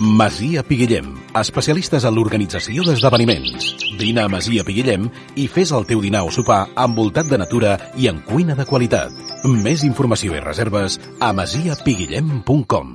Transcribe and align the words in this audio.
Masia 0.00 0.62
Piguillem, 0.62 1.08
especialistes 1.34 2.04
en 2.06 2.14
l'organització 2.14 2.84
d'esdeveniments. 2.86 3.64
Vine 3.98 4.22
a 4.22 4.30
Masia 4.30 4.62
Piguillem 4.62 5.08
i 5.34 5.48
fes 5.50 5.72
el 5.74 5.88
teu 5.90 5.98
dinar 6.04 6.20
o 6.22 6.30
sopar 6.30 6.68
envoltat 6.78 7.26
de 7.26 7.38
natura 7.42 7.72
i 7.98 8.06
en 8.06 8.20
cuina 8.22 8.54
de 8.54 8.62
qualitat. 8.68 9.10
Més 9.42 9.82
informació 9.82 10.36
i 10.38 10.42
reserves 10.44 11.00
a 11.18 11.32
masiapiguillem.com 11.34 12.92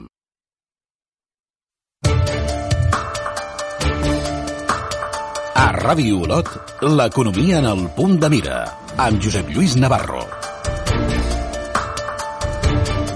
A 5.59 5.67
Ràdio 5.75 6.23
Olot, 6.23 6.53
l'economia 6.87 7.59
en 7.59 7.67
el 7.67 7.83
punt 7.99 8.15
de 8.15 8.31
mira, 8.31 8.63
amb 8.95 9.19
Josep 9.19 9.51
Lluís 9.51 9.75
Navarro. 9.75 10.23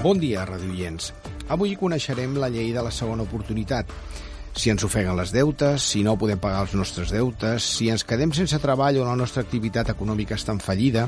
Bon 0.04 0.20
dia, 0.20 0.44
radioients. 0.44 1.08
Avui 1.48 1.76
coneixerem 1.80 2.34
la 2.36 2.50
llei 2.52 2.74
de 2.76 2.82
la 2.84 2.92
segona 2.92 3.24
oportunitat. 3.24 3.88
Si 4.58 4.68
ens 4.72 4.82
ofeguen 4.84 5.16
les 5.16 5.30
deutes, 5.32 5.84
si 5.92 6.02
no 6.04 6.16
podem 6.20 6.40
pagar 6.42 6.64
els 6.66 6.74
nostres 6.76 7.12
deutes, 7.14 7.64
si 7.78 7.88
ens 7.92 8.04
quedem 8.04 8.34
sense 8.36 8.58
treball 8.60 8.98
o 9.00 9.06
la 9.06 9.16
nostra 9.16 9.44
activitat 9.46 9.92
econòmica 9.94 10.36
està 10.36 10.52
en 10.52 10.60
fallida, 10.60 11.06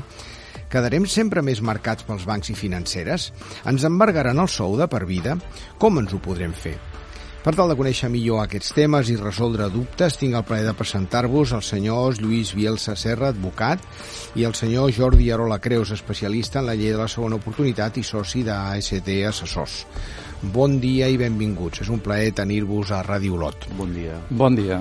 quedarem 0.71 1.05
sempre 1.05 1.43
més 1.45 1.61
marcats 1.61 2.07
pels 2.07 2.25
bancs 2.25 2.49
i 2.49 2.57
financeres? 2.57 3.29
Ens 3.69 3.85
embargaran 3.85 4.41
el 4.41 4.49
sou 4.49 4.79
de 4.79 4.89
per 4.89 5.03
vida? 5.05 5.37
Com 5.77 6.01
ens 6.01 6.15
ho 6.15 6.21
podrem 6.23 6.55
fer? 6.57 6.77
Per 7.41 7.55
tal 7.57 7.71
de 7.71 7.75
conèixer 7.77 8.05
millor 8.13 8.43
aquests 8.43 8.75
temes 8.77 9.07
i 9.09 9.15
resoldre 9.17 9.65
dubtes, 9.73 10.13
tinc 10.21 10.35
el 10.37 10.43
plaer 10.45 10.61
de 10.67 10.75
presentar-vos 10.77 11.55
els 11.57 11.71
senyors 11.73 12.19
Lluís 12.21 12.51
Bielsa 12.53 12.93
Serra, 12.93 13.31
advocat, 13.33 13.81
i 14.37 14.43
el 14.45 14.53
senyor 14.53 14.91
Jordi 14.93 15.31
Arola 15.33 15.57
Creus, 15.57 15.89
especialista 15.95 16.59
en 16.59 16.67
la 16.69 16.75
llei 16.77 16.91
de 16.93 16.99
la 16.99 17.07
segona 17.09 17.39
oportunitat 17.41 17.95
i 17.97 18.03
soci 18.05 18.43
d'AST 18.45 19.09
Assessors. 19.25 19.79
Bon 20.53 20.75
dia 20.83 21.07
i 21.09 21.17
benvinguts. 21.17 21.81
És 21.81 21.89
un 21.89 22.03
plaer 22.05 22.35
tenir-vos 22.37 22.91
a 22.93 22.99
Ràdio 23.07 23.33
Olot. 23.39 23.65
Bon 23.77 23.89
dia. 23.95 24.19
Bon 24.29 24.53
dia. 24.59 24.77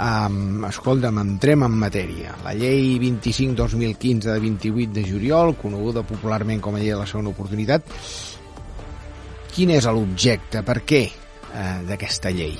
Um, 0.00 0.62
escolta'm, 0.68 1.18
entrem 1.18 1.64
en 1.66 1.74
matèria. 1.74 2.36
La 2.44 2.52
llei 2.54 3.00
25-2015 3.02 4.28
de 4.28 4.36
28 4.44 4.94
de 4.94 5.04
juliol, 5.08 5.56
coneguda 5.58 6.06
popularment 6.06 6.62
com 6.62 6.78
a 6.78 6.84
llei 6.84 6.94
de 6.94 7.00
la 7.02 7.10
segona 7.10 7.34
oportunitat, 7.34 7.90
quin 9.50 9.74
és 9.74 9.90
l'objecte? 9.90 10.62
Per 10.62 10.78
què 10.86 11.02
eh, 11.54 11.80
d'aquesta 11.88 12.32
llei? 12.34 12.58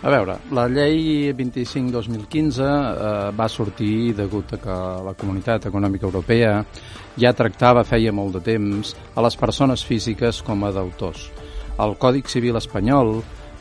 A 0.00 0.08
veure, 0.08 0.38
la 0.56 0.64
llei 0.72 1.28
25-2015 1.36 2.64
eh, 2.64 3.08
va 3.36 3.48
sortir 3.52 4.14
degut 4.16 4.54
a 4.56 4.58
que 4.62 4.76
la 5.04 5.12
Comunitat 5.12 5.66
Econòmica 5.68 6.08
Europea 6.08 6.54
ja 7.20 7.34
tractava 7.36 7.84
feia 7.84 8.12
molt 8.12 8.38
de 8.38 8.40
temps 8.46 8.94
a 9.12 9.24
les 9.26 9.36
persones 9.36 9.84
físiques 9.84 10.40
com 10.46 10.64
a 10.64 10.72
deutors. 10.72 11.26
El 11.80 11.98
Còdic 12.00 12.32
Civil 12.32 12.56
espanyol, 12.56 13.18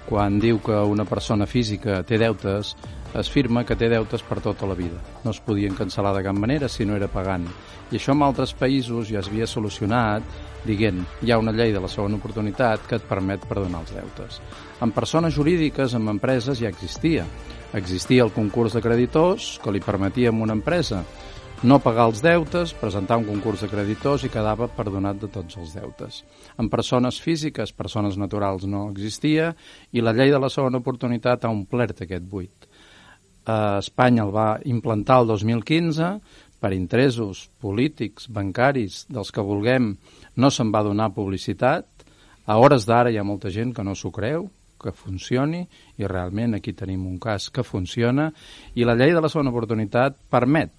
quan 0.10 0.40
diu 0.42 0.58
que 0.66 0.74
una 0.90 1.06
persona 1.06 1.46
física 1.46 2.02
té 2.02 2.18
deutes, 2.18 2.74
es 3.14 3.30
firma 3.30 3.64
que 3.66 3.78
té 3.78 3.90
deutes 3.90 4.24
per 4.26 4.40
tota 4.42 4.68
la 4.70 4.78
vida. 4.78 4.98
No 5.24 5.30
es 5.30 5.40
podien 5.42 5.78
cancel·lar 5.78 6.16
de 6.18 6.24
cap 6.26 6.38
manera 6.38 6.70
si 6.70 6.86
no 6.86 6.98
era 6.98 7.08
pagant. 7.10 7.46
I 7.90 7.98
això 7.98 8.14
en 8.14 8.26
altres 8.26 8.56
països 8.58 9.10
ja 9.10 9.22
es 9.22 9.30
havia 9.30 9.48
solucionat 9.50 10.26
dient 10.66 11.06
hi 11.24 11.32
ha 11.32 11.40
una 11.40 11.54
llei 11.56 11.72
de 11.74 11.80
la 11.82 11.88
segona 11.88 12.18
oportunitat 12.18 12.84
que 12.90 12.98
et 13.00 13.08
permet 13.08 13.46
perdonar 13.48 13.84
els 13.86 13.94
deutes. 13.96 14.42
En 14.82 14.92
persones 14.92 15.38
jurídiques, 15.38 15.94
en 15.94 16.10
empreses, 16.10 16.60
ja 16.60 16.70
existia. 16.70 17.26
Existia 17.74 18.26
el 18.26 18.34
concurs 18.34 18.74
de 18.74 18.82
creditors 18.82 19.60
que 19.64 19.72
li 19.72 19.82
permetia 19.82 20.34
a 20.34 20.34
una 20.34 20.58
empresa 20.58 21.04
no 21.64 21.82
pagar 21.84 22.06
els 22.08 22.22
deutes, 22.24 22.72
presentar 22.80 23.18
un 23.20 23.26
concurs 23.28 23.60
de 23.66 23.68
creditors 23.68 24.24
i 24.24 24.32
quedava 24.32 24.70
perdonat 24.72 25.18
de 25.20 25.28
tots 25.28 25.58
els 25.60 25.74
deutes. 25.76 26.22
En 26.62 26.70
persones 26.72 27.18
físiques, 27.20 27.74
persones 27.76 28.16
naturals 28.18 28.64
no 28.64 28.86
existia 28.94 29.50
i 29.92 30.00
la 30.00 30.14
llei 30.16 30.32
de 30.32 30.40
la 30.40 30.52
segona 30.54 30.80
oportunitat 30.80 31.44
ha 31.44 31.52
omplert 31.52 32.06
aquest 32.06 32.24
buit. 32.24 32.64
Eh, 32.64 33.80
Espanya 33.82 34.24
el 34.24 34.32
va 34.32 34.54
implantar 34.72 35.20
el 35.24 35.34
2015 35.34 36.14
per 36.60 36.72
interessos 36.76 37.50
polítics, 37.60 38.30
bancaris, 38.32 39.04
dels 39.12 39.32
que 39.32 39.44
vulguem, 39.44 39.92
no 40.40 40.52
se'n 40.52 40.72
va 40.72 40.86
donar 40.88 41.12
publicitat. 41.16 41.88
A 42.48 42.56
hores 42.56 42.88
d'ara 42.88 43.12
hi 43.12 43.20
ha 43.20 43.28
molta 43.28 43.52
gent 43.52 43.76
que 43.76 43.84
no 43.84 43.96
s'ho 44.00 44.12
creu, 44.16 44.48
que 44.80 44.96
funcioni, 44.96 45.66
i 46.00 46.08
realment 46.08 46.56
aquí 46.56 46.72
tenim 46.72 47.04
un 47.08 47.20
cas 47.20 47.50
que 47.52 47.68
funciona, 47.68 48.30
i 48.80 48.88
la 48.88 48.96
llei 48.96 49.12
de 49.12 49.20
la 49.20 49.28
segona 49.28 49.52
oportunitat 49.52 50.16
permet 50.32 50.79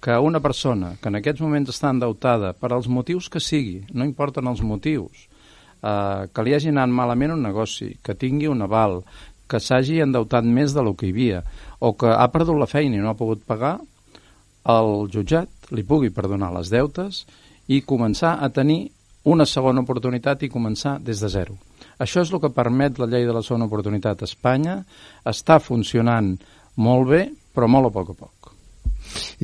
que 0.00 0.16
una 0.18 0.40
persona 0.40 0.94
que 1.00 1.10
en 1.12 1.18
aquests 1.18 1.42
moments 1.44 1.72
està 1.74 1.90
endeutada 1.92 2.54
per 2.56 2.72
als 2.72 2.88
motius 2.88 3.28
que 3.28 3.40
sigui, 3.40 3.82
no 3.92 4.06
importen 4.08 4.48
els 4.48 4.62
motius, 4.64 5.26
eh, 5.82 6.26
que 6.32 6.44
li 6.44 6.54
hagi 6.56 6.72
anat 6.72 6.88
malament 6.88 7.36
un 7.36 7.44
negoci, 7.44 7.92
que 8.02 8.16
tingui 8.16 8.48
un 8.48 8.64
aval, 8.64 9.02
que 9.50 9.60
s'hagi 9.60 10.00
endeutat 10.00 10.46
més 10.46 10.72
del 10.72 10.94
que 10.96 11.08
hi 11.08 11.14
havia, 11.14 11.42
o 11.80 11.92
que 11.98 12.08
ha 12.08 12.28
perdut 12.32 12.58
la 12.58 12.70
feina 12.70 12.96
i 12.96 13.02
no 13.02 13.10
ha 13.10 13.18
pogut 13.18 13.42
pagar, 13.46 13.78
el 14.70 15.08
jutjat 15.12 15.72
li 15.74 15.84
pugui 15.84 16.10
perdonar 16.14 16.52
les 16.54 16.70
deutes 16.72 17.24
i 17.68 17.80
començar 17.82 18.36
a 18.40 18.50
tenir 18.52 18.90
una 19.24 19.44
segona 19.44 19.82
oportunitat 19.84 20.42
i 20.44 20.52
començar 20.52 20.98
des 21.04 21.20
de 21.20 21.28
zero. 21.28 21.56
Això 22.00 22.22
és 22.24 22.32
el 22.32 22.40
que 22.40 22.52
permet 22.56 22.98
la 22.98 23.08
llei 23.10 23.26
de 23.28 23.34
la 23.36 23.42
segona 23.44 23.68
oportunitat 23.68 24.22
a 24.22 24.28
Espanya. 24.28 24.78
Està 25.24 25.58
funcionant 25.60 26.32
molt 26.76 27.08
bé, 27.10 27.22
però 27.54 27.68
molt 27.68 27.90
a 27.90 27.92
poc 27.92 28.14
a 28.14 28.16
poc. 28.24 28.39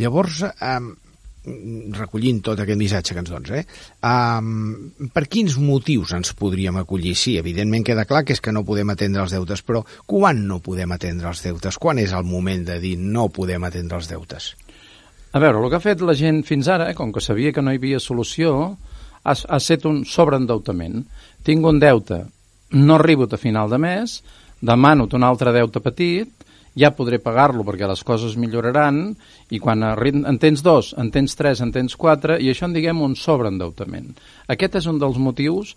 Llavors, 0.01 0.43
um, 0.61 0.93
recollint 1.95 2.41
tot 2.45 2.61
aquest 2.61 2.79
missatge 2.79 3.15
que 3.15 3.23
ens 3.23 3.31
dones, 3.31 3.53
eh? 3.55 3.65
Um, 4.07 5.09
per 5.15 5.27
quins 5.31 5.57
motius 5.63 6.13
ens 6.17 6.33
podríem 6.39 6.81
acollir? 6.81 7.15
Sí, 7.19 7.37
evidentment 7.39 7.87
queda 7.87 8.07
clar 8.09 8.25
que 8.27 8.35
és 8.35 8.43
que 8.43 8.55
no 8.55 8.65
podem 8.67 8.91
atendre 8.93 9.23
els 9.23 9.35
deutes, 9.37 9.63
però 9.67 9.85
quan 10.07 10.43
no 10.49 10.59
podem 10.65 10.93
atendre 10.97 11.31
els 11.31 11.43
deutes? 11.47 11.79
Quan 11.79 12.03
és 12.03 12.15
el 12.17 12.27
moment 12.27 12.67
de 12.67 12.81
dir 12.83 12.97
no 12.99 13.29
podem 13.31 13.65
atendre 13.69 14.01
els 14.01 14.11
deutes? 14.11 14.55
A 15.33 15.43
veure, 15.43 15.61
el 15.61 15.71
que 15.71 15.79
ha 15.79 15.85
fet 15.85 16.03
la 16.03 16.17
gent 16.17 16.43
fins 16.49 16.69
ara, 16.73 16.91
eh, 16.91 16.97
com 16.97 17.13
que 17.13 17.21
sabia 17.21 17.53
que 17.53 17.63
no 17.63 17.73
hi 17.73 17.79
havia 17.81 18.01
solució, 18.01 18.77
ha, 19.23 19.35
ha 19.35 19.61
set 19.61 19.87
un 19.87 20.05
sobreendeutament. 20.09 21.05
Tinc 21.45 21.67
un 21.67 21.79
deute, 21.83 22.25
no 22.73 22.97
arribo 22.97 23.29
a 23.31 23.39
final 23.39 23.71
de 23.71 23.79
mes, 23.79 24.23
demano 24.61 25.07
un 25.13 25.27
altre 25.27 25.53
deute 25.53 25.83
petit, 25.85 26.46
ja 26.77 26.93
podré 26.93 27.19
pagar-lo 27.23 27.65
perquè 27.65 27.89
les 27.89 28.03
coses 28.05 28.37
milloraran 28.37 29.15
i 29.51 29.61
quan 29.63 29.83
en 29.83 30.39
tens 30.39 30.63
dos, 30.63 30.93
en 31.01 31.11
tens 31.11 31.35
tres, 31.39 31.63
en 31.65 31.73
tens 31.73 31.97
quatre 31.97 32.37
i 32.43 32.51
això 32.53 32.69
en 32.69 32.77
diguem 32.77 33.01
un 33.03 33.17
sobreendeutament. 33.17 34.13
Aquest 34.53 34.83
és 34.83 34.89
un 34.91 35.01
dels 35.01 35.17
motius 35.17 35.75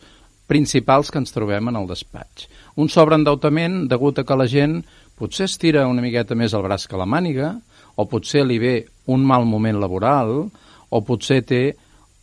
principals 0.49 1.11
que 1.13 1.21
ens 1.21 1.31
trobem 1.31 1.69
en 1.69 1.77
el 1.79 1.87
despatx. 1.87 2.49
Un 2.81 2.89
sobreendeutament 2.89 3.85
degut 3.89 4.19
a 4.19 4.25
que 4.25 4.37
la 4.37 4.49
gent 4.49 4.81
potser 5.19 5.47
estira 5.47 5.87
una 5.87 6.03
miqueta 6.03 6.35
més 6.35 6.55
el 6.57 6.65
braç 6.65 6.87
que 6.89 6.99
la 6.99 7.07
màniga 7.07 7.53
o 7.95 8.07
potser 8.09 8.45
li 8.47 8.59
ve 8.59 8.75
un 9.07 9.23
mal 9.27 9.45
moment 9.47 9.79
laboral 9.79 10.49
o 10.89 11.01
potser 11.05 11.41
té 11.45 11.63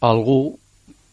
algú 0.05 0.57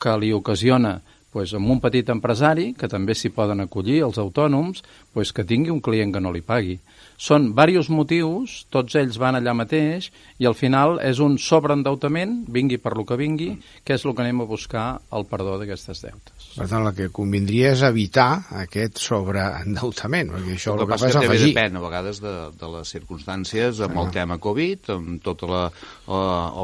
que 0.01 0.16
li 0.19 0.34
ocasiona 0.35 0.97
pues, 1.34 1.56
amb 1.58 1.72
un 1.74 1.82
petit 1.82 2.10
empresari, 2.14 2.72
que 2.78 2.88
també 2.88 3.16
s'hi 3.18 3.34
poden 3.34 3.66
acollir, 3.66 4.04
els 4.06 4.20
autònoms, 4.22 4.84
pues, 5.14 5.34
que 5.34 5.46
tingui 5.50 5.74
un 5.74 5.82
client 5.82 6.14
que 6.14 6.22
no 6.22 6.32
li 6.32 6.44
pagui. 6.46 6.78
Són 7.24 7.52
diversos 7.52 7.90
motius, 7.94 8.64
tots 8.74 8.98
ells 9.00 9.18
van 9.22 9.38
allà 9.38 9.54
mateix, 9.56 10.10
i 10.42 10.48
al 10.50 10.56
final 10.58 10.98
és 11.02 11.22
un 11.24 11.38
sobreendeutament, 11.40 12.44
vingui 12.52 12.80
per 12.82 12.96
lo 12.98 13.06
que 13.08 13.18
vingui, 13.20 13.52
que 13.86 13.98
és 13.98 14.06
el 14.06 14.16
que 14.16 14.24
anem 14.26 14.44
a 14.44 14.48
buscar 14.50 14.86
el 15.14 15.26
perdó 15.30 15.56
d'aquestes 15.62 16.04
deutes. 16.04 16.50
Per 16.58 16.68
tant, 16.68 16.86
el 16.86 16.94
que 16.98 17.10
convindria 17.14 17.72
és 17.74 17.84
evitar 17.88 18.44
aquest 18.64 19.02
sobreendeutament, 19.02 20.34
perquè 20.34 20.58
això 20.58 20.76
el 20.76 20.84
el 20.84 20.84
que 20.84 20.90
que 20.90 20.98
passa 20.98 21.12
és 21.12 21.20
que 21.20 21.30
afegir. 21.32 21.54
depèn 21.54 21.80
a 21.80 21.86
vegades 21.86 22.20
de, 22.24 22.34
de 22.60 22.74
les 22.76 22.94
circumstàncies 22.98 23.82
amb 23.88 24.04
el 24.04 24.12
tema 24.14 24.40
Covid, 24.42 24.92
amb 24.98 25.24
tots 25.24 25.48
uh, 25.48 25.64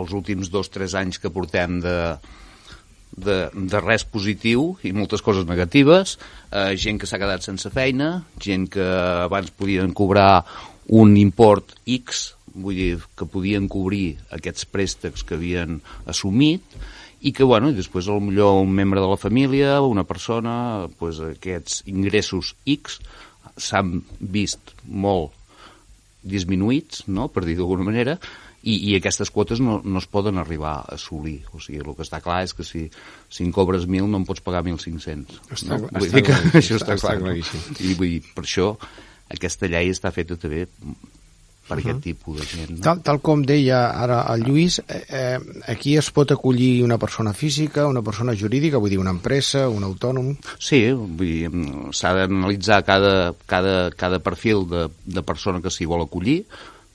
els 0.01 0.13
últims 0.17 0.51
dos 0.53 0.69
o 0.69 0.75
tres 0.77 0.97
anys 0.97 1.21
que 1.21 1.31
portem 1.33 1.79
de, 1.85 1.97
de, 3.15 3.37
de 3.53 3.81
res 3.83 4.05
positiu 4.05 4.73
i 4.85 4.93
moltes 4.95 5.23
coses 5.25 5.47
negatives, 5.49 6.17
eh, 6.51 6.75
gent 6.79 6.99
que 6.99 7.09
s'ha 7.09 7.19
quedat 7.21 7.45
sense 7.45 7.71
feina, 7.73 8.25
gent 8.41 8.67
que 8.73 8.85
abans 9.25 9.51
podien 9.51 9.93
cobrar 9.97 10.45
un 10.89 11.15
import 11.17 11.75
X, 11.85 12.33
vull 12.53 12.77
dir, 12.77 12.93
que 13.17 13.27
podien 13.29 13.67
cobrir 13.69 14.17
aquests 14.35 14.65
préstecs 14.69 15.25
que 15.25 15.37
havien 15.37 15.79
assumit, 16.09 16.63
i 17.19 17.33
que, 17.35 17.43
bueno, 17.43 17.69
i 17.69 17.75
després 17.75 18.07
a 18.07 18.15
lo 18.15 18.23
millor 18.23 18.61
un 18.63 18.71
membre 18.71 19.01
de 19.03 19.09
la 19.11 19.19
família, 19.19 19.79
una 19.83 20.05
persona, 20.07 20.87
pues, 20.99 21.19
aquests 21.19 21.83
ingressos 21.91 22.53
X 22.65 22.99
s'han 23.59 23.99
vist 24.19 24.71
molt 24.87 25.35
disminuïts, 26.23 27.05
no?, 27.07 27.27
per 27.31 27.43
dir 27.45 27.57
d'alguna 27.59 27.85
manera, 27.87 28.17
i, 28.63 28.75
i 28.91 28.95
aquestes 28.97 29.31
quotes 29.31 29.61
no, 29.63 29.79
no 29.83 30.01
es 30.01 30.07
poden 30.11 30.39
arribar 30.41 30.73
a 30.81 30.95
assolir. 30.97 31.41
O 31.53 31.61
sigui, 31.63 31.79
el 31.79 31.93
que 31.95 32.05
està 32.05 32.19
clar 32.23 32.41
és 32.47 32.55
que 32.55 32.65
si, 32.67 32.87
si 33.31 33.45
en 33.45 33.53
cobres 33.55 33.87
1.000 33.87 34.09
no 34.09 34.19
en 34.19 34.27
pots 34.27 34.43
pagar 34.43 34.65
1.500. 34.65 35.39
Està- 35.55 35.77
no? 35.77 35.87
està 35.87 36.01
Vull 36.03 36.17
dir 36.17 36.25
que 36.27 36.41
això 36.63 36.79
està, 36.79 36.97
està 36.99 37.15
clar. 37.15 37.21
no? 37.23 37.37
I 37.79 37.95
vull 37.95 38.17
dir, 38.17 38.23
per 38.35 38.43
això 38.43 38.73
aquesta 39.29 39.69
llei 39.69 39.93
està 39.93 40.11
feta 40.11 40.35
també 40.39 40.65
per 41.69 41.77
uh 41.77 41.83
-huh. 41.83 41.89
aquest 41.89 42.01
tipus 42.03 42.39
de 42.39 42.45
gent. 42.45 42.69
No? 42.77 42.81
Tal, 42.81 43.01
tal 43.05 43.19
com 43.21 43.43
deia 43.45 43.91
ara 43.93 44.23
el 44.33 44.41
Lluís, 44.41 44.79
eh, 44.79 45.05
eh, 45.07 45.39
aquí 45.67 45.95
es 45.97 46.09
pot 46.11 46.31
acollir 46.31 46.83
una 46.83 46.97
persona 46.97 47.31
física, 47.33 47.85
una 47.87 48.01
persona 48.01 48.33
jurídica, 48.33 48.77
vull 48.77 48.89
dir, 48.89 48.99
una 48.99 49.11
empresa, 49.11 49.69
un 49.69 49.83
autònom... 49.83 50.35
Sí, 50.57 50.89
s'ha 51.91 52.13
d'analitzar 52.13 52.83
cada, 52.83 53.35
cada, 53.45 53.91
cada 53.91 54.19
perfil 54.19 54.67
de, 54.67 54.89
de 55.05 55.21
persona 55.21 55.61
que 55.61 55.69
s'hi 55.69 55.85
vol 55.85 56.01
acollir, 56.01 56.45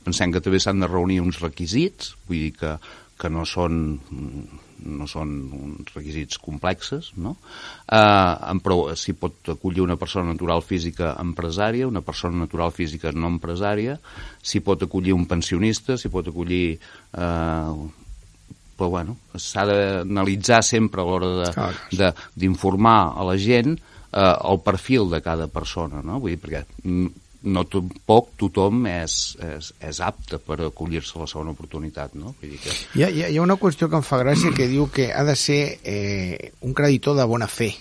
pensem 0.05 0.35
que 0.35 0.43
també 0.45 0.61
s'han 0.61 0.85
de 0.85 0.91
reunir 0.91 1.23
uns 1.25 1.41
requisits, 1.43 2.15
vull 2.29 2.47
dir 2.47 2.53
que, 2.61 2.77
que 3.21 3.33
no 3.33 3.47
són 3.49 3.99
no 4.85 5.07
són 5.09 5.33
uns 5.55 5.95
requisits 5.95 6.39
complexes, 6.43 7.13
no? 7.21 7.35
Eh, 7.89 8.55
però 8.65 8.95
s'hi 8.99 9.15
pot 9.19 9.53
acollir 9.55 9.85
una 9.85 9.97
persona 10.01 10.33
natural 10.33 10.63
física 10.67 11.15
empresària, 11.23 11.89
una 11.89 12.03
persona 12.05 12.43
natural 12.45 12.73
física 12.75 13.13
no 13.15 13.31
empresària, 13.33 13.97
s'hi 14.43 14.61
pot 14.65 14.85
acollir 14.85 15.17
un 15.17 15.29
pensionista, 15.31 15.99
s'hi 15.99 16.13
pot 16.13 16.33
acollir... 16.33 16.79
Eh, 17.13 18.03
però 18.75 18.89
bueno, 18.91 19.13
s'ha 19.39 19.63
d'analitzar 19.69 20.59
sempre 20.67 20.99
a 20.99 21.05
l'hora 21.07 21.69
d'informar 22.35 23.15
a 23.15 23.27
la 23.29 23.37
gent 23.39 23.77
eh, 23.79 24.35
el 24.51 24.59
perfil 24.67 25.07
de 25.13 25.21
cada 25.23 25.47
persona, 25.47 26.03
no? 26.03 26.19
Vull 26.19 26.35
dir, 26.35 26.41
perquè 26.43 26.65
no 27.45 27.65
tampoc 27.69 28.35
tothom 28.41 28.87
és, 28.91 29.15
és, 29.45 29.71
és 29.85 30.01
apte 30.05 30.41
per 30.43 30.61
acollir-se 30.69 31.19
a 31.19 31.25
la 31.25 31.31
segona 31.31 31.55
oportunitat, 31.55 32.15
no? 32.19 32.35
Vull 32.41 32.55
dir 32.55 32.61
que... 32.63 32.77
hi, 32.99 33.05
ha, 33.07 33.11
hi 33.29 33.39
ha 33.39 33.43
una 33.45 33.59
qüestió 33.61 33.91
que 33.91 34.01
em 34.01 34.07
fa 34.07 34.21
gràcia 34.23 34.55
que 34.57 34.69
diu 34.71 34.89
que 34.93 35.11
ha 35.13 35.25
de 35.29 35.37
ser 35.39 35.63
eh, 35.83 36.53
un 36.65 36.77
creditor 36.77 37.19
de 37.19 37.29
bona 37.29 37.51
fe. 37.51 37.73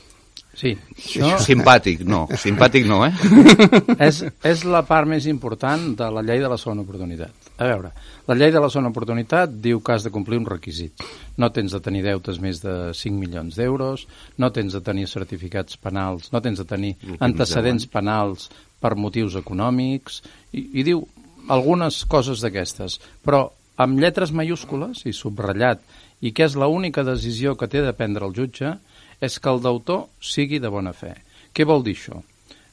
Sí. 0.54 0.74
Això... 0.94 1.34
Simpàtic, 1.48 2.04
no. 2.06 2.26
Simpàtic 2.40 2.86
no, 2.90 3.02
eh? 3.08 3.14
és, 4.08 4.22
és 4.46 4.66
la 4.70 4.84
part 4.88 5.10
més 5.10 5.26
important 5.32 5.94
de 5.98 6.10
la 6.14 6.24
llei 6.26 6.44
de 6.44 6.52
la 6.52 6.60
segona 6.62 6.86
oportunitat. 6.86 7.34
A 7.58 7.70
veure, 7.70 7.92
la 8.28 8.36
llei 8.38 8.54
de 8.54 8.62
la 8.62 8.70
segona 8.74 8.90
oportunitat 8.94 9.52
diu 9.62 9.82
que 9.86 9.96
has 9.96 10.06
de 10.06 10.12
complir 10.14 10.40
un 10.42 10.48
requisit. 10.50 11.06
No 11.38 11.50
tens 11.54 11.74
de 11.74 11.82
tenir 11.86 12.04
deutes 12.06 12.40
més 12.42 12.62
de 12.64 12.76
5 12.98 13.18
milions 13.18 13.58
d'euros, 13.58 14.06
no 14.42 14.52
tens 14.54 14.78
de 14.78 14.82
tenir 14.86 15.08
certificats 15.10 15.78
penals, 15.82 16.32
no 16.34 16.42
tens 16.42 16.62
de 16.62 16.68
tenir 16.70 16.94
antecedents 17.20 17.90
penals 17.94 18.50
per 18.84 18.98
motius 19.00 19.38
econòmics, 19.40 20.22
i, 20.52 20.68
i 20.80 20.86
diu 20.86 21.06
algunes 21.52 22.04
coses 22.12 22.44
d'aquestes, 22.44 23.00
però 23.24 23.48
amb 23.80 24.00
lletres 24.00 24.36
mayúscules 24.36 25.06
i 25.08 25.16
subratllat, 25.16 25.82
i 26.24 26.32
que 26.36 26.46
és 26.48 26.56
l'única 26.56 27.04
decisió 27.08 27.56
que 27.60 27.68
té 27.72 27.82
de 27.84 27.96
prendre 27.96 28.28
el 28.28 28.36
jutge, 28.36 28.76
és 29.24 29.40
que 29.40 29.52
el 29.52 29.64
deutor 29.64 30.08
sigui 30.20 30.60
de 30.60 30.72
bona 30.72 30.94
fe. 30.96 31.16
Què 31.56 31.66
vol 31.68 31.84
dir 31.84 31.96
això? 31.98 32.20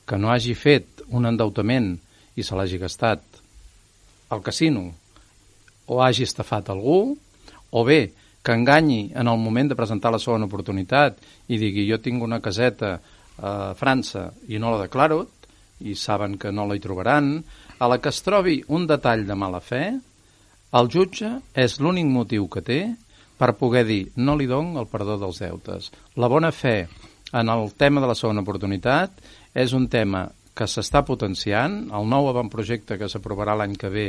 Que 0.07 0.19
no 0.19 0.31
hagi 0.31 0.55
fet 0.59 1.05
un 1.15 1.27
endeutament 1.27 1.93
i 2.37 2.47
se 2.47 2.57
l'hagi 2.59 2.79
gastat 2.79 3.23
al 4.31 4.43
casino 4.43 4.91
o 5.91 5.99
hagi 6.03 6.27
estafat 6.27 6.71
algú, 6.71 7.17
o 7.71 7.81
bé 7.87 8.13
que 8.43 8.55
enganyi 8.55 9.11
en 9.15 9.29
el 9.29 9.39
moment 9.39 9.69
de 9.71 9.77
presentar 9.77 10.13
la 10.15 10.23
segona 10.23 10.47
oportunitat 10.49 11.19
i 11.51 11.59
digui 11.61 11.87
jo 11.91 11.99
tinc 12.03 12.23
una 12.23 12.41
caseta 12.41 12.99
a 13.41 13.75
França 13.77 14.31
i 14.49 14.59
no 14.63 14.73
la 14.73 14.85
declaro, 14.85 15.25
i 15.81 15.97
saben 15.97 16.37
que 16.39 16.53
no 16.53 16.67
la 16.69 16.77
hi 16.77 16.83
trobaran, 16.83 17.39
a 17.79 17.89
la 17.89 17.99
que 17.99 18.13
es 18.13 18.23
trobi 18.23 18.61
un 18.69 18.87
detall 18.87 19.27
de 19.27 19.37
mala 19.37 19.61
fe, 19.65 19.85
el 20.77 20.91
jutge 20.93 21.31
és 21.59 21.79
l'únic 21.81 22.07
motiu 22.07 22.47
que 22.53 22.63
té 22.63 22.81
per 23.41 23.57
poder 23.59 23.87
dir 23.89 24.03
no 24.21 24.37
li 24.37 24.47
dono 24.47 24.83
el 24.83 24.91
perdó 24.91 25.17
dels 25.19 25.41
deutes. 25.43 25.89
La 26.21 26.29
bona 26.29 26.53
fe 26.53 26.85
en 27.33 27.49
el 27.49 27.73
tema 27.75 28.03
de 28.03 28.11
la 28.11 28.19
segona 28.19 28.45
oportunitat 28.45 29.17
és 29.55 29.73
un 29.73 29.89
tema 29.89 30.29
que 30.55 30.69
s'està 30.69 31.01
potenciant, 31.07 31.87
el 31.95 32.07
nou 32.11 32.29
avantprojecte 32.29 32.99
que 33.01 33.09
s'aprovarà 33.09 33.57
l'any 33.57 33.77
que 33.81 33.91
ve 33.91 34.07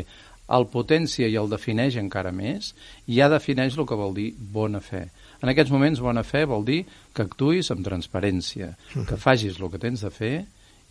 el 0.52 0.68
potència 0.68 1.30
i 1.32 1.38
el 1.40 1.50
defineix 1.50 1.96
encara 2.02 2.34
més 2.36 2.74
i 3.08 3.20
ja 3.22 3.30
defineix 3.32 3.78
el 3.78 3.88
que 3.88 3.98
vol 3.98 4.14
dir 4.18 4.32
bona 4.36 4.82
fe. 4.84 5.06
En 5.42 5.50
aquests 5.50 5.72
moments 5.74 6.02
bona 6.04 6.26
fe 6.28 6.44
vol 6.46 6.66
dir 6.68 6.82
que 7.16 7.24
actuïs 7.24 7.72
amb 7.72 7.86
transparència, 7.86 8.74
que 9.08 9.18
facis 9.18 9.62
el 9.62 9.72
que 9.72 9.82
tens 9.82 10.04
de 10.06 10.12
fer 10.14 10.36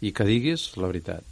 i 0.01 0.13
que 0.17 0.27
diguis 0.29 0.71
la 0.81 0.91
veritat. 0.91 1.25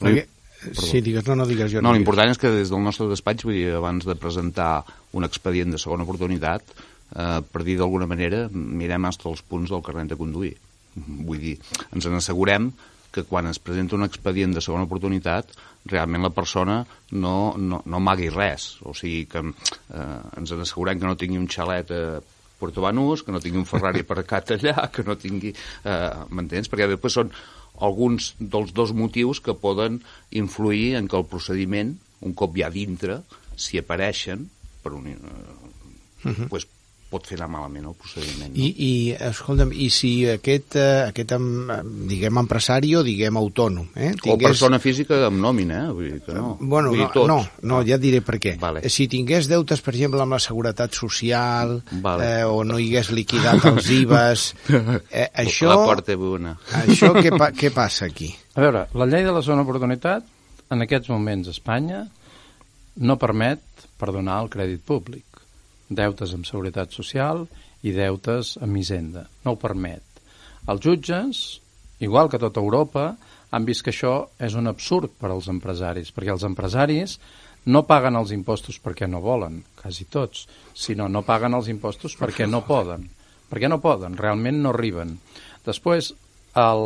Perquè, 0.00 0.26
sí, 0.74 1.00
digues, 1.04 1.26
no, 1.28 1.36
no 1.40 1.46
digues 1.48 1.72
jo. 1.72 1.82
No, 1.84 1.94
l'important 1.96 2.32
és 2.32 2.40
que 2.40 2.52
des 2.54 2.72
del 2.72 2.82
nostre 2.84 3.08
despatx, 3.10 3.46
vull 3.46 3.58
dir, 3.58 3.68
abans 3.78 4.06
de 4.08 4.16
presentar 4.18 4.72
un 5.16 5.26
expedient 5.26 5.72
de 5.74 5.80
segona 5.82 6.06
oportunitat, 6.06 6.74
eh, 7.14 7.40
per 7.46 7.64
dir 7.66 7.78
d'alguna 7.80 8.08
manera, 8.10 8.46
mirem 8.52 9.10
fins 9.10 9.32
els 9.32 9.42
punts 9.42 9.72
del 9.72 9.84
carnet 9.86 10.12
de 10.12 10.20
conduir. 10.20 10.54
Vull 10.96 11.38
dir, 11.38 11.58
ens 11.94 12.08
n'assegurem 12.10 12.72
que 13.10 13.24
quan 13.26 13.48
es 13.50 13.58
presenta 13.58 13.96
un 13.96 14.06
expedient 14.06 14.54
de 14.54 14.62
segona 14.62 14.86
oportunitat 14.86 15.54
realment 15.90 16.22
la 16.22 16.30
persona 16.34 16.80
no, 17.12 17.54
no, 17.58 17.80
no 17.86 18.02
magui 18.02 18.28
res, 18.30 18.76
o 18.86 18.94
sigui 18.94 19.24
que 19.30 19.42
eh, 19.42 20.20
ens 20.38 20.52
n'assegurem 20.52 21.00
que 21.00 21.08
no 21.08 21.16
tingui 21.18 21.40
un 21.40 21.48
xalet 21.50 21.90
a 21.94 22.02
Puerto 22.60 22.84
Banús, 22.84 23.24
que 23.24 23.32
no 23.32 23.40
tingui 23.40 23.62
un 23.62 23.66
Ferrari 23.66 24.04
aparcat 24.04 24.54
allà, 24.58 24.90
que 24.92 25.02
no 25.06 25.16
tingui... 25.18 25.54
Eh, 25.88 26.10
M'entens? 26.36 26.68
Perquè 26.68 26.90
després 26.90 27.16
són 27.16 27.32
alguns 27.80 28.34
dels 28.38 28.72
dos 28.76 28.92
motius 28.96 29.40
que 29.44 29.56
poden 29.56 30.00
influir 30.30 30.94
en 30.98 31.08
que 31.08 31.18
el 31.18 31.28
procediment, 31.28 31.96
un 32.20 32.36
cop 32.36 32.56
ja 32.60 32.70
dintre, 32.72 33.22
si 33.56 33.80
apareixen, 33.80 34.48
per 34.84 34.92
un, 34.96 35.08
eh, 35.08 35.16
uh 35.16 36.30
-huh. 36.30 36.48
pues, 36.48 36.66
pot 37.10 37.26
fer 37.26 37.36
anar 37.40 37.48
malament 37.50 37.88
el 37.90 37.94
procediment. 37.98 38.52
No? 38.52 38.62
I, 38.62 38.68
i 38.86 38.90
escolta'm, 39.30 39.72
i 39.74 39.88
si 39.92 40.10
aquest, 40.30 40.76
eh, 40.78 41.08
aquest 41.08 41.34
diguem, 42.10 42.38
empresari 42.44 42.92
o 42.98 43.02
diguem 43.06 43.38
autònom... 43.40 43.88
Eh, 43.96 44.12
tingués... 44.14 44.36
O 44.36 44.38
persona 44.44 44.78
física 44.82 45.18
amb 45.26 45.42
nòmina, 45.42 45.80
eh? 45.88 45.94
Vull 45.96 46.10
dir 46.12 46.20
que 46.26 46.36
no. 46.36 46.52
Bueno, 46.60 46.92
Vull 46.94 47.02
dir, 47.02 47.08
no, 47.16 47.24
no, 47.32 47.38
no, 47.72 47.80
ja 47.86 47.98
et 47.98 48.04
diré 48.04 48.20
per 48.26 48.38
què. 48.42 48.54
Vale. 48.62 48.84
Si 48.92 49.08
tingués 49.10 49.50
deutes, 49.50 49.82
per 49.82 49.94
exemple, 49.96 50.22
amb 50.22 50.36
la 50.36 50.40
Seguretat 50.42 50.94
Social, 50.96 51.80
vale. 52.04 52.28
eh, 52.28 52.44
o 52.46 52.62
no 52.66 52.78
hi 52.78 52.90
hagués 52.92 53.10
liquidat 53.16 53.66
els 53.72 53.90
IVAs, 54.00 54.46
eh, 54.70 55.26
això... 55.44 55.72
La 55.72 55.80
porta 55.82 56.18
bona. 56.20 56.54
Això 56.84 57.10
què, 57.18 57.34
pa, 57.34 57.50
què 57.56 57.72
passa 57.74 58.06
aquí? 58.06 58.30
A 58.54 58.62
veure, 58.62 58.86
la 58.94 59.10
llei 59.10 59.26
de 59.26 59.34
la 59.34 59.42
zona 59.46 59.66
oportunitat, 59.66 60.26
en 60.70 60.86
aquests 60.86 61.10
moments 61.10 61.50
a 61.50 61.56
Espanya, 61.56 62.04
no 63.00 63.18
permet 63.18 63.62
perdonar 63.98 64.40
el 64.44 64.50
crèdit 64.52 64.82
públic 64.86 65.29
deutes 65.90 66.32
amb 66.36 66.46
seguretat 66.48 66.94
social 66.94 67.44
i 67.82 67.92
deutes 67.96 68.56
amb 68.62 68.78
hisenda. 68.78 69.26
No 69.44 69.54
ho 69.54 69.60
permet. 69.60 70.22
Els 70.70 70.82
jutges, 70.84 71.60
igual 72.00 72.30
que 72.30 72.40
tota 72.40 72.62
Europa, 72.62 73.14
han 73.50 73.66
vist 73.66 73.82
que 73.82 73.92
això 73.92 74.14
és 74.38 74.54
un 74.54 74.70
absurd 74.70 75.12
per 75.18 75.32
als 75.32 75.50
empresaris, 75.50 76.12
perquè 76.14 76.32
els 76.34 76.46
empresaris 76.46 77.18
no 77.66 77.82
paguen 77.84 78.16
els 78.16 78.30
impostos 78.32 78.78
perquè 78.80 79.08
no 79.10 79.20
volen, 79.20 79.60
quasi 79.76 80.06
tots, 80.08 80.46
sinó 80.72 81.08
no 81.08 81.24
paguen 81.26 81.56
els 81.58 81.68
impostos 81.68 82.16
perquè 82.16 82.46
no 82.48 82.62
poden. 82.64 83.08
Perquè 83.50 83.68
no 83.68 83.80
poden, 83.82 84.16
realment 84.16 84.62
no 84.62 84.70
arriben. 84.70 85.16
Després, 85.66 86.12
el, 86.56 86.84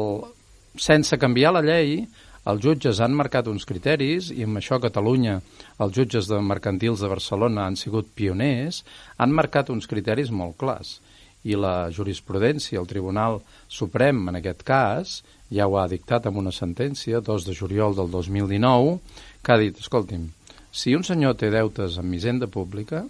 sense 0.80 1.18
canviar 1.20 1.52
la 1.54 1.62
llei, 1.62 2.00
els 2.50 2.60
jutges 2.60 3.00
han 3.00 3.14
marcat 3.16 3.48
uns 3.48 3.64
criteris 3.64 4.28
i 4.34 4.44
amb 4.44 4.60
això 4.60 4.76
Catalunya, 4.82 5.38
els 5.80 5.94
jutges 5.96 6.28
de 6.28 6.40
mercantils 6.44 7.00
de 7.00 7.08
Barcelona 7.08 7.64
han 7.64 7.78
sigut 7.80 8.10
pioners, 8.16 8.82
han 9.16 9.32
marcat 9.32 9.70
uns 9.72 9.88
criteris 9.88 10.30
molt 10.30 10.58
clars. 10.60 10.98
I 11.44 11.56
la 11.60 11.90
jurisprudència, 11.92 12.80
el 12.80 12.88
Tribunal 12.88 13.38
Suprem, 13.68 14.20
en 14.28 14.40
aquest 14.40 14.64
cas, 14.64 15.18
ja 15.52 15.68
ho 15.68 15.76
ha 15.80 15.88
dictat 15.88 16.26
amb 16.28 16.40
una 16.40 16.52
sentència, 16.52 17.20
2 17.24 17.46
de 17.48 17.56
juliol 17.56 17.96
del 17.96 18.10
2019, 18.12 18.98
que 19.44 19.52
ha 19.52 19.60
dit, 19.60 19.80
escolti'm, 19.80 20.28
si 20.72 20.94
un 20.96 21.04
senyor 21.06 21.36
té 21.40 21.52
deutes 21.52 21.96
amb 22.00 22.16
hisenda 22.16 22.48
pública, 22.50 23.04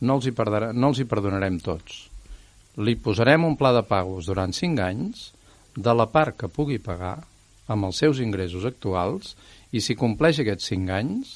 no 0.00 0.18
els 0.18 0.28
hi, 0.28 0.34
perdarà, 0.36 0.70
no 0.74 0.90
els 0.92 1.00
hi 1.00 1.06
perdonarem 1.08 1.58
tots. 1.64 2.04
Li 2.78 2.94
posarem 2.94 3.46
un 3.46 3.56
pla 3.58 3.72
de 3.74 3.82
pagos 3.86 4.28
durant 4.30 4.54
5 4.54 4.84
anys 4.84 5.24
de 5.74 5.94
la 5.94 6.06
part 6.10 6.36
que 6.38 6.50
pugui 6.52 6.78
pagar 6.82 7.16
amb 7.68 7.88
els 7.88 8.00
seus 8.04 8.22
ingressos 8.24 8.66
actuals 8.68 9.34
i 9.72 9.82
si 9.84 9.96
compleix 9.98 10.40
aquests 10.42 10.72
5 10.72 10.94
anys 10.96 11.34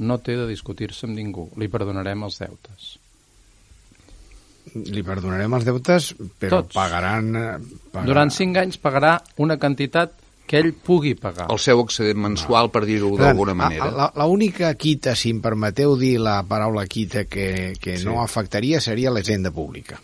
no 0.00 0.16
té 0.24 0.36
de 0.38 0.48
discutir-se 0.48 1.06
amb 1.06 1.18
ningú. 1.18 1.50
Li 1.60 1.68
perdonarem 1.70 2.24
els 2.26 2.40
deutes. 2.40 2.88
Li 4.70 5.02
perdonarem 5.04 5.54
els 5.58 5.66
deutes, 5.66 6.14
però 6.40 6.62
Tots. 6.62 6.76
pagaran... 6.76 7.30
Eh, 7.36 7.52
pagarà... 7.92 8.08
Durant 8.08 8.32
5 8.34 8.64
anys 8.64 8.80
pagarà 8.80 9.14
una 9.44 9.58
quantitat 9.60 10.16
que 10.50 10.58
ell 10.58 10.72
pugui 10.74 11.14
pagar. 11.14 11.46
El 11.52 11.60
seu 11.62 11.78
excedent 11.84 12.18
mensual, 12.24 12.66
no. 12.66 12.72
per 12.74 12.82
dir-ho 12.88 13.12
d'alguna 13.18 13.54
manera. 13.54 14.08
L'única 14.18 14.72
quita, 14.74 15.14
si 15.14 15.30
em 15.30 15.38
permeteu 15.44 15.94
dir 15.98 16.16
la 16.18 16.40
paraula 16.48 16.86
quita, 16.90 17.22
que, 17.30 17.76
que 17.78 18.00
sí. 18.00 18.08
no 18.08 18.18
afectaria 18.22 18.80
seria 18.82 19.12
l'hisenda 19.14 19.52
pública. 19.54 20.00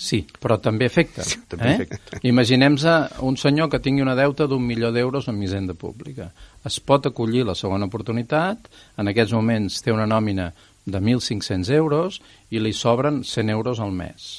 Sí, 0.00 0.22
però 0.40 0.56
també 0.56 0.86
afecta. 0.88 1.24
Sí, 1.28 1.42
també 1.50 1.74
eh? 1.74 1.74
afecta. 1.76 2.20
Imaginem-se 2.24 2.92
un 3.28 3.36
senyor 3.36 3.68
que 3.68 3.82
tingui 3.84 4.00
una 4.00 4.16
deuta 4.16 4.46
d'un 4.48 4.64
milió 4.64 4.88
d'euros 4.94 5.28
en 5.28 5.42
hisenda 5.44 5.74
pública. 5.76 6.30
Es 6.64 6.78
pot 6.80 7.10
acollir 7.10 7.44
la 7.44 7.54
segona 7.54 7.84
oportunitat, 7.90 8.70
en 8.96 9.10
aquests 9.12 9.34
moments 9.36 9.82
té 9.84 9.92
una 9.92 10.08
nòmina 10.08 10.48
de 10.86 11.00
1.500 11.04 11.68
euros 11.76 12.16
i 12.48 12.62
li 12.64 12.72
sobren 12.72 13.20
100 13.28 13.52
euros 13.52 13.82
al 13.84 13.92
mes. 13.92 14.30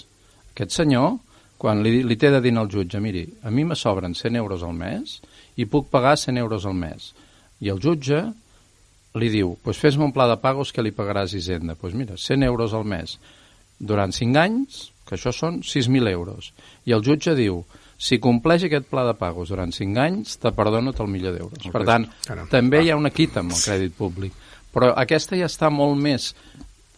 Aquest 0.56 0.74
senyor, 0.80 1.20
quan 1.62 1.84
li, 1.86 2.01
li 2.10 2.18
té 2.18 2.32
de 2.34 2.41
dir 2.41 2.56
al 2.58 2.72
jutge, 2.72 2.98
miri, 3.00 3.27
a 3.46 3.53
mi 3.53 3.62
me 3.63 3.77
sobren 3.77 4.18
100 4.18 4.39
euros 4.41 4.63
al 4.65 4.74
mes 4.74 5.20
i 5.62 5.68
puc 5.70 5.91
pagar 5.94 6.15
100 6.18 6.41
euros 6.41 6.65
al 6.65 6.74
mes. 6.74 7.12
I 7.62 7.70
el 7.70 7.77
jutge 7.84 8.24
li 9.22 9.30
diu, 9.30 9.53
pues 9.62 9.77
fes-me 9.77 10.08
un 10.08 10.15
pla 10.15 10.25
de 10.32 10.39
pagos 10.41 10.74
que 10.74 10.82
li 10.82 10.94
pagaràs 10.96 11.36
Hisenda. 11.38 11.75
Pues 11.75 11.94
mira, 11.94 12.18
100 12.18 12.50
euros 12.50 12.74
al 12.74 12.89
mes 12.89 13.20
durant 13.77 14.13
5 14.13 14.41
anys, 14.41 14.88
que 15.12 15.18
això 15.20 15.34
són 15.36 15.60
6.000 15.60 16.08
euros. 16.08 16.53
I 16.88 16.94
el 16.96 17.03
jutge 17.03 17.34
diu, 17.36 17.65
si 18.00 18.22
compleix 18.24 18.63
aquest 18.63 18.88
pla 18.88 19.03
de 19.03 19.12
pagos 19.20 19.51
durant 19.51 19.74
5 19.75 20.00
anys, 20.00 20.38
te 20.39 20.53
perdono 20.56 20.94
el 20.96 21.10
milió 21.12 21.34
d'euros. 21.36 21.68
Per 21.74 21.82
tant, 21.84 22.08
Caram. 22.24 22.48
també 22.48 22.80
hi 22.86 22.94
ha 22.94 22.96
una 22.96 23.12
quita 23.12 23.44
amb 23.44 23.51
el 23.51 23.60
crèdit 23.60 23.98
públic. 23.98 24.32
Però 24.72 24.94
aquesta 24.96 25.36
ja 25.36 25.51
està 25.51 25.68
molt 25.68 26.00
més 26.00 26.32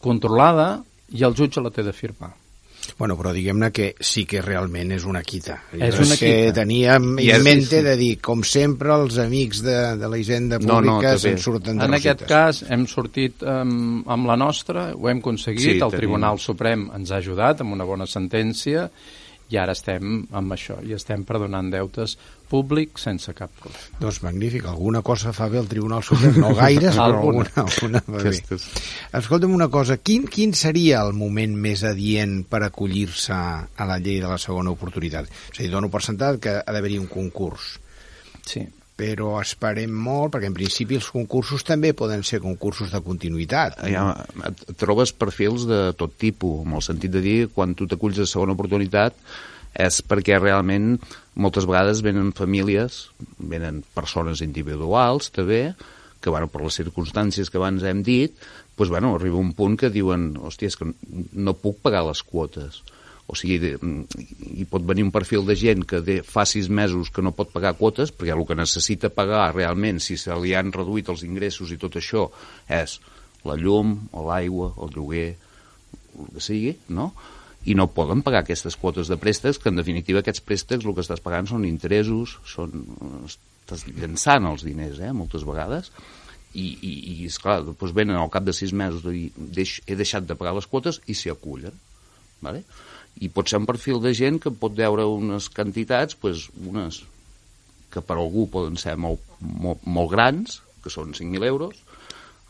controlada 0.04 0.84
i 1.10 1.26
el 1.26 1.34
jutge 1.34 1.64
la 1.66 1.74
té 1.74 1.82
de 1.82 1.96
firmar. 1.98 2.36
Bueno, 3.00 3.16
però 3.18 3.32
diguem-ne 3.34 3.72
que 3.74 3.96
sí 4.04 4.26
que 4.30 4.42
realment 4.44 4.92
és 4.96 5.06
una 5.10 5.22
quita. 5.24 5.56
És 5.74 5.96
una 6.00 6.18
que 6.20 6.30
quita. 6.48 6.54
teníem 6.62 7.18
I 7.24 7.30
en 7.34 7.44
mente 7.44 7.82
de 7.86 7.96
dir, 7.98 8.12
com 8.22 8.44
sempre, 8.44 8.94
els 8.94 9.18
amics 9.24 9.64
de, 9.66 9.76
de 10.02 10.10
la 10.12 10.18
hisenda 10.20 10.60
No, 10.60 10.80
no, 10.82 10.98
pública 11.00 11.16
també. 11.16 11.24
se'n 11.26 11.42
surten 11.42 11.78
de 11.82 11.86
En 11.90 11.98
aquest 11.98 12.24
cas 12.30 12.64
hem 12.70 12.86
sortit 12.92 13.42
um, 13.44 14.04
amb 14.08 14.28
la 14.30 14.36
nostra, 14.40 14.90
ho 14.94 15.10
hem 15.10 15.24
aconseguit, 15.24 15.64
Sí, 15.64 15.76
el 15.78 15.86
tenim. 15.88 15.98
Tribunal 16.00 16.40
Suprem 16.44 16.90
ens 16.96 17.12
ha 17.12 17.18
ajudat 17.24 17.62
amb 17.64 17.74
una 17.74 17.86
bona 17.88 18.06
sentència 18.10 18.90
i 19.54 19.58
ara 19.60 19.74
estem 19.76 20.24
amb 20.34 20.54
això, 20.56 20.80
i 20.82 20.94
estem 20.96 21.24
perdonant 21.28 21.68
deutes 21.70 22.16
públics 22.54 23.08
sense 23.08 23.34
cap 23.34 23.50
problema. 23.58 23.98
Doncs 24.04 24.20
magnífic, 24.22 24.68
alguna 24.70 25.02
cosa 25.06 25.34
fa 25.34 25.48
bé 25.50 25.58
el 25.64 25.68
Tribunal 25.72 26.04
Suprem, 26.06 26.38
no 26.44 26.52
gaires, 26.58 26.94
però 26.94 27.08
Alguna. 27.18 27.48
alguna, 27.64 28.04
va 28.14 28.22
bé. 28.28 28.60
Escolta'm 29.20 29.56
una 29.58 29.70
cosa, 29.74 29.98
quin, 29.98 30.28
quin 30.30 30.54
seria 30.58 31.02
el 31.08 31.16
moment 31.18 31.58
més 31.66 31.82
adient 31.90 32.44
per 32.50 32.62
acollir-se 32.68 33.34
a 33.34 33.90
la 33.90 33.98
llei 33.98 34.22
de 34.22 34.30
la 34.30 34.38
segona 34.42 34.72
oportunitat? 34.76 35.28
És 35.52 35.60
a 35.60 35.66
dir, 35.66 35.72
dono 35.74 35.90
per 35.94 36.04
sentat 36.06 36.40
que 36.44 36.56
ha 36.62 36.72
d'haver-hi 36.78 37.02
un 37.02 37.10
concurs, 37.12 37.74
Sí. 38.46 38.62
però 38.94 39.40
esperem 39.42 39.90
molt, 40.06 40.36
perquè 40.36 40.46
en 40.52 40.54
principi 40.54 40.96
els 41.00 41.08
concursos 41.10 41.64
també 41.66 41.94
poden 41.98 42.22
ser 42.24 42.40
concursos 42.44 42.92
de 42.94 43.00
continuïtat. 43.02 43.80
ja, 43.90 44.04
et 44.46 44.76
trobes 44.78 45.12
perfils 45.18 45.66
de 45.66 45.80
tot 45.98 46.14
tipus, 46.22 46.62
en 46.68 46.76
el 46.78 46.84
sentit 46.86 47.12
de 47.12 47.22
dir, 47.24 47.40
quan 47.56 47.74
tu 47.74 47.88
t'aculls 47.90 48.20
a 48.22 48.28
segona 48.30 48.54
oportunitat, 48.54 49.18
és 49.74 50.04
perquè 50.06 50.38
realment 50.40 51.00
moltes 51.36 51.66
vegades 51.70 52.04
venen 52.06 52.32
famílies, 52.38 53.08
venen 53.38 53.82
persones 53.96 54.44
individuals 54.46 55.32
també, 55.34 55.74
que 56.24 56.32
bueno, 56.32 56.48
per 56.48 56.62
les 56.64 56.78
circumstàncies 56.80 57.50
que 57.52 57.60
abans 57.60 57.84
hem 57.84 58.04
dit, 58.06 58.36
doncs, 58.78 58.90
bueno, 58.90 59.16
arriba 59.18 59.42
un 59.42 59.52
punt 59.58 59.76
que 59.80 59.92
diuen, 59.92 60.34
hòstia, 60.40 60.72
és 60.72 60.78
que 60.80 60.88
no 61.34 61.56
puc 61.60 61.82
pagar 61.84 62.06
les 62.08 62.24
quotes. 62.24 62.82
O 63.28 63.36
sigui, 63.40 63.58
de, 63.60 63.74
hi 64.60 64.66
pot 64.70 64.84
venir 64.88 65.06
un 65.06 65.12
perfil 65.16 65.46
de 65.48 65.56
gent 65.60 65.86
que 65.88 66.02
de, 66.04 66.18
fa 66.28 66.46
sis 66.48 66.68
mesos 66.70 67.12
que 67.14 67.24
no 67.24 67.36
pot 67.36 67.52
pagar 67.54 67.76
quotes, 67.80 68.12
perquè 68.12 68.36
el 68.36 68.44
que 68.48 68.58
necessita 68.60 69.12
pagar 69.14 69.54
realment, 69.54 70.02
si 70.04 70.18
se 70.20 70.36
li 70.40 70.56
han 70.56 70.74
reduït 70.76 71.12
els 71.12 71.24
ingressos 71.28 71.72
i 71.72 71.80
tot 71.80 72.00
això, 72.00 72.28
és 72.68 73.00
la 73.48 73.56
llum, 73.60 73.96
o 74.12 74.26
l'aigua, 74.28 74.74
el 74.84 74.92
lloguer, 74.96 75.30
el 76.20 76.36
que 76.36 76.44
sigui, 76.44 76.76
no? 76.96 77.12
I 77.66 77.76
no 77.80 77.88
poden 77.96 78.24
pagar 78.26 78.44
aquestes 78.44 78.76
quotes 78.80 79.08
de 79.08 79.18
préstecs, 79.20 79.60
que 79.62 79.72
en 79.72 79.80
definitiva 79.80 80.20
aquests 80.20 80.44
préstecs 80.44 80.86
el 80.86 80.96
que 80.96 81.04
estàs 81.06 81.24
pagant 81.24 81.48
són 81.48 81.64
interessos, 81.68 82.38
són, 82.50 82.84
estàs 83.28 83.86
llançant 83.88 84.50
els 84.50 84.66
diners, 84.68 85.00
eh, 85.00 85.14
moltes 85.16 85.46
vegades, 85.48 85.92
i, 86.54 86.66
i, 86.86 86.92
i 87.14 87.30
esclar, 87.30 87.62
doncs 87.66 87.96
venen 87.96 88.20
al 88.20 88.32
cap 88.34 88.46
de 88.46 88.54
sis 88.54 88.74
mesos 88.76 89.08
i 89.10 89.30
deix, 89.36 89.80
he 89.88 89.98
deixat 89.98 90.28
de 90.28 90.38
pagar 90.38 90.54
les 90.58 90.68
quotes 90.70 91.00
i 91.08 91.16
s'hi 91.18 91.32
acullen. 91.34 91.74
Vale? 92.44 92.66
I 93.24 93.30
pot 93.32 93.50
ser 93.50 93.62
un 93.62 93.70
perfil 93.70 94.02
de 94.04 94.12
gent 94.18 94.42
que 94.44 94.52
pot 94.52 94.76
veure 94.76 95.08
unes 95.08 95.48
quantitats, 95.54 96.18
doncs, 96.20 96.50
unes 96.68 97.02
que 97.94 98.02
per 98.02 98.18
algú 98.18 98.48
poden 98.52 98.76
ser 98.82 98.98
molt, 98.98 99.22
molt, 99.40 99.84
molt 99.86 100.12
grans, 100.12 100.60
que 100.84 100.92
són 100.92 101.14
5.000 101.16 101.46
euros, 101.48 101.80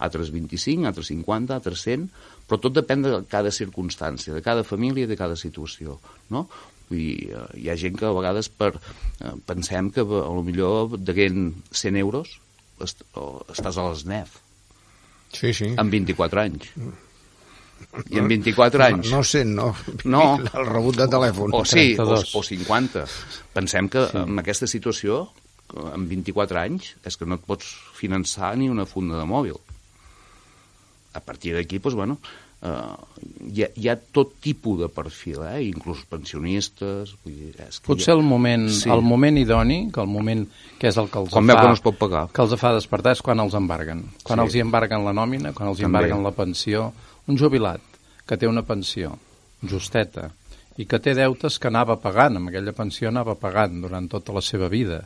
altres 0.04 0.32
25, 0.34 0.88
altres 0.90 1.12
50, 1.12 1.58
altres 1.60 1.84
100, 1.86 2.08
però 2.54 2.62
tot 2.62 2.76
depèn 2.78 3.02
de 3.02 3.16
cada 3.32 3.50
circumstància, 3.50 4.36
de 4.38 4.44
cada 4.46 4.62
família 4.62 5.10
de 5.10 5.18
cada 5.18 5.34
situació, 5.40 5.98
no? 6.30 6.46
Vull 6.92 7.00
dir, 7.00 7.32
eh, 7.34 7.46
hi 7.64 7.70
ha 7.72 7.78
gent 7.80 7.98
que 7.98 8.06
a 8.06 8.14
vegades 8.14 8.52
per, 8.54 8.76
eh, 8.78 9.34
pensem 9.48 9.90
que 9.90 10.06
a 10.06 10.30
lo 10.30 10.44
millor 10.46 11.00
deguent 11.00 11.56
100 11.72 11.98
euros 11.98 12.36
est 12.84 13.02
o 13.18 13.42
estàs 13.50 13.80
a 13.80 13.88
l'ESNEF 13.88 14.38
Sí, 15.34 15.50
sí. 15.58 15.72
amb 15.82 15.90
24 15.90 16.44
anys. 16.44 16.70
I 18.14 18.20
en 18.22 18.30
24 18.30 18.84
anys... 18.86 19.10
No, 19.10 19.18
no 19.18 19.24
sé, 19.26 19.42
no. 19.50 19.72
No. 20.06 20.38
El 20.60 20.70
rebut 20.70 21.00
de 21.02 21.08
telèfon. 21.10 21.58
O 21.58 21.64
sí, 21.66 21.96
o, 21.98 22.06
32. 22.06 22.36
o 22.38 22.44
50. 22.46 23.06
Pensem 23.58 23.90
que 23.90 24.06
sí. 24.12 24.22
en 24.22 24.44
aquesta 24.44 24.70
situació, 24.70 25.24
amb 25.74 26.06
24 26.06 26.62
anys, 26.62 26.94
és 27.02 27.18
que 27.18 27.26
no 27.26 27.42
et 27.42 27.50
pots 27.50 27.74
finançar 27.98 28.54
ni 28.62 28.70
una 28.70 28.86
funda 28.86 29.18
de 29.18 29.26
mòbil. 29.26 29.58
A 31.18 31.22
partir 31.26 31.58
d'aquí, 31.58 31.82
doncs, 31.82 31.98
bueno, 31.98 32.22
eh, 32.64 32.96
hi, 33.54 33.64
ha, 33.66 33.70
hi 33.76 33.90
ha 33.92 33.96
tot 34.16 34.36
tipus 34.42 34.80
de 34.80 34.88
perfil, 34.90 35.42
eh? 35.50 35.62
inclús 35.68 36.04
pensionistes... 36.10 37.16
Vull 37.24 37.36
dir, 37.36 37.52
és 37.68 37.80
que 37.80 37.88
Potser 37.92 38.14
hi 38.14 38.16
ha... 38.16 38.20
el 38.20 38.24
moment, 38.28 38.68
Sí. 38.72 38.90
el 38.90 39.02
moment 39.06 39.38
idoni, 39.42 39.80
que 39.94 40.02
el 40.02 40.08
moment 40.12 40.46
que 40.80 40.88
és 40.92 40.98
el 40.98 41.10
que 41.12 41.20
els 41.20 41.32
Quan 41.34 41.48
fa, 41.48 41.60
que 41.62 41.68
no 41.68 41.78
es 41.78 41.84
pot 41.84 41.98
pagar. 42.00 42.26
que 42.34 42.42
els 42.46 42.56
fa 42.60 42.74
despertar 42.76 43.14
és 43.18 43.22
quan 43.22 43.40
els 43.44 43.54
embarguen. 43.60 44.06
Quan 44.24 44.40
Sí. 44.40 44.46
els 44.46 44.56
hi 44.56 44.64
embarguen 44.66 45.04
la 45.06 45.14
nòmina, 45.14 45.54
quan 45.54 45.70
els 45.70 45.80
hi 45.80 45.84
També. 45.88 45.98
embarguen 46.00 46.24
la 46.24 46.32
pensió. 46.32 46.92
Un 47.28 47.38
jubilat 47.38 47.82
que 48.26 48.38
té 48.38 48.48
una 48.48 48.64
pensió 48.64 49.14
justeta 49.70 50.32
i 50.78 50.86
que 50.90 51.00
té 51.00 51.14
deutes 51.14 51.60
que 51.60 51.68
anava 51.70 52.00
pagant, 52.02 52.38
amb 52.40 52.50
aquella 52.50 52.74
pensió 52.74 53.10
anava 53.10 53.36
pagant 53.36 53.82
durant 53.84 54.08
tota 54.10 54.34
la 54.34 54.42
seva 54.42 54.68
vida. 54.70 55.04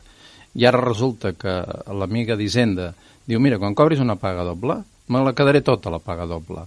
I 0.54 0.64
ara 0.64 0.80
resulta 0.80 1.34
que 1.36 1.52
l'amiga 1.92 2.34
d'Hisenda 2.38 2.94
diu, 3.28 3.38
mira, 3.38 3.58
quan 3.60 3.74
cobris 3.76 4.00
una 4.00 4.16
paga 4.16 4.42
doble, 4.48 4.78
me 5.08 5.20
la 5.22 5.34
quedaré 5.36 5.60
tota 5.60 5.90
la 5.92 5.98
paga 6.00 6.24
doble. 6.26 6.64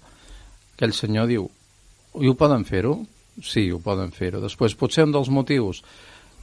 Aquell 0.82 0.96
senyor 0.98 1.28
diu, 1.30 1.44
i 2.18 2.26
ho 2.26 2.34
poden 2.34 2.64
fer-ho? 2.66 2.96
Sí, 3.46 3.68
ho 3.70 3.78
poden 3.78 4.10
fer-ho. 4.16 4.40
Després, 4.42 4.74
potser 4.74 5.06
un 5.06 5.12
dels 5.14 5.30
motius 5.30 5.84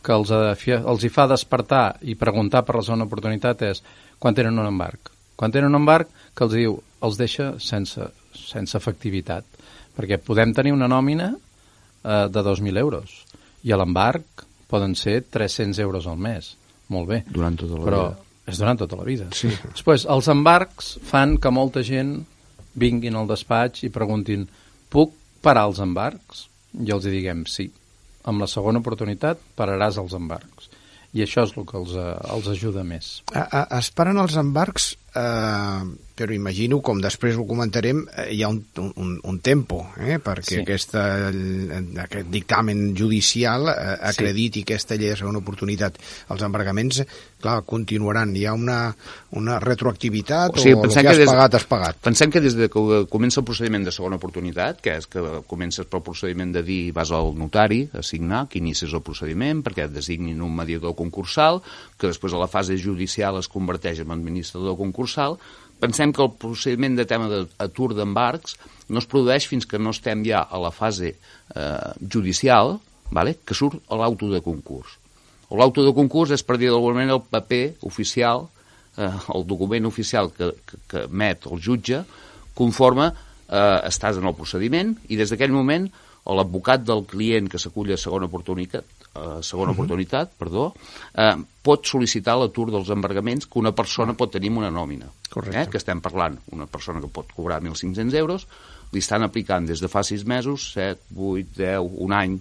que 0.07 0.15
els, 0.15 0.31
eh, 0.31 0.77
els 0.79 1.03
hi 1.03 1.11
fa 1.11 1.25
despertar 1.27 1.97
i 2.07 2.15
preguntar 2.15 2.63
per 2.63 2.77
la 2.79 2.85
segona 2.87 3.09
oportunitat 3.09 3.65
és 3.67 3.83
quan 4.23 4.39
tenen 4.39 4.55
un 4.63 4.69
embarc. 4.71 5.11
Quan 5.35 5.51
tenen 5.51 5.75
un 5.75 5.81
embarc 5.81 6.15
que 6.39 6.47
els 6.47 6.55
diu, 6.55 6.79
els 7.03 7.19
deixa 7.19 7.49
sense, 7.59 8.07
sense 8.31 8.79
efectivitat. 8.79 9.43
Perquè 9.99 10.21
podem 10.23 10.55
tenir 10.55 10.71
una 10.77 10.87
nòmina 10.87 11.33
eh, 11.35 12.29
de 12.31 12.47
2.000 12.47 12.79
euros 12.79 13.25
i 13.67 13.75
a 13.75 13.83
l'embarc 13.83 14.47
poden 14.71 14.95
ser 14.95 15.25
300 15.27 15.83
euros 15.83 16.07
al 16.07 16.23
mes. 16.23 16.55
Molt 16.95 17.11
bé. 17.11 17.25
Durant 17.27 17.59
tota 17.59 17.75
la 17.75 17.85
Però 17.91 18.03
vida. 18.07 18.25
és 18.47 18.63
durant 18.63 18.79
tota 18.87 19.03
la 19.03 19.05
vida. 19.05 19.33
Sí. 19.35 19.51
Després, 19.51 20.07
els 20.07 20.31
embarcs 20.31 20.95
fan 21.11 21.41
que 21.43 21.51
molta 21.51 21.83
gent 21.83 22.21
vinguin 22.75 23.17
al 23.17 23.29
despatx 23.31 23.85
i 23.87 23.93
preguntin 23.95 24.47
puc 24.93 25.15
parar 25.45 25.69
els 25.71 25.81
embarcs? 25.85 26.47
I 26.79 26.93
els 26.95 27.07
diguem 27.09 27.45
sí. 27.49 27.69
Amb 28.29 28.43
la 28.43 28.49
segona 28.51 28.83
oportunitat 28.83 29.41
pararàs 29.57 29.99
els 30.03 30.15
embarcs. 30.19 30.69
I 31.17 31.25
això 31.25 31.47
és 31.47 31.55
el 31.57 31.65
que 31.69 31.79
els, 31.79 31.95
eh, 31.97 32.17
els 32.35 32.49
ajuda 32.53 32.85
més. 32.85 33.23
A, 33.33 33.47
a, 33.47 33.63
es 33.79 33.89
paren 33.97 34.21
els 34.21 34.37
embarcs, 34.37 34.91
eh, 35.17 35.85
però 36.19 36.35
imagino, 36.35 36.81
com 36.83 36.99
després 37.01 37.37
ho 37.39 37.45
comentarem, 37.47 38.01
eh, 38.19 38.29
hi 38.35 38.43
ha 38.43 38.49
un, 38.51 38.59
un, 38.99 39.13
un 39.23 39.39
tempo, 39.39 39.85
eh, 40.03 40.19
perquè 40.19 40.57
Sí. 40.59 40.61
aquesta, 40.65 41.05
aquest 42.03 42.29
dictamen 42.33 42.95
judicial 42.99 43.69
eh, 43.71 43.97
acrediti 44.11 44.61
sí. 44.61 44.67
aquesta 44.67 44.97
llei 44.99 45.13
de 45.13 45.17
segona 45.21 45.39
oportunitat. 45.39 45.99
Els 46.35 46.43
embargaments, 46.43 47.03
clar, 47.41 47.61
continuaran. 47.69 48.35
Hi 48.37 48.45
ha 48.51 48.55
una, 48.57 48.79
una 49.39 49.59
retroactivitat 49.63 50.57
o, 50.57 50.63
sigui, 50.63 50.75
o 50.75 50.81
el 50.81 50.87
pensem 50.89 51.03
que 51.07 51.13
has 51.13 51.19
que 51.21 51.25
des- 51.25 51.31
pagat, 51.33 51.55
has 51.59 51.67
pagat? 51.71 52.01
Pensem 52.03 52.33
que 52.35 52.43
des 52.43 52.57
de 52.59 52.69
que 52.73 52.83
comença 53.11 53.41
el 53.41 53.47
procediment 53.47 53.85
de 53.87 53.95
segona 53.95 54.19
oportunitat, 54.19 54.81
que 54.83 54.97
és 54.99 55.07
que 55.07 55.23
comences 55.47 55.87
pel 55.87 56.03
procediment 56.03 56.53
de 56.55 56.63
dir 56.67 56.81
vas 56.97 57.13
al 57.15 57.31
notari 57.39 57.85
a 57.95 58.03
signar, 58.03 58.47
que 58.49 58.59
inicies 58.59 58.93
el 58.97 59.05
procediment 59.07 59.63
perquè 59.63 59.87
et 59.87 59.95
designin 59.95 60.43
un 60.43 60.55
mediador 60.57 60.97
concursal, 60.99 61.63
que 61.99 62.11
després 62.11 62.35
a 62.35 62.43
la 62.43 62.49
fase 62.51 62.77
judicial 62.79 63.39
es 63.39 63.49
converteix 63.49 64.01
en 64.03 64.11
administrador 64.15 64.77
concursal, 64.79 65.39
pensem 65.81 66.13
que 66.13 66.25
el 66.25 66.35
procediment 66.41 66.97
de 66.99 67.07
tema 67.09 67.29
d'atur 67.31 67.93
d'embarcs 67.97 68.57
no 68.89 69.03
es 69.03 69.09
produeix 69.11 69.47
fins 69.49 69.67
que 69.69 69.79
no 69.79 69.95
estem 69.95 70.25
ja 70.27 70.43
a 70.43 70.61
la 70.63 70.73
fase 70.75 71.15
eh, 71.15 71.91
judicial, 72.01 72.79
vale? 73.11 73.39
que 73.45 73.55
surt 73.55 73.81
l'auto 73.91 74.31
de 74.33 74.43
concurs. 74.45 74.99
L'auto 75.51 75.85
de 75.85 75.95
concurs 75.97 76.35
és, 76.37 76.45
per 76.45 76.59
dir 76.61 76.69
d'alguna 76.73 77.01
manera, 77.01 77.17
el 77.17 77.25
paper 77.25 77.63
oficial, 77.89 78.49
eh, 78.97 79.09
el 79.35 79.47
document 79.49 79.89
oficial 79.89 80.33
que, 80.35 80.53
que, 80.67 80.83
que 80.91 81.07
emet 81.09 81.49
el 81.49 81.63
jutge, 81.65 82.03
conforme 82.59 83.09
eh, 83.09 83.79
estàs 83.89 84.19
en 84.21 84.29
el 84.29 84.37
procediment 84.37 84.95
i 85.09 85.21
des 85.21 85.33
d'aquell 85.33 85.55
moment 85.55 85.89
l'advocat 86.29 86.83
del 86.85 87.07
client 87.09 87.47
que 87.49 87.61
s'acull 87.61 87.95
a 87.95 87.97
segona 87.97 88.29
oportunitat, 88.29 88.85
eh, 89.15 89.43
segona 89.43 89.71
uh 89.71 89.77
-huh. 89.77 89.79
oportunitat 89.79 90.33
perdó, 90.39 90.73
eh, 91.15 91.37
pot 91.63 91.87
sol·licitar 91.87 92.39
l'atur 92.39 92.71
dels 92.71 92.91
embargaments 92.91 93.47
que 93.47 93.59
una 93.59 93.73
persona 93.73 94.15
pot 94.15 94.33
tenir 94.33 94.51
en 94.51 94.59
una 94.59 94.71
nòmina. 94.71 95.07
Correcte. 95.31 95.63
Eh, 95.63 95.69
que 95.69 95.79
estem 95.79 96.01
parlant, 96.01 96.39
una 96.53 96.67
persona 96.67 97.01
que 97.01 97.09
pot 97.09 97.33
cobrar 97.33 97.63
1.500 97.63 98.15
euros, 98.15 98.47
li 98.93 98.99
estan 99.01 99.23
aplicant 99.23 99.67
des 99.67 99.81
de 99.81 99.89
fa 99.89 100.03
6 100.03 100.25
mesos, 100.25 100.73
7, 100.73 101.01
8, 101.15 101.49
10, 101.57 101.79
un 101.81 102.13
any, 102.13 102.41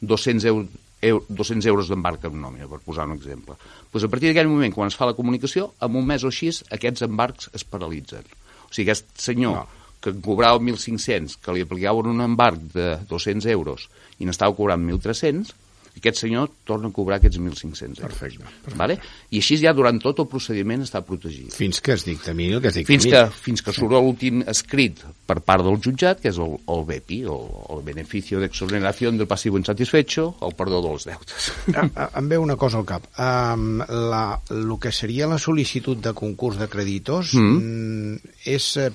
200 0.00 0.44
euros, 0.44 0.68
eu, 1.04 1.20
200 1.28 1.66
euros 1.66 1.88
d'embarc 1.88 2.24
en 2.24 2.40
nòmina, 2.40 2.68
per 2.70 2.80
posar 2.84 3.06
un 3.06 3.14
exemple. 3.16 3.56
Pues 3.92 4.04
a 4.04 4.08
partir 4.08 4.30
d'aquell 4.30 4.48
moment, 4.48 4.72
quan 4.74 4.88
es 4.88 4.96
fa 4.96 5.06
la 5.06 5.16
comunicació, 5.16 5.74
en 5.84 5.96
un 6.00 6.06
mes 6.06 6.24
o 6.24 6.32
així, 6.32 6.50
aquests 6.72 7.04
embarcs 7.06 7.50
es 7.54 7.64
paralitzen. 7.68 8.24
O 8.64 8.72
sigui, 8.72 8.88
aquest 8.88 9.12
senyor 9.20 9.58
no. 9.60 9.66
que 10.00 10.14
cobrava 10.24 10.58
1.500, 10.60 11.36
que 11.44 11.52
li 11.54 11.64
aplicaven 11.64 12.10
un 12.10 12.24
embarc 12.24 12.72
de 12.74 12.88
200 13.10 13.46
euros 13.52 13.88
i 14.18 14.28
n'estava 14.28 14.56
cobrant 14.56 14.82
1.300, 14.88 15.52
aquest 15.96 16.18
senyor 16.24 16.50
torna 16.66 16.88
a 16.88 16.92
cobrar 16.92 17.18
aquests 17.20 17.38
1.500 17.38 17.82
euros. 17.84 18.00
Perfecte, 18.04 18.42
perfecte. 18.44 18.78
Vale? 18.80 18.96
I 19.30 19.40
així 19.42 19.58
ja 19.60 19.72
durant 19.76 20.00
tot 20.02 20.18
el 20.24 20.28
procediment 20.30 20.82
està 20.84 21.00
protegit. 21.06 21.52
Fins 21.54 21.80
que 21.80 21.94
es 21.94 22.04
dictamini 22.06 22.56
el 22.58 22.62
que 22.64 22.72
es 22.72 22.78
Fins 22.82 23.06
dictamini. 23.06 23.30
que, 23.30 23.42
fins 23.46 23.62
que 23.62 23.72
surt 23.76 23.94
l'últim 23.94 24.42
escrit 24.50 25.04
per 25.24 25.38
part 25.40 25.64
del 25.64 25.78
jutjat, 25.80 26.20
que 26.20 26.28
és 26.32 26.38
el, 26.42 26.56
el 26.68 26.84
BEPI, 26.88 27.20
el, 27.30 27.46
el 27.76 27.82
Beneficio 27.86 28.40
de 28.40 28.46
Exoneración 28.50 29.16
del 29.18 29.26
Pasivo 29.30 29.56
Insatisfecho, 29.58 30.34
el 30.42 30.54
perdó 30.58 30.82
dels 30.84 31.06
deutes. 31.08 31.50
Ah, 31.94 32.08
Em 32.18 32.28
ve 32.28 32.38
una 32.38 32.56
cosa 32.56 32.78
al 32.78 32.84
cap. 32.88 33.04
Um, 33.18 33.78
la, 34.10 34.40
el 34.50 34.72
que 34.80 34.90
seria 34.92 35.28
la 35.30 35.38
sol·licitud 35.38 36.00
de 36.02 36.12
concurs 36.16 36.58
de 36.58 36.66
creditors 36.68 37.34
mm. 37.38 38.34
és 38.50 38.68
eh, 38.82 38.90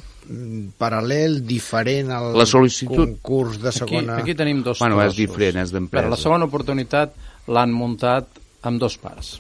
paral·lel, 0.79 1.39
diferent 1.45 2.11
al 2.13 2.31
La 2.37 2.45
sol·licitud- 2.45 2.95
concurs 3.17 3.59
de 3.61 3.69
Aquí, 3.69 3.79
segona... 3.79 4.17
aquí 4.21 4.35
tenim 4.35 4.61
dos 4.63 4.79
Bueno, 4.79 4.99
és 5.01 5.13
trossos. 5.13 5.17
diferent, 5.17 5.57
és 5.63 5.71
d'empresa. 5.73 6.03
Per 6.05 6.11
la 6.11 6.17
segona 6.21 6.45
oportunitat 6.45 7.13
l'han 7.47 7.71
muntat 7.73 8.27
amb 8.61 8.79
dos 8.79 8.97
parts. 8.97 9.39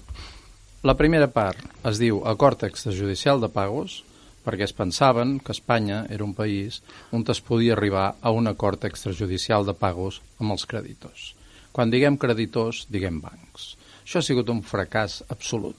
La 0.83 0.95
primera 0.95 1.27
part 1.27 1.59
es 1.85 1.99
diu 1.99 2.21
acord 2.25 2.63
extrajudicial 2.63 3.41
de 3.41 3.49
pagos, 3.49 4.03
perquè 4.45 4.63
es 4.63 4.73
pensaven 4.73 5.39
que 5.43 5.51
Espanya 5.51 6.05
era 6.09 6.23
un 6.23 6.33
país 6.33 6.81
on 7.11 7.25
es 7.27 7.41
podia 7.41 7.73
arribar 7.73 8.15
a 8.21 8.31
un 8.31 8.47
acord 8.47 8.83
extrajudicial 8.85 9.65
de 9.67 9.73
pagos 9.75 10.21
amb 10.39 10.51
els 10.55 10.65
creditors. 10.65 11.35
Quan 11.71 11.91
diguem 11.91 12.17
creditors, 12.17 12.87
diguem 12.89 13.19
bancs. 13.21 13.75
Això 14.05 14.19
ha 14.19 14.25
sigut 14.25 14.49
un 14.49 14.63
fracàs 14.63 15.21
absolut. 15.29 15.75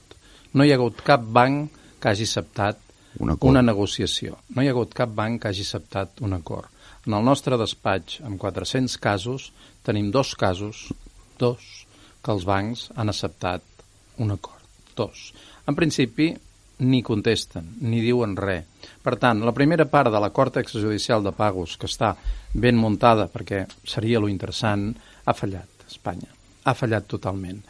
No 0.53 0.63
hi 0.63 0.71
ha 0.71 0.75
hagut 0.77 1.01
cap 1.03 1.19
banc 1.25 1.71
que 1.99 2.09
hagi 2.09 2.23
acceptat 2.23 2.77
Un 3.19 3.33
una 3.41 3.61
negociació. 3.61 4.37
No 4.55 4.63
hi 4.63 4.69
ha 4.69 4.75
hagut 4.75 4.93
cap 4.95 5.11
banc 5.15 5.41
que 5.41 5.49
hagi 5.49 5.65
acceptat 5.65 6.21
un 6.23 6.33
acord. 6.37 6.69
En 7.07 7.15
el 7.17 7.25
nostre 7.25 7.57
despatx, 7.57 8.21
amb 8.23 8.39
400 8.39 8.97
casos, 9.01 9.49
tenim 9.83 10.11
dos 10.13 10.35
casos, 10.35 10.87
dos, 11.39 11.65
que 12.21 12.31
els 12.31 12.45
bancs 12.45 12.87
han 12.95 13.09
acceptat 13.09 13.65
un 14.21 14.31
acord. 14.31 14.61
Dos. 14.95 15.31
En 15.67 15.75
principi, 15.75 16.29
ni 16.81 17.01
contesten, 17.05 17.67
ni 17.85 18.01
diuen 18.01 18.35
res. 18.37 18.65
Per 19.01 19.15
tant, 19.21 19.41
la 19.45 19.53
primera 19.53 19.85
part 19.89 20.11
de 20.13 20.21
l'acord 20.21 20.57
extrajudicial 20.57 21.23
de 21.25 21.33
pagos, 21.37 21.75
que 21.77 21.89
està 21.89 22.15
ben 22.53 22.77
muntada, 22.77 23.27
perquè 23.29 23.65
seria 23.85 24.21
lo 24.21 24.29
interessant, 24.29 24.89
ha 25.25 25.35
fallat, 25.37 25.85
Espanya. 25.89 26.29
Ha 26.65 26.73
fallat 26.77 27.07
totalment. 27.09 27.61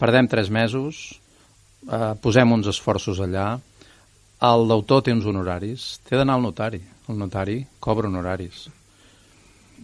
Perdem 0.00 0.28
tres 0.28 0.50
mesos, 0.52 1.20
eh, 1.88 2.14
posem 2.20 2.52
uns 2.52 2.68
esforços 2.68 3.20
allà, 3.20 3.60
el 4.40 4.68
deutor 4.68 5.02
té 5.04 5.12
uns 5.12 5.26
honoraris, 5.28 5.98
té 6.08 6.16
d'anar 6.16 6.38
al 6.38 6.44
notari. 6.48 6.80
El 7.10 7.18
notari 7.20 7.58
cobra 7.82 8.08
honoraris. 8.08 8.68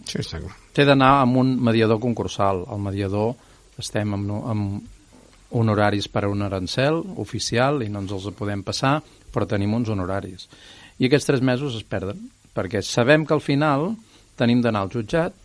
Sí, 0.05 0.21
està 0.21 0.39
clar. 0.41 0.55
Té 0.73 0.85
d'anar 0.87 1.17
amb 1.21 1.37
un 1.41 1.55
mediador 1.61 1.99
concursal. 2.01 2.63
El 2.71 2.81
mediador 2.81 3.35
estem 3.77 4.15
amb, 4.17 4.31
amb 4.49 5.57
honoraris 5.57 6.07
per 6.09 6.25
a 6.25 6.31
un 6.31 6.41
arancel 6.41 7.01
oficial 7.21 7.83
i 7.85 7.89
no 7.89 8.01
ens 8.03 8.13
els 8.15 8.27
podem 8.37 8.63
passar, 8.65 8.97
però 9.33 9.47
tenim 9.47 9.75
uns 9.77 9.91
honoraris. 9.93 10.47
I 10.97 11.07
aquests 11.07 11.29
tres 11.29 11.43
mesos 11.45 11.75
es 11.77 11.85
perden, 11.85 12.29
perquè 12.55 12.81
sabem 12.81 13.25
que 13.25 13.35
al 13.35 13.43
final 13.45 13.91
tenim 14.37 14.63
d'anar 14.63 14.85
al 14.85 14.93
jutjat 14.93 15.35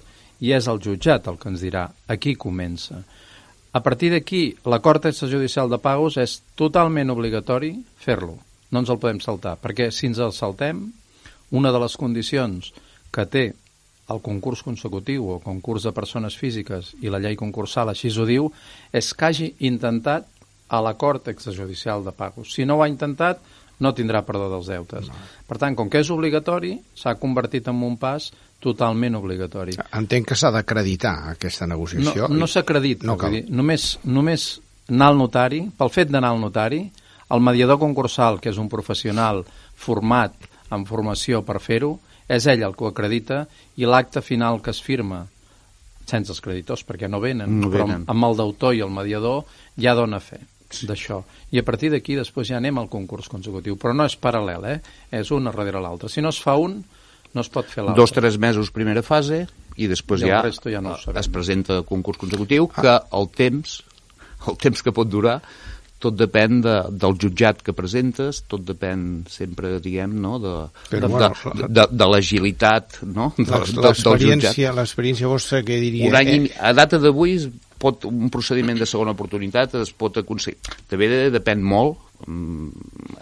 i 0.41 0.55
és 0.57 0.69
el 0.69 0.81
jutjat 0.83 1.29
el 1.29 1.37
que 1.39 1.53
ens 1.53 1.61
dirà 1.63 1.89
aquí 2.09 2.35
comença. 2.35 3.03
A 3.73 3.81
partir 3.81 4.11
d'aquí, 4.13 4.57
l'acord 4.69 5.05
extrajudicial 5.09 5.71
de 5.73 5.79
pagos 5.81 6.19
és 6.21 6.41
totalment 6.57 7.13
obligatori 7.13 7.75
fer-lo. 7.97 8.37
No 8.73 8.81
ens 8.81 8.91
el 8.91 8.99
podem 8.99 9.21
saltar, 9.21 9.59
perquè 9.61 9.91
si 9.93 10.07
ens 10.09 10.19
el 10.19 10.33
saltem, 10.33 10.87
una 11.53 11.71
de 11.73 11.79
les 11.83 11.97
condicions 12.01 12.73
que 13.13 13.27
té 13.29 13.45
el 14.11 14.21
concurs 14.25 14.63
consecutiu 14.65 15.29
o 15.31 15.39
concurs 15.45 15.85
de 15.87 15.93
persones 15.93 16.35
físiques 16.37 16.95
i 17.05 17.09
la 17.13 17.21
llei 17.23 17.37
concursal 17.39 17.89
així 17.93 18.11
ho 18.19 18.25
diu, 18.29 18.49
és 18.93 19.13
que 19.15 19.29
hagi 19.29 19.51
intentat 19.69 20.27
a 20.73 20.81
l'acord 20.81 21.29
extrajudicial 21.29 22.03
de 22.05 22.13
pagos. 22.17 22.53
Si 22.55 22.65
no 22.65 22.77
ho 22.79 22.83
ha 22.83 22.89
intentat, 22.89 23.39
no 23.83 23.93
tindrà 23.95 24.23
perdó 24.25 24.49
dels 24.49 24.67
deutes. 24.73 25.09
No. 25.09 25.15
Per 25.49 25.59
tant, 25.59 25.77
com 25.77 25.91
que 25.91 26.01
és 26.01 26.11
obligatori, 26.11 26.79
s'ha 26.97 27.15
convertit 27.21 27.69
en 27.69 27.83
un 27.83 27.97
pas 28.01 28.31
totalment 28.63 29.17
obligatori. 29.19 29.75
Entenc 29.99 30.29
que 30.31 30.37
s'ha 30.39 30.51
d'acreditar 30.55 31.31
aquesta 31.33 31.67
No, 31.67 31.75
negociació. 31.75 32.29
no 32.29 32.47
s'acredita, 32.47 33.05
No 33.07 33.13
no 33.15 33.19
cal. 33.19 33.33
dir, 33.33 33.45
només, 33.51 33.99
només 34.05 34.61
anar 34.89 35.09
al 35.13 35.19
notari, 35.19 35.65
pel 35.77 35.91
fet 35.91 36.09
d'anar 36.09 36.31
al 36.31 36.41
notari, 36.41 36.85
el 37.33 37.41
mediador 37.41 37.79
concursal, 37.81 38.41
que 38.41 38.51
és 38.53 38.59
un 38.61 38.69
professional 38.73 39.43
format 39.75 40.35
en 40.73 40.85
formació 40.89 41.43
per 41.47 41.59
fer-ho, 41.61 41.97
és 42.29 42.47
ell 42.49 42.63
el 42.65 42.75
que 42.77 42.85
ho 42.85 42.91
acredita 42.93 43.47
i 43.81 43.89
l'acte 43.89 44.23
final 44.25 44.61
que 44.63 44.73
es 44.73 44.81
firma 44.85 45.25
sense 46.09 46.33
els 46.33 46.41
creditors, 46.45 46.83
perquè 46.85 47.09
no 47.09 47.21
venen, 47.23 47.61
No 47.61 47.71
però 47.71 47.87
venen. 47.87 48.05
amb, 48.07 48.11
amb 48.11 48.25
el 48.29 48.37
deutor 48.41 48.75
i 48.75 48.83
el 48.85 48.91
mediador 48.91 49.45
ja 49.81 49.95
dona 49.95 50.21
fe 50.21 50.41
d'això. 50.89 51.21
I 51.53 51.61
a 51.61 51.65
partir 51.65 51.91
d'aquí 51.93 52.17
després 52.17 52.49
ja 52.49 52.57
anem 52.57 52.79
al 52.81 52.89
concurs 52.89 53.29
consecutiu, 53.29 53.77
però 53.77 53.93
no 53.95 54.07
és 54.09 54.17
paral·lel, 54.17 54.65
eh? 54.73 54.79
és 55.13 55.31
un 55.31 55.45
darrere 55.45 55.81
l'altre. 55.85 56.09
Si 56.09 56.25
no 56.25 56.31
es 56.33 56.41
fa 56.41 56.57
un, 56.57 56.79
no 57.35 57.41
es 57.45 57.51
pot 57.53 57.69
fer 57.69 57.85
l'altre. 57.85 58.01
Dos, 58.01 58.13
tres 58.17 58.39
mesos 58.41 58.71
primera 58.73 59.03
fase 59.05 59.47
i 59.77 59.89
després 59.89 60.25
I 60.25 60.29
ja, 60.31 60.43
ja 60.73 60.81
no 60.85 60.97
es 60.97 61.29
presenta 61.33 61.77
el 61.81 61.85
concurs 61.89 62.19
consecutiu 62.21 62.69
que 62.73 62.97
el 63.13 63.29
temps, 63.37 63.83
el 64.49 64.57
temps 64.61 64.83
que 64.83 64.93
pot 64.93 65.09
durar 65.09 65.39
tot 66.03 66.17
depèn 66.19 66.61
de, 66.65 66.77
del 66.99 67.15
jutjat 67.23 67.63
que 67.63 67.75
presentes, 67.79 68.43
tot 68.51 68.65
depèn 68.67 69.23
sempre, 69.31 69.77
diguem, 69.85 70.15
no, 70.21 70.37
de, 70.43 70.55
Però, 70.91 71.07
de, 71.07 71.11
bueno, 71.15 71.33
de, 71.63 71.69
de, 71.79 71.87
de 72.03 72.09
l'agilitat 72.11 73.01
no? 73.07 73.31
de, 73.39 73.45
de, 73.47 73.53
del 73.79 73.95
jutjat. 74.27 74.63
L'experiència 74.77 75.31
vostra, 75.31 75.63
què 75.67 75.79
diria? 75.83 76.09
Un 76.11 76.19
any, 76.19 76.33
Eh, 76.33 76.57
a 76.59 76.73
data 76.75 76.99
d'avui 76.99 77.37
pot, 77.83 78.05
un 78.09 78.29
procediment 78.31 78.79
de 78.79 78.87
segona 78.87 79.15
oportunitat 79.15 79.75
es 79.81 79.91
pot 79.95 80.17
aconseguir. 80.21 80.59
També 80.91 81.09
de- 81.11 81.31
depèn 81.35 81.63
molt 81.67 81.99
mm, 82.27 82.69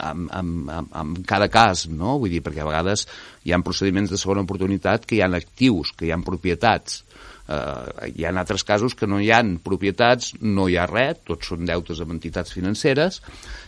en, 0.01 0.27
en, 0.40 0.51
en, 0.79 0.88
en 1.03 1.14
cada 1.29 1.49
cas, 1.53 1.87
no? 1.88 2.19
Vull 2.21 2.33
dir, 2.35 2.43
perquè 2.45 2.61
a 2.64 2.69
vegades 2.69 3.07
hi 3.45 3.53
ha 3.53 3.61
procediments 3.64 4.12
de 4.12 4.19
segona 4.21 4.45
oportunitat 4.47 5.07
que 5.09 5.16
hi 5.19 5.23
han 5.25 5.37
actius, 5.38 5.93
que 5.97 6.09
hi 6.09 6.12
han 6.16 6.25
propietats. 6.27 7.03
Eh, 7.51 8.11
hi 8.15 8.25
ha 8.25 8.31
altres 8.31 8.63
casos 8.63 8.95
que 8.95 9.09
no 9.11 9.19
hi 9.19 9.33
han 9.35 9.57
propietats, 9.65 10.35
no 10.41 10.69
hi 10.71 10.77
ha 10.79 10.85
res, 10.87 11.19
tots 11.27 11.51
són 11.51 11.65
deutes 11.67 11.99
amb 12.05 12.13
entitats 12.15 12.55
financeres, 12.55 13.19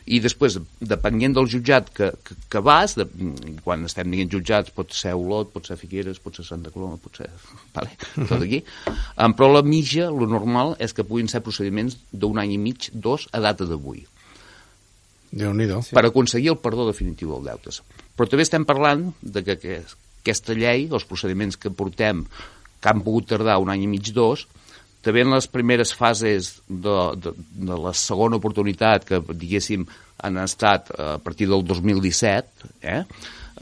i 0.06 0.20
després, 0.22 0.60
depenent 0.78 1.34
del 1.34 1.48
jutjat 1.50 1.90
que, 1.96 2.12
que, 2.22 2.36
que 2.52 2.62
vas, 2.62 2.94
de, 2.98 3.08
quan 3.64 3.82
estem 3.88 4.12
dient 4.14 4.30
jutjats, 4.30 4.70
pot 4.76 4.94
ser 4.94 5.16
Olot, 5.18 5.50
pot 5.54 5.66
ser 5.66 5.78
Figueres, 5.80 6.22
pot 6.22 6.38
ser 6.38 6.46
Santa 6.46 6.70
Coloma, 6.74 7.00
pot 7.02 7.18
ser... 7.18 7.28
Vale? 7.76 7.96
Tot 8.20 8.38
aquí. 8.38 8.62
Um, 9.16 9.34
però 9.34 9.50
la 9.50 9.64
mitja, 9.66 10.06
lo 10.14 10.30
normal, 10.30 10.76
és 10.78 10.94
que 10.94 11.06
puguin 11.08 11.30
ser 11.32 11.42
procediments 11.42 11.98
d'un 12.12 12.38
any 12.42 12.54
i 12.54 12.62
mig, 12.62 12.92
dos, 12.94 13.26
a 13.34 13.42
data 13.42 13.66
d'avui 13.66 14.06
Déu-n'hi-do. 15.32 15.80
sí. 15.82 15.94
per 15.96 16.06
aconseguir 16.06 16.52
el 16.52 16.60
perdó 16.62 16.86
definitiu 16.86 17.34
del 17.34 17.50
deutes. 17.50 17.82
Però 18.14 18.28
també 18.28 18.44
estem 18.46 18.66
parlant 18.68 19.08
de 19.24 19.42
que, 19.42 19.56
que 19.58 19.78
aquesta 20.22 20.54
llei, 20.54 20.86
els 20.86 21.06
procediments 21.08 21.56
que 21.58 21.72
portem, 21.74 22.26
que 22.82 22.90
han 22.90 23.04
pogut 23.04 23.30
tardar 23.30 23.60
un 23.62 23.70
any 23.72 23.86
i 23.86 23.90
mig, 23.90 24.10
dos, 24.16 24.46
també 25.02 25.24
en 25.24 25.34
les 25.34 25.48
primeres 25.50 25.94
fases 25.98 26.56
de, 26.68 26.96
de, 27.22 27.34
de 27.68 27.78
la 27.86 27.94
segona 27.98 28.38
oportunitat, 28.38 29.06
que 29.06 29.22
diguéssim 29.30 29.86
han 30.22 30.42
estat 30.42 30.92
eh, 30.94 31.14
a 31.14 31.22
partir 31.22 31.48
del 31.50 31.64
2017, 31.66 32.74
eh, 32.82 33.00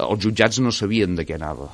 els 0.01 0.25
jutjats 0.25 0.61
no 0.65 0.73
sabien 0.73 1.17
de 1.17 1.29
què 1.29 1.37
anava 1.37 1.71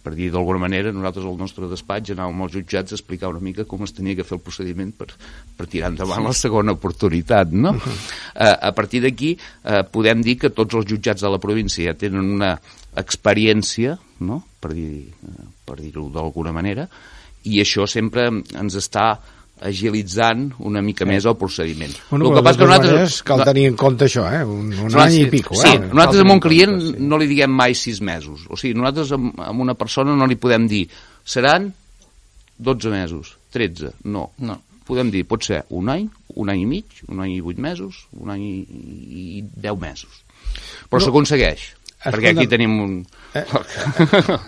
per 0.00 0.14
dir 0.16 0.30
d'alguna 0.32 0.60
manera, 0.62 0.92
nosaltres 0.92 1.26
al 1.28 1.36
nostre 1.38 1.68
despatx 1.68 2.14
anàvem 2.14 2.44
als 2.44 2.54
jutjats 2.54 2.92
a 2.92 2.96
explicar 2.96 3.30
una 3.32 3.42
mica 3.44 3.66
com 3.68 3.84
es 3.84 3.92
tenia 3.96 4.16
que 4.16 4.24
fer 4.24 4.38
el 4.38 4.44
procediment 4.44 4.92
per, 4.96 5.10
per 5.56 5.66
tirar 5.68 5.90
endavant 5.92 6.24
la 6.24 6.34
segona 6.36 6.76
oportunitat, 6.78 7.52
no? 7.52 7.76
Eh, 8.40 8.46
a 8.46 8.70
partir 8.72 9.00
d'aquí 9.02 9.34
eh, 9.34 9.80
podem 9.92 10.20
dir 10.24 10.36
que 10.40 10.48
tots 10.54 10.76
els 10.78 10.86
jutjats 10.88 11.20
de 11.20 11.28
la 11.28 11.40
província 11.42 11.90
ja 11.90 11.96
tenen 11.98 12.30
una 12.38 12.54
experiència, 12.96 13.96
no?, 14.24 14.38
per 14.60 14.72
dir- 14.74 15.08
eh, 15.08 15.44
per 15.64 15.78
dir-ho 15.80 16.08
d'alguna 16.12 16.52
manera, 16.52 16.88
i 17.44 17.60
això 17.62 17.86
sempre 17.88 18.28
ens 18.28 18.74
està 18.76 19.14
agilitzant 19.60 20.46
una 20.64 20.80
mica 20.80 21.04
més 21.04 21.26
el 21.28 21.34
procediment. 21.36 21.92
Bueno, 22.10 22.26
El 22.26 22.30
però 22.30 22.36
de 22.36 22.42
totes 22.42 22.58
nosaltres- 22.60 22.92
maneres 22.92 23.22
cal 23.28 23.42
tenir 23.44 23.66
en 23.68 23.76
compte 23.76 24.06
això, 24.06 24.24
eh? 24.32 24.42
Un, 24.44 24.72
un 24.72 24.96
any 25.00 25.18
i 25.20 25.26
pico, 25.26 25.54
sí, 25.54 25.68
eh? 25.68 25.78
nosaltres 25.92 26.22
amb 26.24 26.32
un 26.32 26.40
client 26.40 26.70
compte, 26.78 26.96
sí. 26.96 27.04
no 27.10 27.18
li 27.20 27.26
diguem 27.28 27.50
mai 27.52 27.74
sis 27.74 28.00
mesos. 28.00 28.46
O 28.48 28.56
sigui, 28.56 28.74
nosaltres 28.78 29.12
amb, 29.12 29.38
amb 29.40 29.60
una 29.60 29.74
persona 29.74 30.14
no 30.16 30.26
li 30.26 30.36
podem 30.40 30.66
dir 30.68 30.86
seran 31.24 31.72
12 32.58 32.88
mesos, 32.92 33.36
13, 33.52 33.92
no. 34.04 34.30
No. 34.38 34.58
Podem 34.90 35.10
dir, 35.12 35.24
pot 35.28 35.44
ser 35.44 35.62
un 35.76 35.88
any, 35.92 36.08
un 36.40 36.48
any 36.50 36.62
i 36.64 36.66
mig, 36.66 37.02
un 37.08 37.20
any 37.22 37.36
i 37.36 37.40
vuit 37.44 37.58
mesos, 37.62 38.06
un 38.18 38.30
any 38.32 38.42
i 38.42 39.44
deu 39.44 39.76
mesos. 39.76 40.24
Però 40.90 40.98
No. 40.98 41.04
s'aconsegueix. 41.04 41.68
Perquè 42.02 42.32
aquí 42.32 42.46
tenim 42.48 42.80
un... 42.80 42.94
Eh, 43.34 43.44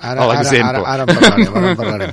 ara, 0.00 0.24
ara, 0.24 0.42
ara, 0.42 0.80
ara 0.82 1.04
en 1.04 1.12
parlarem. 1.12 1.54
Ara 1.54 1.70
en 1.70 1.76
parlarem. 1.78 2.12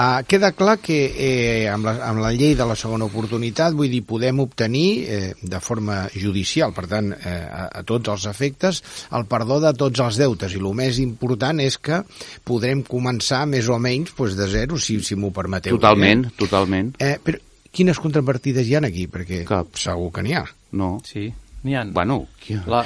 Uh, 0.00 0.20
queda 0.28 0.50
clar 0.56 0.78
que 0.80 0.96
eh, 1.12 1.68
amb, 1.68 1.84
la, 1.88 1.94
amb 2.08 2.22
la 2.22 2.30
llei 2.32 2.54
de 2.56 2.64
la 2.68 2.76
segona 2.78 3.06
oportunitat, 3.08 3.74
vull 3.76 3.90
dir, 3.92 4.02
podem 4.08 4.40
obtenir 4.44 4.86
eh, 5.04 5.20
de 5.40 5.60
forma 5.64 6.02
judicial, 6.14 6.72
per 6.76 6.86
tant, 6.90 7.12
eh, 7.16 7.34
a, 7.44 7.66
a 7.80 7.84
tots 7.88 8.12
els 8.12 8.26
efectes, 8.30 8.82
el 9.16 9.26
perdó 9.30 9.60
de 9.64 9.72
tots 9.76 10.00
els 10.04 10.20
deutes. 10.20 10.56
I 10.56 10.60
el 10.62 10.70
més 10.76 11.00
important 11.02 11.60
és 11.64 11.76
que 11.80 12.02
podrem 12.48 12.82
començar 12.86 13.46
més 13.48 13.68
o 13.68 13.78
menys 13.80 14.12
pues, 14.16 14.36
de 14.38 14.48
zero, 14.48 14.80
si, 14.80 15.00
si 15.04 15.16
m'ho 15.16 15.32
permeteu. 15.36 15.76
Totalment, 15.78 16.26
Eh? 16.30 16.34
totalment. 16.40 16.94
Eh, 17.00 17.16
però 17.22 17.40
quines 17.70 18.00
contrapartides 18.02 18.66
hi 18.66 18.74
ha 18.76 18.84
aquí? 18.88 19.06
Perquè 19.08 19.44
Cap. 19.48 19.76
segur 19.78 20.10
que 20.12 20.24
n'hi 20.26 20.34
ha. 20.36 20.44
No. 20.76 20.96
Sí, 21.06 21.28
n'hi 21.62 21.76
ha. 21.76 21.84
Bueno, 21.92 22.22
qui... 22.40 22.56
La 22.66 22.84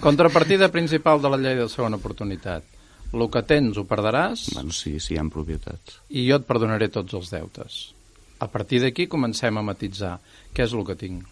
contrapartida 0.00 0.70
principal 0.74 1.20
de 1.22 1.30
la 1.30 1.38
llei 1.40 1.58
de 1.60 1.68
segona 1.68 2.00
oportunitat. 2.00 2.64
El 3.14 3.28
que 3.30 3.44
tens 3.46 3.76
ho 3.78 3.84
perdràs 3.86 4.48
bueno, 4.56 4.74
sí, 4.74 4.96
sí, 4.98 5.14
hi 5.14 5.18
ha 5.20 5.24
propietats. 5.30 6.00
i 6.10 6.24
jo 6.26 6.40
et 6.40 6.46
perdonaré 6.48 6.88
tots 6.90 7.14
els 7.14 7.30
deutes. 7.30 7.76
A 8.42 8.48
partir 8.50 8.80
d'aquí 8.82 9.06
comencem 9.06 9.54
a 9.56 9.62
matitzar 9.62 10.16
què 10.54 10.64
és 10.66 10.74
el 10.74 10.82
que 10.88 10.96
tinc. 10.98 11.22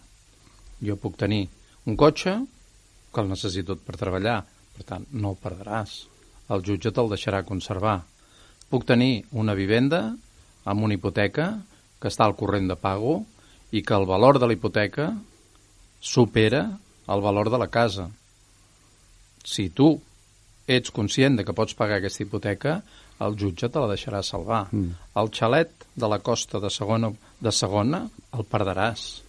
Jo 0.79 0.95
puc 0.95 1.17
tenir 1.19 1.49
un 1.85 1.97
cotxe 1.99 2.37
que 3.13 3.21
el 3.21 3.27
necessito 3.29 3.75
per 3.75 3.97
treballar, 3.99 4.39
per 4.77 4.85
tant, 4.87 5.05
no 5.11 5.33
el 5.33 5.41
perdràs. 5.43 6.05
El 6.49 6.63
jutge 6.63 6.93
te'l 6.95 7.11
deixarà 7.11 7.43
conservar. 7.43 7.99
Puc 8.71 8.87
tenir 8.87 9.25
una 9.31 9.53
vivenda 9.53 10.15
amb 10.63 10.87
una 10.87 10.95
hipoteca 10.95 11.49
que 11.99 12.09
està 12.09 12.25
al 12.25 12.37
corrent 12.39 12.71
de 12.71 12.79
pago 12.79 13.19
i 13.71 13.83
que 13.83 13.95
el 13.99 14.07
valor 14.07 14.39
de 14.39 14.47
la 14.47 14.55
hipoteca 14.55 15.11
supera 15.99 16.63
el 17.11 17.21
valor 17.21 17.51
de 17.51 17.59
la 17.59 17.67
casa. 17.67 18.07
Si 19.43 19.67
tu 19.69 19.97
ets 20.67 20.91
conscient 20.95 21.37
de 21.37 21.45
que 21.45 21.55
pots 21.55 21.75
pagar 21.75 21.99
aquesta 21.99 22.23
hipoteca, 22.23 22.77
el 23.23 23.37
jutge 23.39 23.69
te 23.69 23.81
la 23.81 23.89
deixarà 23.91 24.23
salvar. 24.23 24.65
Mm. 24.71 24.95
El 25.19 25.31
xalet 25.35 25.87
de 25.95 26.09
la 26.09 26.19
costa 26.19 26.59
de 26.63 26.71
segona, 26.73 27.11
de 27.39 27.51
segona 27.51 28.03
el 28.33 28.47
perdràs. 28.49 29.23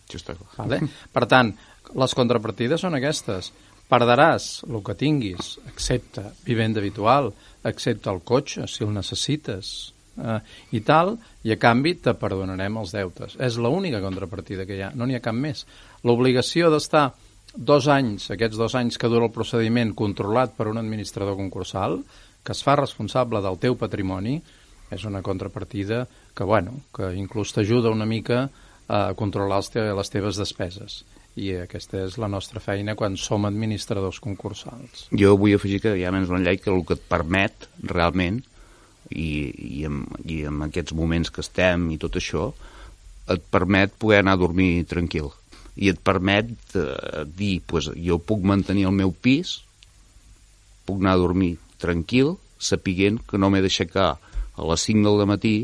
Vale? 0.56 0.80
Per 1.12 1.24
tant, 1.30 1.52
les 2.00 2.14
contrapartides 2.16 2.84
són 2.84 2.96
aquestes. 2.98 3.50
Perdràs 3.90 4.62
el 4.68 4.80
que 4.84 4.94
tinguis, 4.98 5.56
excepte 5.68 6.24
vivenda 6.46 6.80
habitual, 6.80 7.32
excepte 7.64 8.10
el 8.12 8.22
cotxe, 8.24 8.68
si 8.70 8.84
el 8.84 8.94
necessites, 8.94 9.74
eh, 10.16 10.38
i 10.72 10.80
tal, 10.86 11.14
i 11.44 11.52
a 11.52 11.58
canvi 11.60 11.94
te 12.04 12.14
perdonarem 12.18 12.80
els 12.80 12.94
deutes. 12.96 13.36
És 13.36 13.58
l'única 13.60 14.00
contrapartida 14.04 14.66
que 14.66 14.78
hi 14.78 14.84
ha, 14.86 14.92
no 14.96 15.06
n'hi 15.06 15.18
ha 15.18 15.24
cap 15.24 15.36
més. 15.36 15.66
L'obligació 16.04 16.70
d'estar 16.72 17.10
dos 17.54 17.86
anys, 17.88 18.28
aquests 18.34 18.58
dos 18.58 18.74
anys 18.74 18.98
que 18.98 19.08
dura 19.08 19.28
el 19.28 19.34
procediment 19.34 19.94
controlat 19.94 20.54
per 20.56 20.68
un 20.68 20.78
administrador 20.80 21.36
concursal, 21.38 22.00
que 22.44 22.52
es 22.52 22.62
fa 22.66 22.76
responsable 22.76 23.40
del 23.44 23.58
teu 23.62 23.78
patrimoni, 23.78 24.40
és 24.92 25.04
una 25.08 25.22
contrapartida 25.22 26.04
que, 26.34 26.44
bueno, 26.44 26.82
que 26.94 27.14
inclús 27.16 27.54
t'ajuda 27.54 27.92
una 27.94 28.06
mica 28.06 28.48
a 28.88 29.14
controlar 29.16 29.62
te 29.72 29.84
les 29.96 30.10
teves 30.12 30.36
despeses. 30.36 31.04
I 31.34 31.64
aquesta 31.64 32.04
és 32.04 32.18
la 32.20 32.28
nostra 32.30 32.60
feina 32.62 32.94
quan 32.94 33.16
som 33.18 33.46
administradors 33.48 34.20
concursals. 34.22 35.08
Jo 35.10 35.34
vull 35.38 35.56
afegir 35.56 35.80
que 35.82 35.96
hi 35.98 36.04
ha 36.04 36.12
menys 36.14 36.30
llei 36.30 36.60
que 36.62 36.70
el 36.70 36.84
que 36.86 36.94
et 36.94 37.08
permet 37.08 37.66
realment 37.82 38.42
i, 39.10 39.50
i, 39.50 39.86
amb, 39.88 40.14
i 40.30 40.44
amb 40.46 40.68
aquests 40.68 40.94
moments 40.94 41.32
que 41.34 41.42
estem 41.42 41.90
i 41.90 41.98
tot 41.98 42.20
això 42.20 42.52
et 43.34 43.42
permet 43.50 43.90
poder 43.98 44.20
anar 44.20 44.36
a 44.36 44.42
dormir 44.44 44.84
tranquil 44.86 45.32
i 45.76 45.90
et 45.90 45.98
permet 45.98 46.50
eh, 46.78 47.24
dir 47.26 47.60
pues, 47.66 47.88
jo 47.98 48.18
puc 48.22 48.44
mantenir 48.46 48.86
el 48.90 48.94
meu 48.94 49.10
pis 49.12 49.60
puc 50.86 51.00
anar 51.00 51.16
a 51.16 51.22
dormir 51.22 51.56
tranquil 51.82 52.36
sapiguent 52.60 53.18
que 53.28 53.38
no 53.40 53.50
m'he 53.50 53.62
d'aixecar 53.64 54.10
a 54.14 54.68
les 54.70 54.86
5 54.90 55.16
del 55.18 55.26
matí 55.30 55.56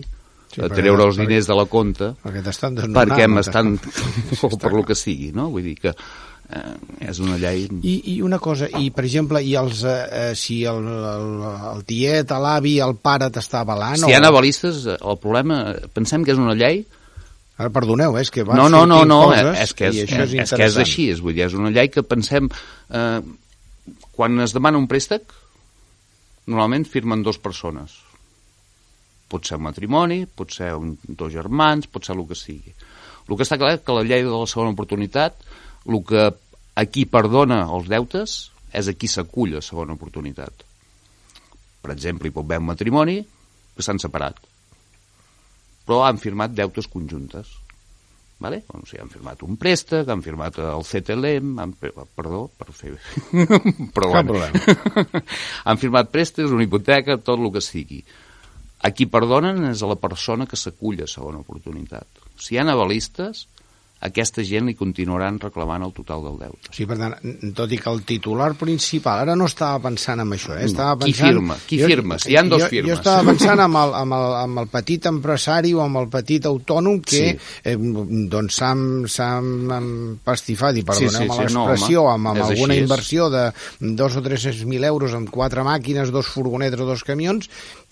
Sí, 0.50 0.58
a 0.58 0.66
treure 0.66 1.04
els 1.06 1.14
perquè- 1.14 1.28
diners 1.28 1.46
de 1.46 1.54
la 1.54 1.64
compta 1.70 2.06
Perquè 2.24 2.40
t'estan 2.42 2.74
perquè 2.90 3.28
m'estan 3.30 3.76
o 4.42 4.56
per 4.58 4.72
lo 4.74 4.82
que 4.82 4.96
sigui 4.98 5.28
no? 5.30 5.44
vull 5.52 5.62
dir 5.62 5.76
que 5.78 5.92
eh, 5.94 6.72
és 7.06 7.20
una 7.22 7.36
llei 7.38 7.68
I, 7.70 7.92
I 8.10 8.20
una 8.26 8.40
cosa, 8.42 8.66
i 8.66 8.90
per 8.90 9.04
exemple, 9.06 9.38
i 9.46 9.54
els, 9.54 9.84
eh, 9.86 9.94
eh, 10.10 10.32
si 10.34 10.64
el, 10.66 10.82
el, 10.82 11.28
el 11.76 11.84
tiet, 11.86 12.34
l'avi, 12.34 12.80
el 12.82 12.96
pare 12.98 13.30
t'està 13.30 13.62
avalant... 13.62 14.02
si 14.02 14.10
hi 14.10 14.16
ha 14.18 14.24
avalistes, 14.26 14.82
eh, 14.90 14.96
el 14.98 15.20
problema, 15.22 15.60
pensem 15.94 16.26
que 16.26 16.34
és 16.34 16.42
una 16.42 16.56
llei 16.58 16.82
Ara, 17.60 17.68
perdoneu, 17.74 18.16
eh, 18.16 18.24
és 18.24 18.32
que 18.32 18.46
no, 18.48 18.70
no, 18.72 18.86
no, 18.88 19.02
no, 19.04 19.20
coses 19.28 19.58
és 19.66 19.74
que 19.76 19.90
és, 19.90 19.98
i 19.98 20.04
això 20.06 20.22
és, 20.24 20.32
és, 20.32 20.42
és, 20.46 20.52
que 20.56 20.68
és 20.70 20.76
així, 20.80 21.10
és, 21.12 21.18
vull 21.20 21.36
dir, 21.36 21.44
és 21.44 21.56
una 21.58 21.72
llei 21.74 21.90
que 21.92 22.04
pensem, 22.06 22.48
eh, 22.96 23.18
quan 24.16 24.40
es 24.40 24.54
demana 24.56 24.80
un 24.80 24.86
préstec, 24.88 25.34
normalment 26.46 26.86
firmen 26.88 27.24
dues 27.26 27.40
persones. 27.42 27.98
Pot 29.30 29.46
ser 29.46 29.60
un 29.60 29.66
matrimoni, 29.68 30.22
pot 30.24 30.56
ser 30.56 30.72
un, 30.78 30.94
dos 31.04 31.34
germans, 31.34 31.90
pot 31.92 32.06
ser 32.06 32.16
el 32.16 32.24
que 32.30 32.38
sigui. 32.38 32.72
El 33.28 33.36
que 33.36 33.44
està 33.44 33.60
clar 33.60 33.74
és 33.76 33.84
que 33.84 33.94
la 33.94 34.06
llei 34.08 34.24
de 34.24 34.32
la 34.32 34.48
segona 34.50 34.72
oportunitat, 34.72 35.36
el 35.86 36.00
que 36.08 36.30
a 36.80 36.86
qui 36.88 37.04
perdona 37.06 37.60
els 37.68 37.90
deutes 37.92 38.38
és 38.72 38.88
a 38.88 38.94
qui 38.96 39.10
s'acull 39.10 39.58
a 39.58 39.62
segona 39.64 39.98
oportunitat. 39.98 40.64
Per 41.80 41.92
exemple, 41.92 42.28
hi 42.28 42.34
pot 42.34 42.48
haver 42.48 42.60
un 42.64 42.70
matrimoni 42.72 43.20
que 43.20 43.84
s'han 43.84 44.00
separat, 44.02 44.40
però 45.90 46.04
han 46.06 46.20
firmat 46.22 46.52
deutes 46.54 46.86
conjuntes. 46.86 47.48
Vale? 48.40 48.62
O 48.70 48.78
sigui, 48.86 49.00
han 49.02 49.10
firmat 49.10 49.40
un 49.42 49.56
préstec, 49.58 50.06
han 50.08 50.22
firmat 50.22 50.54
el 50.62 50.84
CTLM, 50.86 51.48
han, 51.58 51.72
perdó, 51.74 52.44
per 52.54 52.70
fer... 52.70 52.92
però, 53.96 54.12
Cap 54.14 54.28
problema. 54.30 55.10
han 55.66 55.80
firmat 55.82 56.12
préstecs, 56.14 56.54
una 56.54 56.62
hipoteca, 56.62 57.18
tot 57.18 57.42
el 57.42 57.50
que 57.52 57.64
sigui. 57.64 57.98
A 58.86 58.94
qui 58.94 59.10
perdonen 59.10 59.66
és 59.72 59.82
a 59.82 59.90
la 59.90 59.98
persona 59.98 60.46
que 60.46 60.56
s'acull 60.56 61.02
a 61.02 61.10
segona 61.10 61.42
oportunitat. 61.42 62.22
Si 62.38 62.54
hi 62.54 62.62
ha 62.62 62.68
avalistes, 62.70 63.48
aquesta 64.00 64.40
gent 64.46 64.64
li 64.70 64.74
continuaran 64.78 65.38
reclamant 65.42 65.82
el 65.84 65.92
total 65.92 66.22
del 66.24 66.38
deute. 66.40 66.70
Sí, 66.72 66.86
per 66.88 66.96
tant, 66.96 67.16
tot 67.56 67.72
i 67.72 67.78
que 67.80 67.90
el 67.92 68.00
titular 68.08 68.54
principal, 68.56 69.26
ara 69.26 69.34
no 69.36 69.44
estava 69.50 69.80
pensant 69.84 70.22
en 70.24 70.32
això, 70.32 70.54
eh? 70.56 70.64
estava 70.70 70.94
Qui 71.02 71.12
pensant... 71.12 71.34
firma? 71.34 71.56
Qui 71.68 71.80
firma? 71.84 72.18
Si 72.22 72.32
hi 72.32 72.38
ha 72.40 72.44
dos 72.48 72.64
jo, 72.64 72.70
firmes. 72.72 72.88
Jo 72.88 72.96
estava 72.96 73.26
pensant 73.28 73.60
amb 73.60 73.76
el, 73.82 73.92
amb, 74.00 74.16
el, 74.16 74.36
amb 74.40 74.62
el 74.64 74.70
petit 74.72 75.10
empresari 75.10 75.74
o 75.76 75.82
amb 75.84 76.00
el 76.00 76.08
petit 76.12 76.48
autònom 76.48 77.00
que 77.04 77.20
Sí. 77.20 77.36
eh, 77.68 77.76
doncs 77.76 78.56
s'ha 78.56 79.40
pastifat, 80.24 80.80
i 80.80 80.84
perdoneu-me 80.86 81.26
Sí, 81.26 81.28
sí, 81.28 81.48
sí, 81.48 81.54
no, 81.54 81.66
l'expressió, 81.68 82.04
home, 82.06 82.14
amb, 82.14 82.32
amb 82.32 82.46
alguna 82.48 82.74
així, 82.74 82.84
inversió 82.86 83.28
de 83.32 83.44
dos 84.00 84.16
o 84.16 84.22
tres 84.24 84.64
mil 84.64 84.84
euros 84.84 85.14
amb 85.16 85.28
quatre 85.30 85.64
màquines, 85.66 86.10
dos 86.14 86.26
furgonetes 86.32 86.80
o 86.80 86.88
dos 86.88 87.04
camions, 87.04 87.50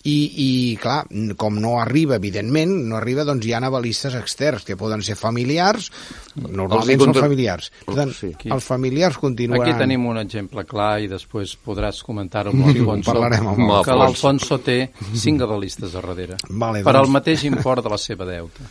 i, 0.09 0.15
i 0.45 0.49
clar, 0.81 1.03
com 1.41 1.59
no 1.61 1.75
arriba, 1.83 2.17
evidentment, 2.17 2.73
no 2.89 2.97
arriba, 2.97 3.25
doncs 3.29 3.45
hi 3.49 3.53
ha 3.53 3.61
avalistes 3.69 4.15
externs, 4.19 4.65
que 4.65 4.77
poden 4.81 5.03
ser 5.05 5.17
familiars, 5.21 5.91
normalment 6.39 7.03
són 7.03 7.15
familiars. 7.17 7.71
Per 7.87 7.95
tant, 7.99 8.13
Sí. 8.17 8.31
els 8.49 8.65
familiars 8.65 9.19
continuaran... 9.21 9.67
Aquí 9.69 9.79
tenim 9.79 10.07
un 10.09 10.19
exemple 10.23 10.65
clar 10.69 11.01
i 11.05 11.09
després 11.11 11.57
podràs 11.65 12.01
comentar-ho 12.07 12.53
amb 12.55 12.67
l'Alfonso. 12.67 13.09
parlarem 13.13 13.49
amb 13.53 13.73
que 13.87 13.97
l'Alfonso 14.01 14.59
té 14.65 14.79
cinc 15.25 15.43
avalistes 15.47 15.95
a 15.95 16.01
darrere. 16.03 16.39
Vale, 16.49 16.83
per 16.87 16.95
doncs. 16.95 17.05
al 17.07 17.13
mateix 17.19 17.45
import 17.51 17.85
de 17.85 17.93
la 17.93 17.99
seva 18.01 18.27
deuta. 18.29 18.69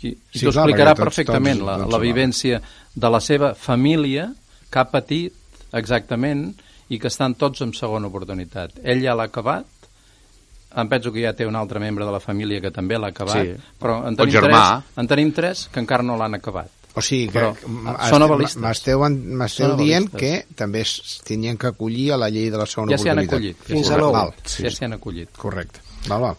I, 0.00 0.08
i 0.08 0.14
Sí, 0.32 0.46
t'ho 0.46 0.54
explicarà 0.54 0.94
tots- 0.94 1.04
perfectament 1.04 1.58
tots- 1.60 1.66
la, 1.68 1.78
tots 1.82 1.92
la 1.92 1.98
vivència 2.00 2.60
de 2.94 3.10
la 3.12 3.20
seva 3.20 3.52
família 3.54 4.30
que 4.70 4.78
ha 4.80 4.86
patit 4.88 5.34
exactament 5.76 6.46
i 6.90 6.98
que 6.98 7.06
estan 7.10 7.34
tots 7.38 7.60
en 7.62 7.70
segona 7.76 8.08
oportunitat. 8.10 8.78
Ell 8.82 9.02
ja 9.04 9.12
l'ha 9.14 9.28
acabat, 9.30 9.66
em 10.76 10.88
penso 10.88 11.12
que 11.12 11.22
ja 11.22 11.32
té 11.34 11.46
un 11.46 11.56
altre 11.56 11.80
membre 11.80 12.04
de 12.06 12.12
la 12.12 12.20
família 12.20 12.60
que 12.60 12.70
també 12.70 12.98
l'ha 12.98 13.08
acabat, 13.08 13.42
Sí. 13.42 13.54
però 13.80 14.06
en 14.06 14.16
tenim, 14.16 14.40
tres, 14.40 14.84
en 14.96 15.06
tenim 15.08 15.32
tres 15.32 15.68
que 15.72 15.80
encara 15.80 16.02
no 16.02 16.16
l'han 16.16 16.34
acabat. 16.34 16.68
O 16.94 17.00
sigui 17.00 17.28
que 17.30 17.52
m'esteu 18.58 19.76
dient 19.78 20.08
que 20.10 20.46
també 20.58 20.80
es 20.82 21.20
que 21.58 21.66
acollir 21.70 22.12
a 22.12 22.16
la 22.18 22.28
llei 22.30 22.50
de 22.50 22.58
la 22.58 22.66
segona 22.66 22.96
Ja 22.96 23.00
oportunitat. 23.02 23.32
acollit. 23.34 23.56
Ja 23.60 23.64
Fins 23.74 23.86
s'hi 23.86 23.92
a 23.92 23.94
han 23.94 24.00
nou. 24.00 24.12
Val, 24.12 24.28
acollit. 24.32 24.56
Ja 24.64 24.70
s'hi 24.70 24.84
han 24.84 24.92
acollit. 24.94 25.28
Correcte. 25.36 25.80
Val, 26.08 26.20
val. 26.20 26.36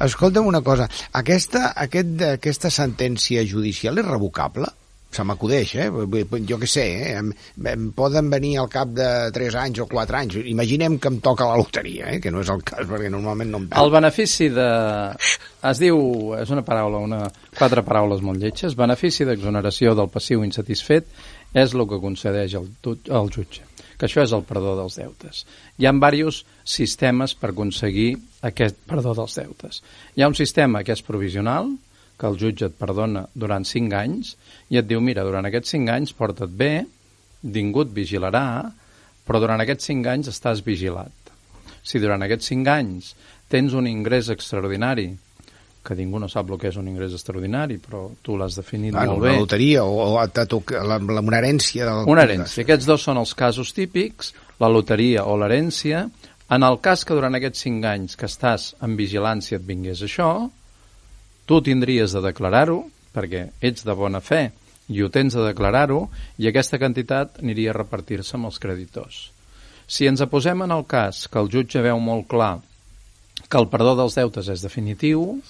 Escolta'm 0.00 0.46
una 0.46 0.62
cosa, 0.62 0.88
aquesta, 1.12 1.72
aquest, 1.76 2.22
aquesta 2.22 2.70
sentència 2.70 3.44
judicial 3.46 3.98
és 3.98 4.06
revocable? 4.06 4.66
Se 5.12 5.24
m'acudeix, 5.28 5.74
eh? 5.76 5.88
Jo 6.48 6.56
què 6.60 6.68
sé, 6.70 6.84
eh? 7.02 7.10
Em, 7.20 7.32
em 7.68 7.90
poden 7.96 8.30
venir 8.32 8.54
al 8.62 8.70
cap 8.72 8.94
de 8.96 9.08
3 9.34 9.58
anys 9.60 9.82
o 9.84 9.86
4 9.90 10.18
anys. 10.22 10.38
Imaginem 10.48 10.96
que 10.98 11.12
em 11.12 11.18
toca 11.24 11.50
la 11.50 11.58
loteria, 11.60 12.14
eh? 12.14 12.20
Que 12.22 12.32
no 12.32 12.40
és 12.40 12.52
el 12.52 12.64
cas, 12.64 12.86
perquè 12.88 13.10
normalment 13.12 13.52
no 13.52 13.60
em 13.60 13.68
El 13.82 13.92
benefici 13.92 14.48
de... 14.54 14.70
Es 15.68 15.78
diu, 15.78 16.00
és 16.40 16.50
una 16.50 16.64
paraula, 16.66 17.02
una, 17.04 17.20
quatre 17.58 17.84
paraules 17.86 18.24
molt 18.24 18.40
lletges, 18.42 18.74
benefici 18.78 19.28
d'exoneració 19.28 19.92
del 19.94 20.10
passiu 20.10 20.42
insatisfet 20.42 21.12
és 21.52 21.74
el 21.76 21.84
que 21.88 22.00
concedeix 22.00 22.56
el, 22.58 22.68
el 22.88 23.30
jutge, 23.32 23.64
que 24.00 24.08
això 24.08 24.24
és 24.24 24.32
el 24.32 24.44
perdó 24.48 24.74
dels 24.78 24.96
deutes. 24.98 25.44
Hi 25.78 25.86
ha 25.86 25.92
diversos 25.94 26.42
sistemes 26.64 27.36
per 27.38 27.52
aconseguir 27.52 28.14
aquest 28.48 28.80
perdó 28.88 29.14
dels 29.18 29.36
deutes. 29.38 29.82
Hi 30.16 30.24
ha 30.24 30.30
un 30.32 30.38
sistema 30.38 30.82
que 30.82 30.96
és 30.96 31.04
provisional, 31.04 31.70
que 32.22 32.30
el 32.30 32.38
jutge 32.38 32.68
et 32.70 32.74
perdona 32.78 33.24
durant 33.34 33.66
5 33.66 33.96
anys, 33.98 34.36
i 34.70 34.78
et 34.78 34.86
diu, 34.86 35.00
mira, 35.02 35.24
durant 35.26 35.48
aquests 35.48 35.74
5 35.74 35.90
anys 35.90 36.14
porta't 36.14 36.54
bé, 36.54 36.84
ningú 37.42 37.82
et 37.82 37.90
vigilarà, 37.96 38.46
però 39.26 39.40
durant 39.42 39.58
aquests 39.64 39.90
5 39.90 40.12
anys 40.12 40.30
estàs 40.30 40.62
vigilat. 40.62 41.34
Si 41.82 41.98
durant 41.98 42.22
aquests 42.22 42.52
5 42.52 42.70
anys 42.70 43.10
tens 43.50 43.74
un 43.74 43.90
ingrés 43.90 44.30
extraordinari, 44.30 45.10
que 45.82 45.98
ningú 45.98 46.22
no 46.22 46.30
sap 46.30 46.54
el 46.54 46.60
que 46.62 46.70
és 46.70 46.78
un 46.78 46.86
ingrés 46.86 47.18
extraordinari, 47.18 47.80
però 47.82 48.04
tu 48.22 48.38
l'has 48.38 48.54
definit 48.54 48.94
bueno, 48.94 49.16
molt 49.16 49.26
bé. 49.26 49.34
Una 49.34 49.42
loteria 49.42 49.82
o, 49.82 50.12
o 50.14 50.26
ta, 50.30 50.46
la, 50.78 51.02
la, 51.02 51.26
una 51.26 51.42
herència. 51.42 51.88
Del... 51.90 52.06
Una 52.14 52.22
herència. 52.22 52.62
Aquests 52.62 52.86
dos 52.86 53.02
són 53.10 53.18
els 53.18 53.34
casos 53.34 53.74
típics, 53.74 54.30
la 54.62 54.70
loteria 54.70 55.26
o 55.26 55.34
l'herència. 55.42 56.06
En 56.54 56.62
el 56.62 56.78
cas 56.84 57.02
que 57.02 57.18
durant 57.18 57.34
aquests 57.34 57.66
5 57.66 57.90
anys 57.90 58.14
que 58.20 58.30
estàs 58.30 58.72
en 58.86 58.94
vigilància 58.94 59.58
et 59.58 59.66
vingués 59.66 60.06
això, 60.06 60.30
tu 61.46 61.60
tindries 61.64 62.14
de 62.14 62.22
declarar-ho, 62.24 62.82
perquè 63.12 63.48
ets 63.60 63.84
de 63.86 63.94
bona 63.98 64.20
fe 64.24 64.50
i 64.92 65.02
ho 65.02 65.08
tens 65.12 65.36
de 65.36 65.44
declarar-ho, 65.46 66.08
i 66.38 66.48
aquesta 66.48 66.78
quantitat 66.80 67.40
aniria 67.42 67.72
a 67.72 67.78
repartir-se 67.78 68.36
amb 68.36 68.50
els 68.50 68.58
creditors. 68.62 69.30
Si 69.86 70.08
ens 70.08 70.22
aposem 70.24 70.64
en 70.64 70.72
el 70.74 70.84
cas 70.88 71.26
que 71.28 71.40
el 71.40 71.50
jutge 71.52 71.82
veu 71.84 72.00
molt 72.00 72.28
clar 72.30 72.58
que 73.48 73.58
el 73.60 73.68
perdó 73.72 73.94
dels 73.98 74.16
deutes 74.16 74.48
és 74.48 74.64
definitiu, 74.64 75.40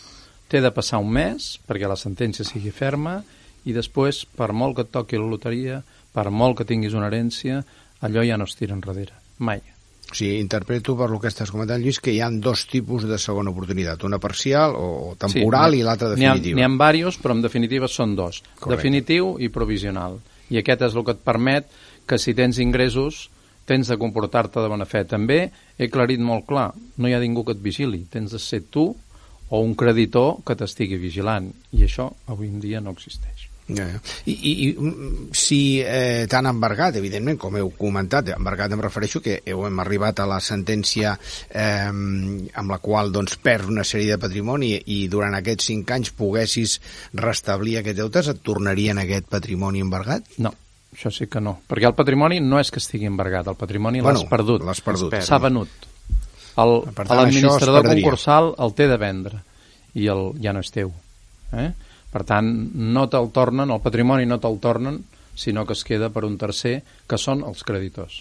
té 0.49 0.61
de 0.61 0.73
passar 0.75 1.01
un 1.03 1.13
mes 1.13 1.57
perquè 1.69 1.89
la 1.89 1.99
sentència 1.99 2.47
sigui 2.47 2.73
ferma 2.75 3.21
i 3.65 3.75
després, 3.77 4.25
per 4.27 4.51
molt 4.53 4.77
que 4.77 4.87
et 4.87 4.93
toqui 4.95 5.21
la 5.21 5.29
loteria, 5.31 5.83
per 6.13 6.29
molt 6.31 6.59
que 6.59 6.69
tinguis 6.69 6.97
una 6.99 7.09
herència, 7.09 7.63
allò 8.03 8.27
ja 8.27 8.37
no 8.37 8.51
es 8.51 8.59
tira 8.59 8.75
enrere. 8.75 9.15
Mai. 9.39 9.63
O 10.13 10.15
sigui, 10.15 10.37
interpreto 10.45 10.93
per 10.93 11.09
lo 11.09 11.17
que 11.17 11.31
estàs 11.33 11.49
comentant, 11.49 11.81
Lluís, 11.81 11.97
que 12.05 12.13
hi 12.13 12.21
han 12.21 12.37
dos 12.45 12.67
tipus 12.69 13.07
de 13.09 13.17
segona 13.17 13.49
oportunitat, 13.49 14.05
una 14.05 14.19
parcial 14.21 14.77
o 14.77 15.15
temporal 15.17 15.73
sí, 15.73 15.81
i 15.81 15.87
l'altra 15.87 16.11
definitiva. 16.13 16.59
N'hi 16.59 16.67
ha, 16.67 16.69
ha 16.69 16.93
diversos, 16.93 17.17
però 17.23 17.33
en 17.33 17.41
definitiva 17.41 17.89
són 17.89 18.13
dos. 18.19 18.43
Correcte. 18.59 18.77
Definitiu 18.77 19.39
i 19.41 19.49
provisional. 19.49 20.19
I 20.53 20.61
aquest 20.61 20.85
és 20.91 20.99
el 20.99 21.07
que 21.07 21.17
et 21.17 21.25
permet 21.25 21.73
que 22.05 22.21
si 22.21 22.37
tens 22.37 22.61
ingressos 22.61 23.31
tens 23.65 23.89
de 23.89 23.97
comportar-te 23.97 24.61
de 24.61 24.69
bona 24.69 24.85
fe. 24.89 25.05
També 25.09 25.39
he 25.79 25.89
aclarit 25.89 26.21
molt 26.21 26.45
clar, 26.49 26.73
no 26.99 27.09
hi 27.09 27.17
ha 27.17 27.23
ningú 27.23 27.47
que 27.47 27.57
et 27.57 27.63
vigili, 27.63 28.05
tens 28.11 28.35
de 28.35 28.43
ser 28.43 28.65
tu 28.75 28.91
o 29.53 29.61
un 29.61 29.75
creditor 29.79 30.43
que 30.47 30.57
t'estigui 30.59 30.99
vigilant, 31.01 31.51
i 31.73 31.87
això 31.87 32.11
avui 32.33 32.49
en 32.49 32.61
dia 32.61 32.81
no 32.81 32.95
existeix. 32.97 33.42
Ja, 33.77 33.87
ja. 33.95 34.01
I, 34.27 34.35
i, 34.35 34.53
i 34.67 34.69
mm, 34.73 35.29
si 35.37 35.61
eh, 35.83 36.25
t'han 36.31 36.49
embargat, 36.51 36.99
evidentment, 37.01 37.39
com 37.41 37.59
heu 37.59 37.73
comentat, 37.79 38.33
embargat 38.37 38.75
em 38.75 38.83
refereixo 38.85 39.23
que 39.25 39.39
heu 39.47 39.67
hem 39.69 39.83
arribat 39.85 40.23
a 40.23 40.29
la 40.31 40.41
sentència 40.45 41.15
eh, 41.49 41.89
amb 41.89 42.75
la 42.75 42.81
qual 42.83 43.13
doncs, 43.15 43.39
perds 43.43 43.71
una 43.73 43.87
sèrie 43.87 44.15
de 44.15 44.23
patrimoni 44.23 44.75
i 44.95 45.07
durant 45.13 45.37
aquests 45.39 45.71
cinc 45.73 45.95
anys 45.95 46.13
poguessis 46.17 46.79
restablir 47.15 47.79
aquests 47.81 48.03
deutes, 48.03 48.33
et 48.33 48.43
tornarien 48.45 49.01
aquest 49.03 49.31
patrimoni 49.33 49.85
embargat? 49.85 50.37
No, 50.43 50.53
això 50.93 51.13
sí 51.15 51.29
que 51.31 51.41
no, 51.43 51.59
perquè 51.69 51.89
el 51.89 51.97
patrimoni 51.99 52.43
no 52.45 52.61
és 52.61 52.71
que 52.73 52.83
estigui 52.83 53.09
embargat, 53.11 53.49
el 53.53 53.59
patrimoni 53.61 54.05
bueno, 54.05 54.21
l'has 54.21 54.31
perdut. 54.31 54.67
L'has 54.67 54.85
perdut. 54.85 55.19
S'ha 55.25 55.41
venut 55.43 55.91
l'administrador 56.57 57.87
concursal 57.87 58.53
el 58.59 58.75
té 58.77 58.89
de 58.91 58.99
vendre 59.01 59.41
i 59.95 60.09
el, 60.09 60.33
ja 60.43 60.53
no 60.53 60.61
és 60.61 60.71
teu. 60.73 60.93
Eh? 61.53 61.71
Per 62.13 62.23
tant, 62.29 62.49
no 62.97 63.07
te'l 63.09 63.31
tornen, 63.33 63.73
el 63.73 63.81
patrimoni 63.85 64.29
no 64.29 64.39
te'l 64.41 64.61
tornen, 64.61 65.01
sinó 65.35 65.65
que 65.67 65.73
es 65.73 65.85
queda 65.89 66.11
per 66.13 66.27
un 66.29 66.37
tercer, 66.41 66.83
que 67.09 67.19
són 67.19 67.45
els 67.49 67.65
creditors. 67.65 68.21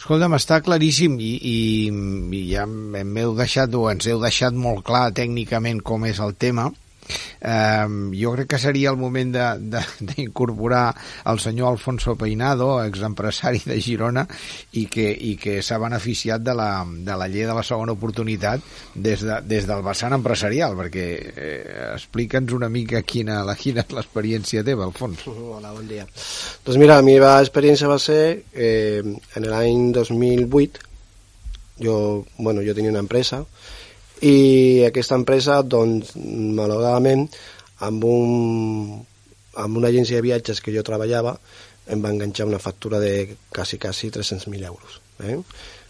Escolta'm, 0.00 0.32
està 0.38 0.60
claríssim 0.64 1.18
i, 1.20 1.32
i, 1.44 1.56
i 2.38 2.44
ja 2.48 2.64
m'heu 2.66 3.34
deixat, 3.36 3.74
o 3.76 3.90
ens 3.90 4.06
heu 4.08 4.22
deixat 4.22 4.56
molt 4.56 4.84
clar 4.86 5.10
tècnicament 5.16 5.82
com 5.84 6.06
és 6.08 6.22
el 6.24 6.38
tema 6.40 6.70
eh, 7.10 7.86
jo 8.16 8.34
crec 8.36 8.50
que 8.54 8.60
seria 8.62 8.90
el 8.90 8.98
moment 9.00 9.32
d'incorporar 9.34 10.84
el 11.30 11.40
senyor 11.42 11.72
Alfonso 11.72 12.16
Peinado, 12.16 12.72
exempresari 12.84 13.62
de 13.64 13.80
Girona, 13.80 14.26
i 14.78 14.86
que, 14.90 15.08
i 15.10 15.34
que 15.40 15.60
s'ha 15.62 15.80
beneficiat 15.82 16.42
de 16.44 16.54
la, 16.56 16.70
de 16.84 17.16
la 17.16 17.28
llei 17.30 17.46
de 17.48 17.56
la 17.56 17.64
segona 17.66 17.94
oportunitat 17.96 18.64
des, 18.94 19.24
de, 19.24 19.40
des 19.46 19.68
del 19.68 19.84
vessant 19.86 20.16
empresarial, 20.16 20.76
perquè 20.78 21.06
eh, 21.30 21.88
explica'ns 21.94 22.54
una 22.56 22.70
mica 22.72 23.02
quina, 23.02 23.40
la, 23.46 23.56
quina 23.58 23.84
és 23.84 23.96
l'experiència 23.96 24.64
teva, 24.66 24.86
Alfonso. 24.88 25.34
Hola, 25.56 25.72
bon 25.76 25.88
dia. 25.90 26.06
Doncs 26.66 26.78
mira, 26.80 26.98
la 27.00 27.06
meva 27.06 27.34
experiència 27.40 27.90
va 27.90 27.98
ser 28.02 28.22
eh, 28.52 29.02
en 29.02 29.50
l'any 29.50 29.90
2008, 29.96 30.86
jo, 31.80 31.96
bueno, 32.38 32.62
jo 32.66 32.74
tenia 32.76 32.92
una 32.92 33.02
empresa, 33.04 33.44
i 34.26 34.84
aquesta 34.86 35.16
empresa, 35.16 35.60
doncs, 35.62 36.12
malauradament, 36.16 37.26
amb, 37.86 38.04
un, 38.04 39.00
amb 39.56 39.80
una 39.80 39.88
agència 39.88 40.18
de 40.18 40.26
viatges 40.26 40.60
que 40.60 40.74
jo 40.74 40.84
treballava, 40.86 41.36
em 41.90 42.02
va 42.04 42.12
enganxar 42.12 42.46
una 42.46 42.60
factura 42.62 43.00
de 43.00 43.36
quasi, 43.48 43.78
quasi 43.78 44.10
300.000 44.10 44.66
euros. 44.66 45.00
Eh? 45.24 45.38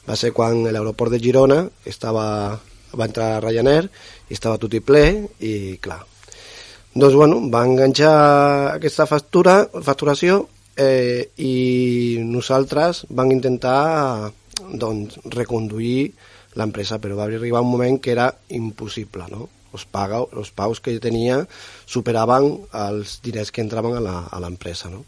Va 0.06 0.16
ser 0.16 0.32
quan 0.32 0.62
l'aeroport 0.64 1.12
de 1.12 1.20
Girona 1.20 1.64
estava, 1.84 2.24
va 2.94 3.08
entrar 3.08 3.34
a 3.34 3.42
Ryanair 3.44 3.84
i 4.30 4.38
estava 4.38 4.58
tot 4.62 4.74
i 4.74 4.80
ple 4.80 5.04
i 5.44 5.76
clar. 5.82 6.00
Doncs 6.94 7.14
bueno, 7.14 7.42
va 7.50 7.66
enganxar 7.66 8.14
aquesta 8.72 9.06
factura, 9.06 9.60
facturació 9.84 10.40
eh, 10.74 11.30
i 11.38 12.18
nosaltres 12.26 13.04
vam 13.10 13.30
intentar 13.30 14.32
doncs, 14.70 15.20
reconduir 15.36 16.10
l'empresa, 16.58 16.98
però 16.98 17.16
va 17.18 17.28
arribar 17.28 17.62
un 17.62 17.70
moment 17.70 18.00
que 18.02 18.12
era 18.12 18.30
impossible, 18.56 19.26
no? 19.30 19.48
Els, 19.70 19.84
paga, 19.86 20.18
els 20.34 20.50
paus 20.50 20.80
que 20.82 20.92
jo 20.96 21.02
tenia 21.02 21.38
superaven 21.86 22.48
els 22.74 23.20
diners 23.22 23.52
que 23.54 23.62
entraven 23.62 24.00
a 24.02 24.40
l'empresa, 24.42 24.90
no? 24.90 25.04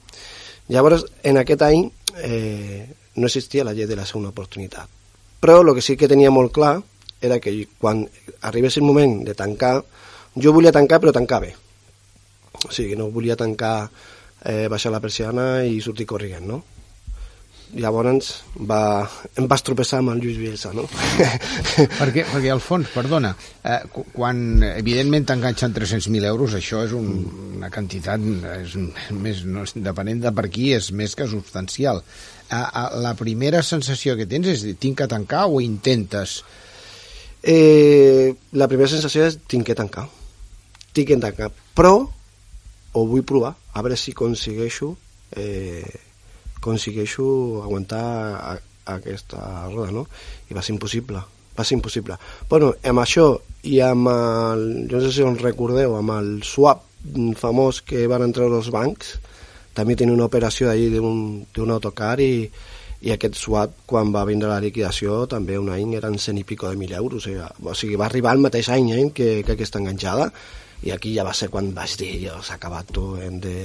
Llavors, 0.70 1.04
en 1.26 1.40
aquest 1.40 1.64
any 1.66 1.88
eh, 2.22 2.86
no 3.16 3.26
existia 3.26 3.64
la 3.66 3.74
llei 3.74 3.88
de 3.90 3.98
la 3.98 4.06
segona 4.06 4.30
oportunitat. 4.30 4.88
Però 5.42 5.58
el 5.60 5.74
que 5.74 5.82
sí 5.82 5.96
que 5.98 6.08
tenia 6.08 6.30
molt 6.30 6.54
clar 6.54 6.76
era 7.22 7.40
que 7.42 7.66
quan 7.78 8.04
arribés 8.46 8.78
el 8.78 8.86
moment 8.86 9.24
de 9.26 9.34
tancar, 9.34 9.80
jo 10.38 10.52
volia 10.54 10.72
tancar 10.74 11.00
però 11.02 11.12
tancar 11.14 11.40
bé. 11.42 11.52
O 12.62 12.70
sigui, 12.70 12.94
no 12.96 13.10
volia 13.10 13.36
tancar, 13.36 13.90
eh, 14.44 14.68
baixar 14.70 14.92
la 14.92 15.00
persiana 15.02 15.64
i 15.66 15.80
sortir 15.80 16.06
corrent, 16.06 16.46
no? 16.46 16.62
Llavors 17.72 18.28
va, 18.68 19.08
em 19.38 19.46
vas 19.48 19.64
tropeçar 19.64 20.00
amb 20.02 20.12
el 20.12 20.20
Lluís 20.22 20.38
Bielsa, 20.40 20.72
no? 20.76 20.84
perquè, 22.00 22.24
perquè 22.28 22.50
al 22.52 22.60
fons, 22.60 22.90
perdona, 22.92 23.32
eh, 23.64 23.78
quan 24.12 24.62
evidentment 24.68 25.28
t'enganxen 25.30 25.74
300.000 25.76 26.28
euros, 26.28 26.56
això 26.58 26.82
és 26.86 26.94
un, 26.96 27.08
una 27.56 27.70
quantitat, 27.72 28.24
és 28.58 28.76
més, 29.16 29.44
no, 29.48 29.64
depenent 29.74 30.24
de 30.26 30.34
per 30.36 30.48
qui, 30.52 30.72
és 30.76 30.90
més 30.92 31.16
que 31.16 31.28
substancial. 31.30 32.02
Eh, 32.50 32.56
eh, 32.58 32.88
la 33.04 33.14
primera 33.18 33.62
sensació 33.64 34.18
que 34.18 34.28
tens 34.28 34.50
és 34.52 34.66
dir, 34.66 34.76
tinc 34.80 35.00
que 35.00 35.08
tancar 35.08 35.46
o 35.48 35.62
intentes? 35.64 36.42
Eh, 37.42 38.34
la 38.52 38.68
primera 38.70 38.90
sensació 38.92 39.26
és 39.30 39.40
tinc 39.48 39.66
que 39.70 39.78
tancar. 39.78 40.08
Tinc 40.92 41.08
que 41.08 41.22
tancar, 41.22 41.48
però 41.72 41.96
ho 42.92 43.08
vull 43.08 43.24
provar, 43.24 43.54
a 43.72 43.80
veure 43.80 43.96
si 43.96 44.12
aconsegueixo 44.12 44.92
eh, 45.40 46.01
aconsegueixo 46.62 47.26
aguantar 47.66 48.06
a, 48.38 48.54
a 48.86 48.96
aquesta 49.00 49.66
roda, 49.72 49.90
no? 49.90 50.06
I 50.48 50.54
va 50.54 50.62
ser 50.62 50.76
impossible, 50.76 51.20
va 51.58 51.66
ser 51.66 51.76
impossible. 51.76 52.16
Bueno, 52.48 52.70
amb 52.86 53.02
això 53.02 53.26
i 53.66 53.80
amb 53.82 54.08
el, 54.14 54.64
jo 54.90 54.98
no 54.98 55.04
sé 55.04 55.12
si 55.18 55.26
us 55.26 55.42
recordeu, 55.42 55.98
amb 55.98 56.14
el 56.14 56.32
swap 56.46 56.86
famós 57.38 57.82
que 57.82 58.06
van 58.06 58.30
treure 58.34 58.60
els 58.62 58.70
bancs, 58.70 59.16
també 59.74 59.96
tenia 59.96 60.14
una 60.14 60.28
operació 60.28 60.68
d'ahir 60.68 60.92
d'un 60.94 61.74
autocar 61.74 62.14
i, 62.20 62.46
i 63.02 63.10
aquest 63.10 63.38
swap, 63.40 63.74
quan 63.88 64.12
va 64.14 64.26
vindre 64.28 64.50
la 64.50 64.60
liquidació, 64.62 65.24
també 65.26 65.58
un 65.58 65.72
any 65.74 65.96
eren 65.98 66.18
cent 66.22 66.38
i 66.38 66.44
pico 66.46 66.68
de 66.70 66.78
mil 66.78 66.92
euros. 66.94 67.24
O 67.24 67.26
sigui, 67.26 67.42
o 67.42 67.74
sigui 67.74 67.98
va 67.98 68.06
arribar 68.06 68.36
el 68.36 68.44
mateix 68.44 68.70
any 68.70 68.92
eh, 68.94 69.06
que, 69.14 69.30
que 69.46 69.56
aquesta 69.56 69.80
enganxada, 69.82 70.30
i 70.82 70.92
aquí 70.94 71.14
ja 71.14 71.24
va 71.26 71.34
ser 71.34 71.48
quan 71.50 71.72
vaig 71.74 71.96
dir, 71.98 72.30
s'ha 72.42 72.58
acabat, 72.58 72.90
tu, 72.94 73.14
hem 73.22 73.38
de 73.42 73.56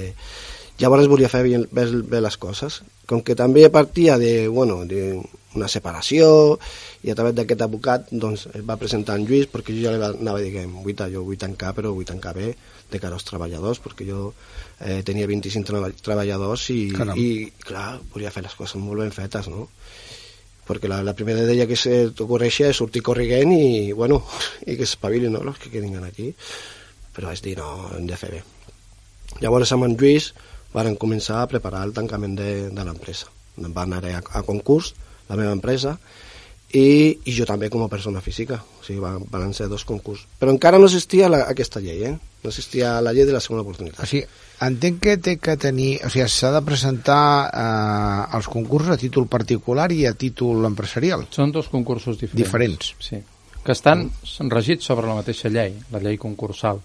Llavors 0.78 1.08
volia 1.10 1.30
fer 1.30 1.42
bé, 1.42 1.58
bé, 1.74 1.84
bé 2.06 2.20
les 2.22 2.36
coses. 2.38 2.82
Com 3.08 3.24
que 3.26 3.34
també 3.34 3.64
partia 3.74 4.18
de, 4.20 4.46
bueno, 4.46 4.84
de 4.86 5.18
una 5.56 5.68
separació 5.68 6.58
i 7.02 7.10
a 7.10 7.16
través 7.16 7.34
d'aquest 7.36 7.62
advocat 7.64 8.10
doncs, 8.12 8.46
es 8.54 8.64
va 8.66 8.76
presentar 8.80 9.16
en 9.18 9.24
Lluís 9.26 9.48
perquè 9.50 9.74
jo 9.74 9.86
ja 9.86 9.94
li 9.94 10.04
anava 10.04 10.42
dient 10.42 10.74
vull, 10.84 10.96
jo 11.12 11.24
vull 11.24 11.40
tancar 11.40 11.72
però 11.76 11.92
vull 11.94 12.08
tancar 12.08 12.34
bé 12.36 12.52
de 12.90 13.00
cara 13.00 13.16
als 13.16 13.24
treballadors 13.28 13.80
perquè 13.84 14.06
jo 14.08 14.32
eh, 14.80 15.00
tenia 15.06 15.28
25 15.30 16.02
treballadors 16.04 16.68
i, 16.74 16.80
i 17.16 17.28
clar, 17.64 17.98
volia 18.12 18.32
fer 18.34 18.44
les 18.44 18.56
coses 18.58 18.76
molt 18.82 19.04
ben 19.04 19.14
fetes 19.14 19.48
no? 19.48 19.68
perquè 20.68 20.90
la, 20.90 21.00
la 21.06 21.16
primera 21.16 21.46
idea 21.46 21.66
que 21.66 21.78
se 21.80 22.10
t'ocorreixia 22.12 22.68
és 22.68 22.76
sortir 22.76 23.02
corrent 23.02 23.54
i, 23.56 23.92
bueno, 23.96 24.20
i 24.68 24.76
que 24.76 24.84
espavilin 24.84 25.32
no, 25.32 25.42
els 25.46 25.62
que 25.62 25.72
quedin 25.72 25.96
aquí 26.04 26.34
però 27.16 27.32
vaig 27.32 27.42
dir 27.42 27.56
no, 27.58 27.72
hem 27.96 28.06
de 28.06 28.20
fer 28.20 28.36
bé 28.36 28.44
llavors 29.40 29.72
amb 29.72 29.88
en 29.88 29.96
Lluís 29.96 30.32
varen 30.74 30.96
començar 31.00 31.42
a 31.42 31.50
preparar 31.50 31.84
el 31.86 31.94
tancament 31.96 32.38
de, 32.38 32.52
de 32.70 32.86
l'empresa. 32.86 33.30
Va 33.58 33.84
anar 33.84 34.02
a, 34.06 34.22
a 34.40 34.42
concurs, 34.46 34.94
la 35.28 35.38
meva 35.38 35.54
empresa, 35.56 35.96
i, 36.68 37.18
i 37.24 37.32
jo 37.32 37.46
també 37.48 37.70
com 37.72 37.82
a 37.84 37.88
persona 37.92 38.20
física. 38.24 38.60
O 38.80 38.84
sigui, 38.84 39.00
van, 39.04 39.24
van 39.32 39.54
ser 39.56 39.70
dos 39.72 39.86
concurs. 39.88 40.26
Però 40.38 40.52
encara 40.52 40.80
no 40.80 40.90
existia 40.90 41.30
la, 41.32 41.46
aquesta 41.48 41.80
llei, 41.84 42.04
eh? 42.10 42.14
No 42.44 42.52
existia 42.52 42.98
la 43.02 43.14
llei 43.16 43.26
de 43.26 43.34
la 43.34 43.42
segona 43.42 43.64
oportunitat. 43.64 44.04
O 44.04 44.10
sigui, 44.10 44.26
Entenc 44.58 44.98
que 45.04 45.14
té 45.22 45.36
que 45.38 45.54
tenir... 45.60 46.00
O 46.02 46.10
sigui, 46.10 46.26
s'ha 46.34 46.50
de 46.50 46.60
presentar 46.66 47.22
eh, 47.46 48.36
els 48.36 48.48
concursos 48.50 48.96
a 48.96 48.98
títol 48.98 49.28
particular 49.30 49.86
i 49.94 50.02
a 50.08 50.14
títol 50.18 50.66
empresarial. 50.66 51.28
Són 51.34 51.54
dos 51.54 51.70
concursos 51.70 52.18
diferents. 52.18 52.42
Diferents. 52.42 52.94
Sí. 52.98 53.20
Que 53.62 53.74
estan 53.76 54.08
regits 54.50 54.88
sobre 54.90 55.06
la 55.06 55.18
mateixa 55.20 55.50
llei, 55.52 55.76
la 55.94 56.02
llei 56.02 56.18
concursal. 56.18 56.82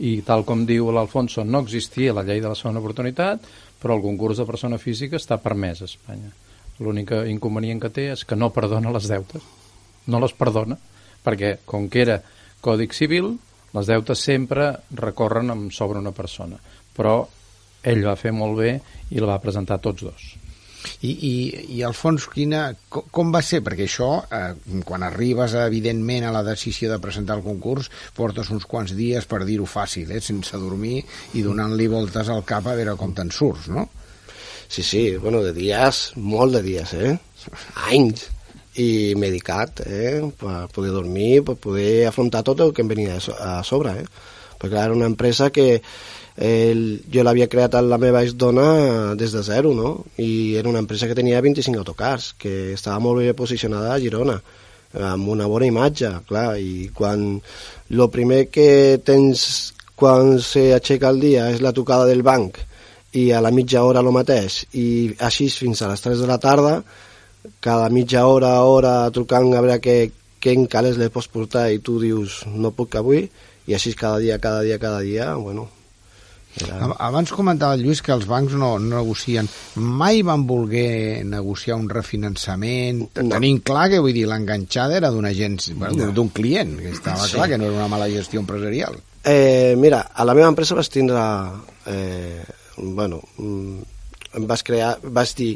I 0.00 0.20
tal 0.24 0.46
com 0.48 0.64
diu 0.66 0.88
l'Alfonso, 0.94 1.44
no 1.44 1.60
existia 1.64 2.14
la 2.16 2.24
llei 2.24 2.40
de 2.40 2.48
la 2.48 2.56
segona 2.56 2.80
oportunitat, 2.80 3.44
però 3.80 3.96
el 3.96 4.04
concurs 4.04 4.40
de 4.40 4.48
persona 4.48 4.80
física 4.80 5.20
està 5.20 5.40
permès 5.40 5.82
a 5.82 5.88
Espanya. 5.90 6.32
L'únic 6.80 7.12
inconvenient 7.28 7.82
que 7.82 7.92
té 7.92 8.08
és 8.14 8.24
que 8.24 8.38
no 8.38 8.52
perdona 8.54 8.92
les 8.94 9.08
deutes. 9.08 9.44
No 10.08 10.20
les 10.20 10.32
perdona, 10.32 10.78
perquè 11.24 11.58
com 11.68 11.88
que 11.92 12.04
era 12.06 12.20
Còdic 12.64 12.96
Civil, 12.96 13.34
les 13.76 13.86
deutes 13.86 14.24
sempre 14.24 14.72
recorren 14.96 15.68
sobre 15.70 16.00
una 16.00 16.12
persona 16.16 16.58
però 17.00 17.24
ell 17.80 18.02
va 18.04 18.18
fer 18.20 18.32
molt 18.36 18.58
bé 18.60 18.74
i 19.10 19.22
la 19.22 19.32
va 19.32 19.42
presentar 19.42 19.80
tots 19.80 20.04
dos. 20.04 20.24
I, 21.00 21.10
i, 21.10 21.32
i 21.76 21.82
Alfons, 21.86 22.26
quina, 22.32 22.62
com, 22.92 23.06
com 23.12 23.30
va 23.34 23.42
ser? 23.44 23.62
Perquè 23.64 23.86
això, 23.88 24.10
eh, 24.32 24.80
quan 24.86 25.04
arribes, 25.06 25.54
evidentment, 25.60 26.26
a 26.26 26.34
la 26.34 26.42
decisió 26.46 26.90
de 26.92 27.00
presentar 27.02 27.38
el 27.38 27.44
concurs, 27.44 27.90
portes 28.16 28.50
uns 28.54 28.66
quants 28.68 28.94
dies, 28.96 29.28
per 29.30 29.42
dir-ho 29.48 29.68
fàcil, 29.68 30.12
eh, 30.12 30.20
sense 30.24 30.60
dormir 30.60 31.00
i 31.36 31.44
donant-li 31.46 31.88
voltes 31.92 32.28
al 32.32 32.44
cap 32.48 32.68
a 32.68 32.76
veure 32.78 32.96
com 33.00 33.14
te'n 33.16 33.32
surts, 33.34 33.70
no? 33.72 33.88
Sí, 34.70 34.84
sí, 34.86 35.04
bueno, 35.16 35.42
de 35.42 35.54
dies, 35.56 36.12
molt 36.16 36.54
de 36.54 36.62
dies, 36.62 36.92
eh? 36.94 37.16
Anys. 37.90 38.28
I 38.80 39.16
medicat, 39.18 39.80
eh? 39.82 40.20
Per 40.38 40.68
poder 40.70 40.92
dormir, 40.94 41.40
per 41.48 41.56
poder 41.58 42.06
afrontar 42.06 42.44
tot 42.46 42.60
el 42.62 42.70
que 42.72 42.84
em 42.84 42.92
venia 42.92 43.16
a 43.18 43.56
sobre, 43.66 43.96
eh? 44.04 44.28
Perquè 44.60 44.84
era 44.84 44.96
una 44.96 45.08
empresa 45.08 45.50
que 45.50 45.80
el, 46.36 47.02
jo 47.12 47.24
l'havia 47.24 47.48
creat 47.52 47.74
a 47.76 47.82
la 47.84 47.98
meva 48.00 48.22
ex-dona 48.24 49.16
des 49.18 49.32
de 49.32 49.42
zero, 49.44 49.74
no? 49.74 49.92
I 50.20 50.56
era 50.60 50.68
una 50.68 50.82
empresa 50.84 51.08
que 51.08 51.16
tenia 51.18 51.40
25 51.40 51.80
autocars, 51.80 52.34
que 52.38 52.72
estava 52.76 53.00
molt 53.00 53.24
bé 53.24 53.34
posicionada 53.34 53.94
a 53.94 54.00
Girona, 54.00 54.38
amb 55.10 55.28
una 55.30 55.46
bona 55.46 55.68
imatge, 55.68 56.10
clar, 56.28 56.58
i 56.58 56.90
quan 56.94 57.28
el 57.90 58.08
primer 58.10 58.46
que 58.50 58.98
tens 59.04 59.74
quan 60.00 60.38
s'aixeca 60.40 61.10
el 61.12 61.20
dia 61.20 61.50
és 61.52 61.60
la 61.60 61.74
tocada 61.76 62.06
del 62.08 62.24
banc 62.24 62.56
i 63.12 63.30
a 63.36 63.40
la 63.44 63.50
mitja 63.52 63.82
hora 63.84 64.00
el 64.00 64.08
mateix 64.14 64.62
i 64.72 64.86
així 65.28 65.50
fins 65.52 65.82
a 65.82 65.90
les 65.90 66.00
3 66.04 66.22
de 66.22 66.28
la 66.30 66.38
tarda 66.40 66.78
cada 67.60 67.88
mitja 67.92 68.24
hora, 68.26 68.54
hora 68.64 69.10
trucant 69.12 69.50
a 69.52 69.60
veure 69.60 69.76
què, 69.84 69.96
què 70.40 70.54
encales 70.56 70.96
le 71.00 71.10
pots 71.12 71.28
portar 71.28 71.68
i 71.74 71.82
tu 71.84 71.98
dius 72.00 72.44
no 72.48 72.72
puc 72.76 72.96
avui 72.96 73.26
i 73.70 73.76
així 73.76 73.94
cada 73.94 74.18
dia, 74.18 74.40
cada 74.42 74.64
dia, 74.66 74.80
cada 74.82 75.04
dia, 75.06 75.34
bueno, 75.38 75.68
era... 76.58 76.88
Abans 76.98 77.30
comentava 77.30 77.76
el 77.76 77.84
Lluís 77.84 78.00
que 78.02 78.12
els 78.12 78.26
bancs 78.28 78.56
no, 78.58 78.72
no 78.82 78.96
negocien. 78.98 79.46
Mai 79.78 80.24
van 80.26 80.46
voler 80.48 81.22
negociar 81.28 81.76
un 81.78 81.86
refinançament, 81.92 83.04
no. 83.14 83.28
tenint 83.36 83.60
clar 83.66 83.86
que 83.92 84.00
vull 84.02 84.16
dir 84.16 84.26
l'enganxada 84.28 84.98
era 84.98 85.12
d'un 85.14 85.28
agent, 85.30 85.60
bueno, 85.76 86.08
no. 86.08 86.10
d'un 86.16 86.32
client, 86.34 86.74
que 86.82 86.90
estava 86.96 87.22
sí. 87.22 87.36
clar 87.38 87.48
que 87.52 87.60
no 87.60 87.70
era 87.70 87.78
una 87.78 87.88
mala 87.92 88.10
gestió 88.10 88.42
empresarial. 88.42 88.98
Eh, 89.22 89.76
mira, 89.78 90.02
a 90.12 90.26
la 90.26 90.34
meva 90.34 90.50
empresa 90.50 90.78
vas 90.78 90.90
tindre... 90.90 91.22
Eh, 91.86 92.42
bueno, 92.76 93.22
mm, 93.38 93.88
em 94.40 94.46
vas 94.50 94.66
crear... 94.66 94.96
Vas 95.02 95.36
dir... 95.38 95.54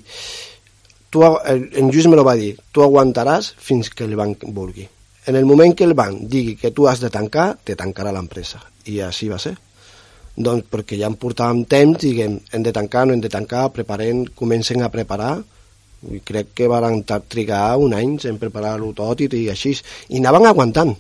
Tu, 1.10 1.22
en 1.22 1.90
Lluís 1.90 2.06
me 2.10 2.18
lo 2.18 2.24
va 2.26 2.34
dir, 2.34 2.56
tu 2.74 2.82
aguantaràs 2.82 3.52
fins 3.62 3.90
que 3.90 4.06
el 4.06 4.16
banc 4.18 4.42
vulgui. 4.50 4.88
En 5.26 5.36
el 5.36 5.46
moment 5.48 5.72
que 5.72 5.86
el 5.88 5.94
banc 5.96 6.26
digui 6.28 6.56
que 6.60 6.70
tu 6.76 6.88
has 6.88 7.00
de 7.00 7.08
tancar, 7.10 7.54
te 7.64 7.76
tancarà 7.80 8.12
l'empresa. 8.12 8.60
I 8.92 9.00
així 9.06 9.30
va 9.30 9.38
ser. 9.40 9.54
Doncs 10.36 10.68
perquè 10.68 10.98
ja 11.00 11.08
em 11.08 11.16
portàvem 11.16 11.62
temps, 11.70 11.96
diguem, 12.02 12.36
hem 12.52 12.66
de 12.66 12.74
tancar, 12.76 13.06
no 13.06 13.14
hem 13.14 13.22
de 13.24 13.30
tancar, 13.32 13.70
preparen, 13.72 14.24
comencen 14.36 14.82
a 14.82 14.90
preparar, 14.92 15.38
i 16.12 16.20
crec 16.20 16.52
que 16.58 16.68
van 16.68 17.00
trigar 17.06 17.64
un 17.80 17.94
any 17.96 18.18
en 18.28 18.38
preparar-ho 18.42 18.92
tot 18.92 19.24
i, 19.24 19.30
i 19.40 19.48
així, 19.48 19.72
i 20.10 20.20
anaven 20.20 20.50
aguantant, 20.50 20.94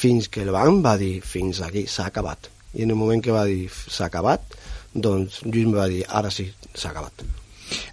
fins 0.00 0.30
que 0.32 0.46
el 0.46 0.52
banc 0.54 0.80
va 0.86 0.96
dir, 0.96 1.18
fins 1.20 1.60
aquí, 1.60 1.84
s'ha 1.90 2.08
acabat. 2.08 2.48
I 2.74 2.88
en 2.88 2.94
el 2.94 3.00
moment 3.00 3.22
que 3.22 3.34
va 3.34 3.44
dir, 3.50 3.68
s'ha 3.68 4.08
acabat, 4.08 4.56
doncs 4.94 5.42
Lluís 5.44 5.66
em 5.68 5.76
va 5.76 5.90
dir, 5.90 6.04
ara 6.08 6.32
sí, 6.32 6.48
s'ha 6.72 6.94
acabat. 6.94 7.43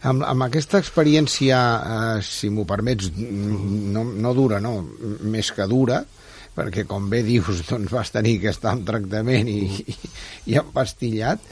Amb, 0.02 0.24
amb 0.26 0.48
aquesta 0.48 0.80
experiència, 0.82 1.58
eh, 1.58 2.22
si 2.26 2.50
m'ho 2.50 2.66
permets, 2.66 3.12
no, 3.18 4.04
no 4.04 4.34
dura, 4.34 4.60
no, 4.64 4.80
més 5.22 5.52
que 5.54 5.68
dura, 5.70 6.02
perquè 6.56 6.88
com 6.90 7.10
bé 7.10 7.22
dius 7.28 7.62
doncs 7.70 7.92
vas 7.94 8.14
tenir 8.14 8.40
que 8.42 8.50
estar 8.52 8.74
en 8.76 8.86
tractament 8.88 9.50
i, 9.50 9.60
i, 9.94 9.98
i 10.52 10.58
empastillat 10.60 11.46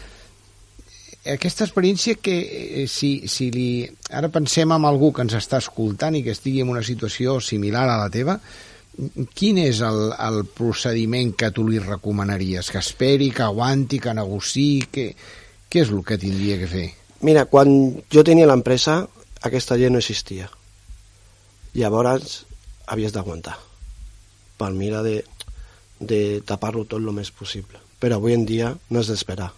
aquesta 1.29 1.65
experiència 1.67 2.17
que 2.23 2.35
eh, 2.39 2.87
si, 2.87 3.27
si 3.27 3.49
li... 3.51 3.69
ara 4.15 4.31
pensem 4.33 4.71
en 4.71 4.87
algú 4.87 5.11
que 5.13 5.23
ens 5.25 5.35
està 5.37 5.59
escoltant 5.59 6.15
i 6.15 6.23
que 6.25 6.33
estigui 6.35 6.63
en 6.63 6.71
una 6.71 6.83
situació 6.83 7.37
similar 7.43 7.85
a 7.87 7.97
la 8.01 8.11
teva 8.11 8.39
quin 9.35 9.59
és 9.61 9.81
el, 9.85 10.09
el 10.11 10.41
procediment 10.55 11.31
que 11.37 11.51
tu 11.55 11.65
li 11.67 11.79
recomanaries? 11.79 12.71
Que 12.71 12.81
esperi, 12.83 13.29
que 13.31 13.45
aguanti, 13.45 13.99
que 14.03 14.15
negociï? 14.15 14.89
Que, 14.91 15.05
què 15.69 15.85
és 15.85 15.93
el 15.93 16.03
que 16.03 16.17
tindria 16.19 16.57
que 16.59 16.67
fer? 16.67 16.87
Mira, 17.21 17.45
quan 17.51 17.69
jo 18.11 18.23
tenia 18.23 18.47
l'empresa, 18.47 19.01
aquesta 19.43 19.75
llei 19.75 19.91
no 19.91 19.99
existia. 19.99 20.47
Llavors, 21.75 22.43
havies 22.87 23.13
d'aguantar 23.13 23.57
per 24.59 24.73
mirar 24.75 25.03
de, 25.05 25.23
de 25.99 26.41
tapar-lo 26.45 26.83
tot 26.83 26.99
el 26.99 27.11
més 27.15 27.31
possible. 27.31 27.79
Però 27.99 28.17
avui 28.19 28.35
en 28.35 28.45
dia 28.47 28.73
no 28.91 29.03
és 29.03 29.11
d'esperar. 29.11 29.49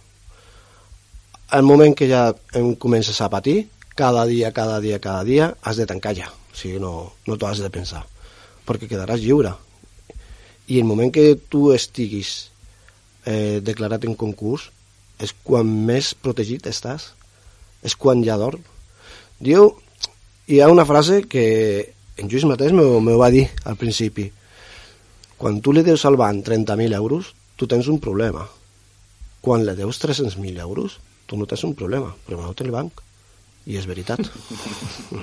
El 1.52 1.66
moment 1.66 1.94
que 1.98 2.08
ja 2.08 2.30
em 2.56 2.72
comences 2.80 3.18
a 3.20 3.28
patir, 3.32 3.66
cada 3.98 4.24
dia, 4.30 4.52
cada 4.56 4.78
dia, 4.80 5.00
cada 5.02 5.24
dia, 5.26 5.50
has 5.62 5.76
de 5.76 5.86
tancar 5.86 6.14
ja. 6.16 6.30
O 6.30 6.56
sigui, 6.56 6.78
no, 6.80 7.12
no 7.26 7.36
t'ho 7.36 7.48
has 7.48 7.60
de 7.60 7.70
pensar. 7.74 8.04
Perquè 8.66 8.88
quedaràs 8.88 9.20
lliure. 9.20 9.52
I 10.70 10.78
el 10.78 10.88
moment 10.88 11.10
que 11.12 11.34
tu 11.50 11.72
estiguis 11.74 12.52
eh, 13.26 13.60
declarat 13.60 14.06
en 14.06 14.14
concurs 14.16 14.70
és 15.22 15.34
quan 15.44 15.66
més 15.66 16.14
protegit 16.14 16.66
estàs. 16.70 17.12
És 17.82 17.96
quan 17.98 18.22
ja 18.24 18.38
dorm. 18.38 18.62
Diu, 19.42 19.72
hi 20.46 20.60
ha 20.60 20.70
una 20.70 20.86
frase 20.86 21.22
que 21.26 21.44
en 22.16 22.28
Lluís 22.28 22.46
mateix 22.46 22.72
me 22.74 23.16
va 23.18 23.30
dir 23.34 23.48
al 23.66 23.78
principi 23.80 24.30
quan 25.42 25.58
tu 25.58 25.72
li 25.74 25.82
deus 25.82 26.04
al 26.06 26.14
banc 26.14 26.44
30.000 26.46 26.94
euros, 26.94 27.32
tu 27.58 27.66
tens 27.66 27.88
un 27.90 27.98
problema. 27.98 28.44
Quan 29.42 29.64
li 29.66 29.72
deus 29.74 29.98
300.000 29.98 30.60
euros, 30.62 31.00
tu 31.26 31.34
no 31.34 31.48
tens 31.50 31.64
un 31.66 31.72
problema, 31.74 32.12
però 32.26 32.38
no 32.44 32.52
té 32.54 32.62
el 32.62 32.70
banc. 32.70 33.02
I 33.66 33.78
és 33.80 33.88
veritat. 33.90 34.22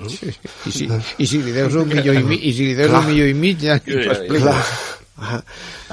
Sí, 0.10 0.28
I, 0.68 0.72
si, 0.72 0.86
I 1.24 1.26
si 1.28 1.40
li 1.44 1.54
deus 1.56 1.76
un 1.80 1.88
milió 1.88 2.14
i, 2.14 2.22
mi, 2.24 2.36
i, 2.50 2.52
si 2.56 2.68
li 2.68 2.76
deus 2.76 2.92
un 3.00 3.08
milió 3.08 3.26
i 3.30 3.34
mig, 3.38 3.64
ja 3.64 3.80
t'ho 3.80 4.54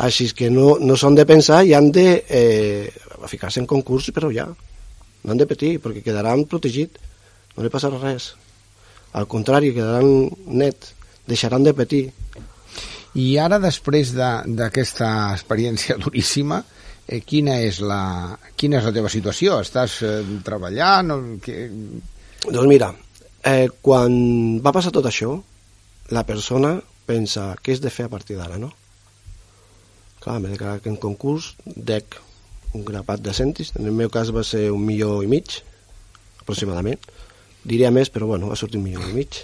Així 0.07 0.29
que 0.39 0.51
no, 0.51 0.77
no 0.83 0.99
s'han 0.99 1.17
de 1.19 1.25
pensar 1.27 1.63
i 1.67 1.75
han 1.75 1.93
de 1.95 2.07
eh, 2.27 2.91
ficar-se 3.31 3.63
en 3.63 3.67
concurs, 3.71 4.11
però 4.15 4.31
ja. 4.35 4.47
No 5.25 5.33
han 5.33 5.41
de 5.41 5.49
patir, 5.49 5.77
perquè 5.83 6.05
quedaran 6.05 6.45
protegit. 6.51 7.01
No 7.57 7.65
li 7.65 7.73
passarà 7.73 7.99
res. 8.03 8.35
Al 9.17 9.27
contrari, 9.31 9.73
quedaran 9.75 10.31
net. 10.47 10.93
Deixaran 11.27 11.65
de 11.67 11.73
patir 11.75 12.05
i 13.17 13.27
ara, 13.41 13.57
després 13.63 14.13
d'aquesta 14.13 15.07
de, 15.09 15.37
experiència 15.39 15.97
duríssima, 16.03 16.61
eh, 17.09 17.23
quina, 17.25 17.57
és 17.65 17.81
la, 17.81 18.37
quina 18.61 18.81
és 18.81 18.89
la 18.89 18.93
teva 18.93 19.13
situació? 19.13 19.61
Estàs 19.65 20.01
eh, 20.05 20.19
treballant? 20.45 21.15
O 21.15 21.21
que... 21.43 21.57
Doncs 22.45 22.69
mira, 22.69 22.91
eh, 23.49 23.71
quan 23.83 24.13
va 24.65 24.75
passar 24.77 24.93
tot 24.93 25.09
això, 25.09 25.33
la 26.13 26.27
persona 26.29 26.77
pensa 27.09 27.55
què 27.63 27.73
és 27.77 27.81
de 27.81 27.93
fer 27.95 28.07
a 28.07 28.13
partir 28.13 28.37
d'ara, 28.37 28.61
no? 28.61 28.69
Clar, 30.21 30.37
m'he 30.43 30.53
declarat 30.53 30.85
que 30.85 30.93
en 30.93 31.01
concurs 31.01 31.55
dec 31.65 32.19
un 32.77 32.85
grapat 32.85 33.23
de 33.25 33.35
cèntims, 33.37 33.73
en 33.81 33.89
el 33.89 33.97
meu 33.97 34.13
cas 34.13 34.31
va 34.35 34.45
ser 34.45 34.69
un 34.75 34.85
milió 34.85 35.21
i 35.25 35.31
mig, 35.31 35.59
aproximadament. 36.43 37.01
Diria 37.67 37.91
més, 37.91 38.13
però 38.13 38.29
bueno, 38.31 38.51
va 38.53 38.59
sortir 38.59 38.79
un 38.79 38.87
milió 38.87 39.03
i 39.03 39.15
mig. 39.17 39.41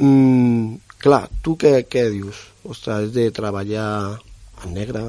Mm, 0.00 0.80
clar, 1.00 1.26
tu 1.44 1.56
què, 1.60 1.84
què 1.88 2.08
dius? 2.12 2.46
Ostres, 2.64 3.06
has 3.06 3.12
de 3.14 3.30
treballar 3.36 3.88
en 4.64 4.74
negre, 4.76 5.04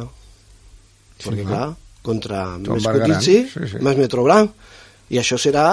sí, 1.18 1.28
perquè 1.28 1.46
clar, 1.48 1.68
contra 2.06 2.44
Tom 2.64 2.78
més 2.78 2.88
cotitzi, 2.88 3.38
sí, 3.52 3.70
sí. 3.74 3.82
més 3.84 4.00
metro 4.00 4.24
blanc, 4.28 4.54
i 5.12 5.20
això 5.20 5.40
serà 5.42 5.66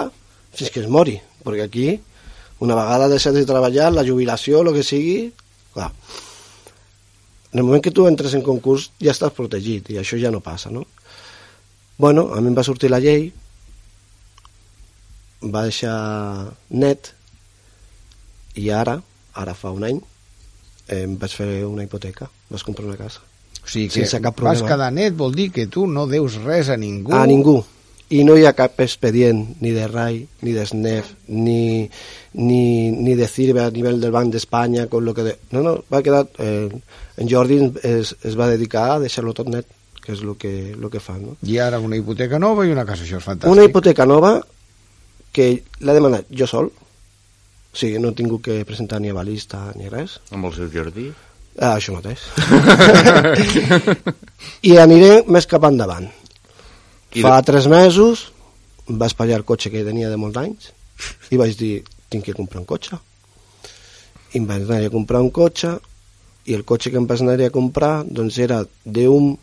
fins 0.59 0.73
que 0.75 0.83
es 0.83 0.91
mori, 0.91 1.17
perquè 1.45 1.69
aquí, 1.69 1.89
una 2.65 2.75
vegada 2.79 3.07
deixes 3.11 3.37
de 3.37 3.45
treballar, 3.47 3.93
la 3.95 4.07
jubilació, 4.07 4.65
el 4.65 4.73
que 4.75 4.83
sigui, 4.87 5.19
clar, 5.77 5.93
en 7.53 7.63
el 7.63 7.65
moment 7.65 7.83
que 7.85 7.95
tu 7.95 8.07
entres 8.11 8.35
en 8.37 8.43
concurs 8.45 8.91
ja 9.01 9.15
estàs 9.15 9.35
protegit, 9.37 9.93
i 9.95 10.01
això 10.03 10.19
ja 10.21 10.33
no 10.35 10.43
passa, 10.45 10.73
no? 10.75 10.85
Bueno, 11.99 12.29
a 12.35 12.41
mi 12.41 12.53
em 12.53 12.57
va 12.57 12.63
sortir 12.63 12.91
la 12.93 13.01
llei, 13.03 13.33
va 15.43 15.65
deixar 15.67 15.97
net, 16.71 17.13
i 18.59 18.71
ara, 18.75 19.01
ara 19.35 19.55
fa 19.55 19.73
un 19.75 19.87
any, 19.87 19.99
eh, 20.89 21.07
vaig 21.19 21.35
fer 21.35 21.49
una 21.67 21.83
hipoteca, 21.87 22.31
vas 22.51 22.65
comprar 22.67 22.87
una 22.87 22.99
casa. 22.99 23.25
O 23.59 23.67
sigui 23.67 23.89
que 23.91 24.05
Sense 24.05 24.23
cap 24.23 24.37
problema. 24.39 24.55
vas 24.55 24.71
quedar 24.71 24.93
net 24.95 25.17
vol 25.19 25.35
dir 25.35 25.51
que 25.53 25.67
tu 25.67 25.87
no 25.91 26.07
deus 26.07 26.39
res 26.45 26.71
a 26.71 26.77
ningú. 26.79 27.13
A 27.15 27.27
ningú. 27.27 27.59
i 28.09 28.23
no 28.25 28.39
hi 28.39 28.47
ha 28.49 28.55
cap 28.57 28.79
expedient 28.81 29.43
ni 29.61 29.71
de 29.75 29.87
RAI, 29.87 30.23
ni 30.41 30.53
de 30.57 30.65
SNEF, 30.65 31.11
ni, 31.29 31.91
ni, 32.41 32.91
ni 32.91 33.15
de 33.19 33.29
CIRBE 33.29 33.67
a 33.67 33.71
nivell 33.71 34.01
del 34.01 34.15
Banc 34.15 34.33
d'Espanya, 34.33 34.87
con 34.89 35.05
lo 35.05 35.13
que 35.13 35.27
de... 35.27 35.35
no, 35.53 35.61
no, 35.63 35.75
va 35.93 36.03
quedar, 36.03 36.27
eh, 36.39 36.71
en 37.19 37.29
Jordi 37.29 37.61
es, 37.83 38.15
es 38.23 38.39
va 38.39 38.49
dedicar 38.49 38.87
a 38.95 38.99
deixar-lo 39.03 39.35
tot 39.37 39.51
net, 39.53 39.69
que 40.09 40.15
és 40.17 40.23
el 40.25 40.37
que, 40.41 40.75
lo 40.81 40.89
que 40.89 41.03
fa. 41.05 41.19
No? 41.21 41.35
I 41.45 41.59
ara 41.61 41.83
una 41.85 41.97
hipoteca 41.99 42.39
nova 42.41 42.65
i 42.65 42.71
una 42.73 42.87
casa, 42.89 43.05
això 43.05 43.19
és 43.19 43.25
fantàstic. 43.27 43.53
Una 43.53 43.67
hipoteca 43.69 44.07
nova 44.09 44.39
que 45.37 45.49
l'ha 45.85 45.93
demanat 45.93 46.31
jo 46.33 46.47
sol, 46.49 46.71
o 46.73 47.77
sigui, 47.77 47.99
no 48.01 48.09
he 48.09 48.17
tingut 48.17 48.41
que 48.47 48.63
presentar 48.65 49.03
ni 49.05 49.11
avalista 49.13 49.67
ni 49.77 49.91
res, 49.93 50.15
Amb 50.33 50.49
el 50.49 50.55
seu 50.57 50.71
jardí. 50.73 51.11
Ah, 51.61 51.75
això 51.75 51.93
mateix. 51.93 52.23
I 54.71 54.79
aniré 54.81 55.11
més 55.29 55.49
cap 55.51 55.67
endavant. 55.69 56.07
I 57.13 57.25
Fa 57.27 57.35
tres 57.45 57.69
mesos 57.69 58.31
vaig 58.89 59.13
pagar 59.19 59.37
el 59.43 59.45
cotxe 59.45 59.69
que 59.75 59.83
tenia 59.85 60.09
de 60.09 60.17
molts 60.17 60.41
anys 60.41 60.71
i 61.35 61.37
vaig 61.37 61.53
dir, 61.59 61.83
tinc 62.09 62.25
que 62.31 62.37
comprar 62.39 62.63
un 62.63 62.69
cotxe. 62.71 62.97
I 64.33 64.41
em 64.41 64.49
vaig 64.49 64.65
anar 64.65 64.87
a 64.87 64.95
comprar 64.95 65.21
un 65.21 65.29
cotxe 65.35 65.75
i 66.49 66.57
el 66.57 66.65
cotxe 66.65 66.95
que 66.95 66.97
em 66.97 67.11
vaig 67.11 67.21
anar 67.27 67.37
a 67.45 67.53
comprar 67.53 67.93
doncs 68.09 68.41
era 68.41 68.63
d'un 68.87 69.35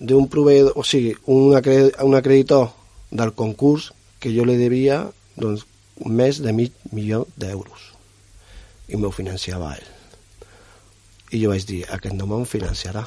d'un 0.00 0.28
proveïdor, 0.28 0.74
o 0.76 0.84
sigui, 0.84 1.14
un, 1.32 1.54
acre, 1.56 1.92
un 2.04 2.16
acreditor 2.18 2.70
del 3.10 3.32
concurs 3.34 3.92
que 4.20 4.32
jo 4.34 4.44
li 4.44 4.56
devia 4.60 5.04
doncs, 5.36 5.66
més 6.04 6.40
de 6.44 6.52
mig 6.52 6.74
milió 6.92 7.24
d'euros 7.40 7.92
i 8.92 8.98
m'ho 9.00 9.10
financiava 9.14 9.72
ell 9.76 9.92
i 11.34 11.40
jo 11.42 11.50
vaig 11.50 11.64
dir, 11.66 11.84
aquest 11.90 12.14
no 12.14 12.28
me'n 12.30 12.44
financiarà 12.48 13.04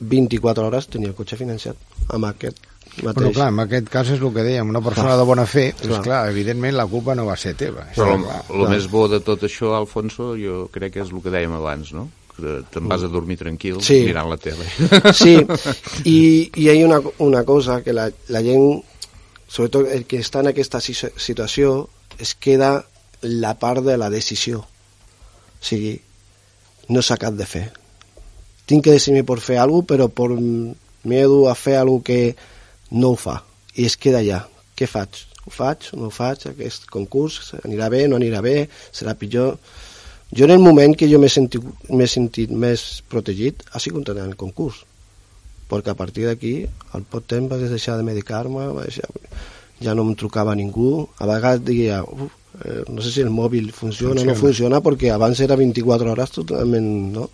24 0.00 0.68
hores 0.68 0.88
tenia 0.90 1.10
el 1.12 1.18
cotxe 1.18 1.38
financiat 1.40 1.76
amb 2.14 2.30
aquest 2.30 2.62
mateix 3.02 3.18
Però 3.18 3.32
clar, 3.34 3.50
en 3.52 3.62
aquest 3.64 3.90
cas 3.92 4.10
és 4.14 4.22
el 4.22 4.32
que 4.34 4.44
dèiem, 4.46 4.70
una 4.70 4.82
persona 4.84 5.16
de 5.18 5.26
bona 5.26 5.46
fe, 5.50 5.70
doncs 5.80 5.96
Clar. 5.96 6.02
clar, 6.06 6.20
evidentment 6.30 6.76
la 6.76 6.86
culpa 6.90 7.14
no 7.18 7.24
va 7.26 7.36
ser 7.40 7.54
teva. 7.58 7.86
Però 7.96 8.18
clar. 8.20 8.42
el 8.54 8.66
més 8.70 8.86
bo 8.90 9.06
de 9.10 9.18
tot 9.24 9.42
això, 9.48 9.72
Alfonso, 9.78 10.34
jo 10.38 10.66
crec 10.74 10.94
que 10.94 11.02
és 11.02 11.10
el 11.10 11.22
que 11.24 11.32
dèiem 11.34 11.56
abans, 11.58 11.94
no? 11.96 12.08
Que 12.34 12.56
te'n 12.74 12.88
vas 12.90 13.04
a 13.06 13.08
dormir 13.08 13.36
tranquil 13.38 13.76
Sí. 13.84 14.00
mirant 14.08 14.28
la 14.30 14.36
tele. 14.42 14.64
Sí, 15.14 15.36
i, 16.04 16.16
i 16.54 16.64
hi 16.64 16.68
ha 16.72 16.74
una, 16.86 17.00
una 17.22 17.44
cosa 17.46 17.80
que 17.84 17.92
la, 17.94 18.08
la 18.28 18.42
gent, 18.42 18.82
sobretot 19.48 19.86
el 19.94 20.04
que 20.10 20.18
està 20.18 20.40
en 20.42 20.50
aquesta 20.50 20.80
si- 20.82 20.96
situació, 20.98 21.88
es 22.18 22.34
queda 22.34 22.84
la 23.22 23.54
part 23.58 23.84
de 23.86 23.96
la 23.96 24.10
decisió. 24.10 24.64
O 24.64 25.64
sigui, 25.64 25.94
no 26.90 27.02
s'ha 27.02 27.16
cap 27.22 27.34
de 27.38 27.46
fer. 27.46 27.68
Tinc 28.66 28.84
que 28.84 28.92
decidir 28.96 29.24
per 29.28 29.38
fer 29.44 29.58
alguna 29.60 29.84
cosa, 29.84 29.92
però 29.94 30.08
per 30.08 30.30
miedo 31.04 31.48
a 31.50 31.54
fer 31.54 31.76
alguna 31.78 32.02
que 32.04 32.18
no 32.90 33.10
ho 33.14 33.16
fa. 33.16 33.38
I 33.76 33.86
es 33.86 33.96
queda 33.96 34.20
allà. 34.24 34.42
Què 34.76 34.86
faig? 34.90 35.22
Ho 35.46 35.52
faig? 35.52 35.90
No 35.94 36.08
ho 36.08 36.12
faig? 36.14 36.46
Aquest 36.50 36.86
concurs 36.90 37.52
anirà 37.62 37.88
bé? 37.92 38.06
No 38.08 38.16
anirà 38.16 38.40
bé? 38.42 38.68
Serà 38.92 39.14
pitjor? 39.18 39.58
Jo 40.34 40.48
en 40.48 40.54
el 40.56 40.62
moment 40.62 40.96
que 40.98 41.08
jo 41.10 41.20
m'he 41.22 41.30
sentit, 41.30 41.62
sentit 42.10 42.50
més 42.50 43.02
protegit 43.10 43.62
ha 43.72 43.82
sigut 43.82 44.08
en 44.10 44.22
el 44.24 44.36
concurs 44.36 44.82
perquè 45.70 45.92
a 45.94 45.98
partir 45.98 46.26
d'aquí 46.28 46.54
al 46.92 47.04
pot 47.08 47.26
temps 47.30 47.50
vaig 47.50 47.68
deixar 47.70 47.96
de 47.98 48.06
medicar-me 48.06 48.66
deixar, 48.82 49.08
ja 49.82 49.94
no 49.94 50.04
em 50.06 50.14
trucava 50.18 50.54
ningú 50.58 51.06
a 51.18 51.28
vegades 51.30 51.64
diria 51.64 52.02
"Uf, 52.02 52.32
eh, 52.64 52.82
no 52.88 53.02
sé 53.02 53.10
si 53.12 53.20
el 53.22 53.30
mòbil 53.30 53.72
funciona 53.72 54.20
o 54.20 54.24
no 54.24 54.34
funciona 54.34 54.80
perquè 54.80 55.12
abans 55.14 55.40
era 55.40 55.56
24 55.56 56.10
hores 56.12 56.30
totalment 56.30 56.90
no? 57.14 57.30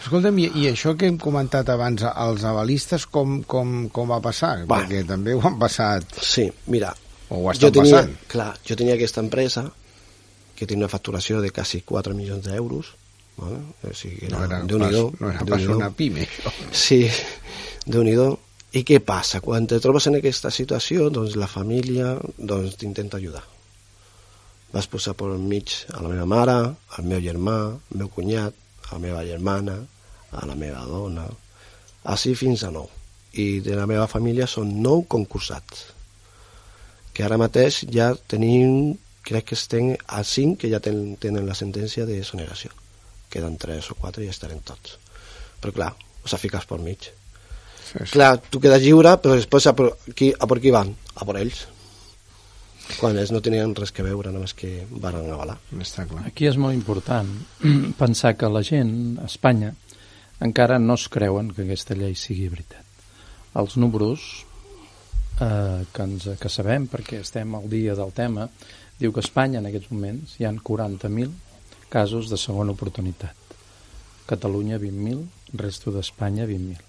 Escolta'm, 0.00 0.38
i, 0.38 0.48
i 0.62 0.70
això 0.70 0.96
que 0.96 1.06
hem 1.06 1.18
comentat 1.20 1.68
abans, 1.68 2.02
els 2.02 2.44
avalistes, 2.48 3.04
com, 3.06 3.42
com, 3.44 3.88
com 3.92 4.08
va 4.08 4.20
passar? 4.24 4.64
Va. 4.64 4.80
Perquè 4.80 5.04
també 5.06 5.34
ho 5.36 5.42
han 5.44 5.58
passat, 5.60 6.16
sí, 6.24 6.48
mira 6.72 6.94
o 7.30 7.36
ho 7.44 7.50
estan 7.52 7.68
jo 7.68 7.74
tenia, 7.80 8.00
passant. 8.00 8.16
clar, 8.32 8.54
jo 8.66 8.76
tenia 8.80 8.96
aquesta 8.96 9.20
empresa 9.20 9.66
que 10.60 10.68
tenia 10.68 10.84
una 10.84 10.92
facturació 10.92 11.40
de 11.40 11.50
quasi 11.56 11.80
4 11.88 12.12
milions 12.14 12.44
d'euros 12.44 12.92
vale? 13.40 13.62
o 13.88 13.94
sigui, 13.96 14.28
No 14.28 14.44
era, 14.44 14.60
pas, 14.60 14.68
nhi 14.68 15.02
no 15.20 15.30
era 15.32 15.44
pas 15.48 15.66
una 15.66 15.90
això. 15.90 16.52
Sí, 16.70 17.02
déu 17.86 18.04
nhi 18.04 18.16
I 18.70 18.84
què 18.86 19.00
passa? 19.02 19.40
Quan 19.42 19.64
te 19.66 19.80
trobes 19.82 20.06
en 20.06 20.20
aquesta 20.20 20.50
situació, 20.54 21.08
doncs 21.10 21.34
la 21.34 21.48
família 21.50 22.12
doncs, 22.38 22.76
t'intenta 22.78 23.18
ajudar. 23.18 23.42
Vas 24.70 24.86
posar 24.86 25.16
per 25.18 25.32
mig 25.42 25.72
a 25.90 25.98
la 26.04 26.10
meva 26.12 26.26
mare, 26.30 26.54
al 26.94 27.08
meu 27.10 27.18
germà, 27.24 27.56
al 27.74 27.98
meu 27.98 28.12
cunyat, 28.14 28.54
a 28.86 28.94
la 28.94 29.00
meva 29.02 29.24
germana, 29.26 29.74
a 30.30 30.46
la 30.46 30.54
meva 30.54 30.84
dona, 30.86 31.26
així 32.14 32.36
fins 32.38 32.62
a 32.62 32.70
nou. 32.70 32.86
I 33.34 33.58
de 33.66 33.74
la 33.74 33.88
meva 33.90 34.06
família 34.06 34.46
són 34.46 34.70
nou 34.84 35.02
concursats, 35.10 35.88
que 37.10 37.26
ara 37.26 37.40
mateix 37.42 37.82
ja 37.90 38.12
tenim, 38.30 38.94
crec 39.30 39.50
que 39.50 39.58
estem 39.58 39.94
a 40.10 40.22
cinc 40.26 40.64
que 40.64 40.70
ja 40.72 40.82
ten, 40.82 41.14
tenen 41.22 41.46
la 41.46 41.56
sentència 41.58 42.06
de 42.08 42.18
soneració. 42.26 42.74
Queden 43.30 43.56
tres 43.62 43.90
o 43.94 43.96
quatre 43.98 44.24
i 44.24 44.28
ja 44.28 44.34
estarem 44.34 44.62
tots. 44.66 44.98
Però 45.62 45.74
clar, 45.76 45.90
us 46.26 46.34
fiques 46.42 46.66
per 46.66 46.80
mig. 46.82 47.10
Sí, 47.90 47.98
sí. 47.98 48.12
Clar, 48.14 48.36
tu 48.50 48.60
quedes 48.62 48.82
lliure, 48.82 49.16
però 49.22 49.36
després 49.38 49.66
a 49.70 49.74
por 49.76 49.92
qui, 50.14 50.32
a 50.34 50.48
por 50.50 50.60
qui 50.62 50.74
van? 50.74 50.90
A 51.14 51.26
por 51.26 51.38
ells. 51.38 51.66
Quan 52.98 53.18
ells 53.18 53.30
no 53.30 53.42
tenien 53.42 53.74
res 53.78 53.92
que 53.94 54.02
veure, 54.02 54.32
només 54.34 54.54
que 54.58 54.84
van 54.90 55.20
avalar. 55.20 55.56
Està 55.78 56.08
clar. 56.10 56.24
Aquí 56.26 56.48
és 56.50 56.58
molt 56.58 56.74
important 56.74 57.30
pensar 58.02 58.34
que 58.38 58.50
la 58.50 58.64
gent 58.66 59.20
a 59.22 59.30
Espanya 59.30 59.74
encara 60.42 60.78
no 60.82 60.96
es 60.98 61.06
creuen 61.12 61.52
que 61.54 61.66
aquesta 61.66 61.94
llei 61.94 62.16
sigui 62.18 62.48
veritat. 62.50 62.86
Els 63.60 63.76
números 63.78 64.26
eh, 65.40 65.86
que, 65.92 66.02
ens, 66.06 66.28
que 66.40 66.50
sabem, 66.52 66.86
perquè 66.90 67.20
estem 67.24 67.54
al 67.58 67.66
dia 67.70 67.96
del 67.98 68.14
tema, 68.16 68.48
diu 69.00 69.12
que 69.12 69.22
a 69.22 69.26
Espanya 69.26 69.58
en 69.62 69.68
aquests 69.70 69.90
moments 69.90 70.36
hi 70.38 70.46
han 70.46 70.60
40.000 70.60 71.32
casos 71.90 72.28
de 72.30 72.36
segona 72.38 72.76
oportunitat. 72.76 73.34
Catalunya 74.28 74.78
20.000, 74.78 75.24
resto 75.58 75.90
d'Espanya 75.90 76.44
20.000. 76.46 76.86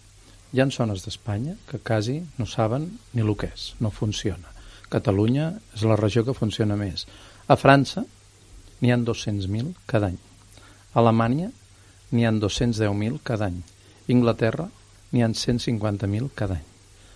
Hi 0.52 0.60
ha 0.60 0.68
zones 0.76 1.06
d'Espanya 1.06 1.56
que 1.70 1.80
quasi 1.80 2.20
no 2.38 2.46
saben 2.46 2.90
ni 3.14 3.24
el 3.24 3.32
que 3.40 3.48
és, 3.56 3.72
no 3.80 3.90
funciona. 3.90 4.52
Catalunya 4.92 5.54
és 5.74 5.86
la 5.88 5.96
regió 5.96 6.26
que 6.28 6.36
funciona 6.36 6.76
més. 6.76 7.08
A 7.48 7.56
França 7.56 8.04
n'hi 8.82 8.92
han 8.92 9.06
200.000 9.08 9.72
cada 9.88 10.12
any. 10.12 10.20
A 10.92 11.00
Alemanya 11.00 11.48
n'hi 12.12 12.28
han 12.28 12.42
210.000 12.44 13.22
cada 13.24 13.48
any. 13.48 13.62
Inglaterra 14.12 14.68
n'hi 15.12 15.24
han 15.24 15.34
150.000 15.34 16.30
cada 16.36 16.60
any. 16.60 16.68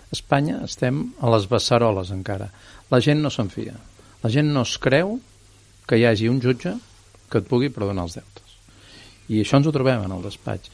A 0.08 0.16
Espanya 0.16 0.62
estem 0.64 1.04
a 1.20 1.34
les 1.36 1.50
beceroles 1.52 2.16
encara. 2.16 2.48
La 2.90 3.02
gent 3.04 3.20
no 3.20 3.34
se'n 3.34 3.52
fia. 3.52 3.76
La 4.26 4.30
gent 4.34 4.48
no 4.50 4.64
es 4.66 4.72
creu 4.82 5.20
que 5.86 6.00
hi 6.02 6.04
hagi 6.10 6.32
un 6.32 6.40
jutge 6.42 6.72
que 7.30 7.38
et 7.44 7.46
pugui 7.46 7.68
perdonar 7.70 8.08
els 8.08 8.16
deutes. 8.18 8.56
I 9.30 9.44
això 9.44 9.60
ens 9.60 9.68
ho 9.70 9.74
trobem 9.76 10.02
en 10.08 10.16
el 10.16 10.24
despatx. 10.26 10.72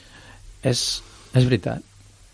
És, 0.64 0.84
és 1.36 1.48
veritat. 1.50 1.84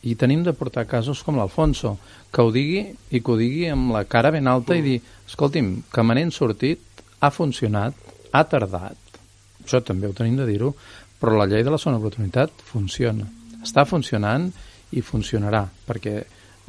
I 0.06 0.14
tenim 0.14 0.44
de 0.46 0.54
portar 0.54 0.84
casos 0.86 1.24
com 1.26 1.40
l'Alfonso, 1.40 1.96
que 2.30 2.46
ho 2.46 2.54
digui 2.54 2.84
i 3.10 3.24
que 3.24 3.34
ho 3.34 3.40
digui 3.40 3.66
amb 3.72 3.96
la 3.96 4.04
cara 4.06 4.30
ben 4.36 4.46
alta 4.46 4.78
i 4.78 4.86
dir, 4.86 5.00
escolti'm, 5.26 5.74
que 5.90 6.06
me 6.06 6.20
n'he 6.20 6.28
sortit, 6.30 6.86
ha 7.18 7.34
funcionat, 7.34 7.98
ha 8.30 8.46
tardat. 8.54 9.20
Això 9.66 9.82
també 9.82 10.06
ho 10.06 10.14
tenim 10.14 10.38
de 10.38 10.46
dir-ho, 10.46 10.76
però 11.18 11.34
la 11.34 11.50
llei 11.50 11.66
de 11.66 11.74
la 11.74 11.82
segona 11.82 11.98
oportunitat 11.98 12.62
funciona. 12.70 13.26
Està 13.66 13.90
funcionant 13.90 14.52
i 14.94 15.02
funcionarà, 15.02 15.66
perquè 15.90 16.20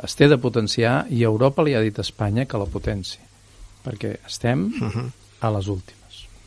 es 0.09 0.17
té 0.17 0.33
de 0.33 0.41
potenciar 0.41 1.03
i 1.13 1.27
Europa 1.35 1.61
li 1.61 1.77
ha 1.77 1.85
dit 1.85 2.01
a 2.01 2.07
Espanya 2.07 2.49
que 2.49 2.57
la 2.57 2.73
potenci, 2.73 3.28
perquè 3.85 4.17
estem 4.27 4.69
a 5.41 5.51
les 5.55 5.69
últimes. 5.69 5.95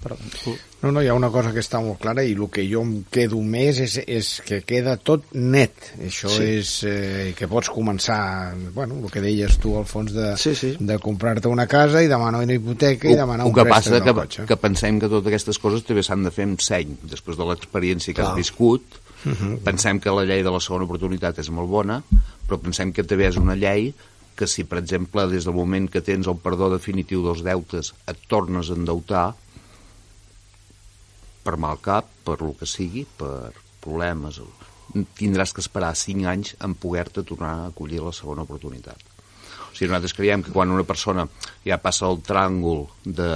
Però, 0.01 0.15
tu, 0.43 0.55
No, 0.81 0.89
no, 0.91 1.03
hi 1.03 1.11
ha 1.11 1.13
una 1.13 1.29
cosa 1.29 1.51
que 1.53 1.61
està 1.61 1.77
molt 1.77 1.99
clara 2.01 2.23
i 2.25 2.31
el 2.33 2.47
que 2.49 2.63
jo 2.65 2.79
em 2.81 3.03
quedo 3.13 3.37
més 3.45 3.77
és, 3.83 3.99
és 4.09 4.29
que 4.41 4.63
queda 4.65 4.95
tot 4.97 5.27
net. 5.37 5.91
Això 6.01 6.27
Sí. 6.33 6.41
és 6.57 6.71
eh, 6.89 7.33
que 7.37 7.45
pots 7.47 7.69
començar, 7.69 8.55
bueno, 8.73 8.97
el 8.97 9.11
que 9.13 9.21
deies 9.21 9.59
tu, 9.61 9.75
al 9.77 9.85
fons, 9.85 10.09
de, 10.11 10.31
Sí, 10.41 10.55
sí. 10.55 10.71
de 10.79 10.97
comprar-te 10.97 11.47
una 11.47 11.67
casa 11.67 12.01
i 12.01 12.07
demanar 12.09 12.41
una 12.41 12.53
hipoteca 12.57 13.11
i 13.11 13.13
demanar 13.15 13.45
un 13.45 13.53
que 13.53 13.61
préstec 13.63 13.93
del 13.93 14.03
que, 14.03 14.13
cotxe. 14.23 14.45
que 14.49 14.57
pensem 14.57 14.97
que 14.99 15.07
totes 15.07 15.27
aquestes 15.27 15.59
coses 15.61 15.83
també 15.85 16.01
s'han 16.01 16.23
de 16.25 16.31
fer 16.33 16.45
amb 16.49 16.59
seny 16.65 16.97
després 17.03 17.37
de 17.37 17.45
l'experiència 17.45 18.09
que 18.15 18.21
Clar. 18.23 18.31
has 18.31 18.35
viscut 18.41 18.81
Mhm. 19.23 19.59
pensem 19.63 19.99
que 20.01 20.09
la 20.09 20.25
llei 20.25 20.41
de 20.41 20.49
la 20.49 20.59
segona 20.59 20.85
oportunitat 20.89 21.37
és 21.37 21.49
molt 21.51 21.69
bona 21.69 22.01
però 22.49 22.57
pensem 22.59 22.91
que 22.91 23.03
també 23.03 23.27
és 23.27 23.37
una 23.37 23.53
llei 23.53 23.93
que 24.35 24.47
si 24.47 24.65
per 24.65 24.79
exemple 24.81 25.27
des 25.29 25.45
del 25.45 25.55
moment 25.57 25.87
que 25.91 26.01
tens 26.05 26.27
el 26.27 26.39
perdó 26.41 26.71
definitiu 26.73 27.23
dels 27.25 27.43
deutes 27.45 27.93
et 28.09 28.25
tornes 28.31 28.69
a 28.69 28.77
endeutar 28.77 29.25
per 31.41 31.57
mal 31.57 31.79
cap, 31.81 32.07
per 32.25 32.39
lo 32.41 32.53
que 32.57 32.69
sigui 32.69 33.05
per 33.17 33.51
problemes 33.81 34.39
tindràs 35.17 35.53
que 35.55 35.63
esperar 35.63 35.93
5 35.95 36.27
anys 36.29 36.55
en 36.63 36.75
poder-te 36.75 37.23
tornar 37.27 37.53
a 37.55 37.67
acollir 37.71 38.01
la 38.03 38.13
segona 38.15 38.43
oportunitat. 38.43 38.99
O 39.71 39.75
sigui, 39.75 39.87
nosaltres 39.87 40.15
creiem 40.17 40.43
que 40.43 40.51
quan 40.51 40.73
una 40.73 40.83
persona 40.87 41.27
ja 41.65 41.79
passa 41.81 42.09
el 42.09 42.19
tràngol 42.27 42.85
de 43.05 43.29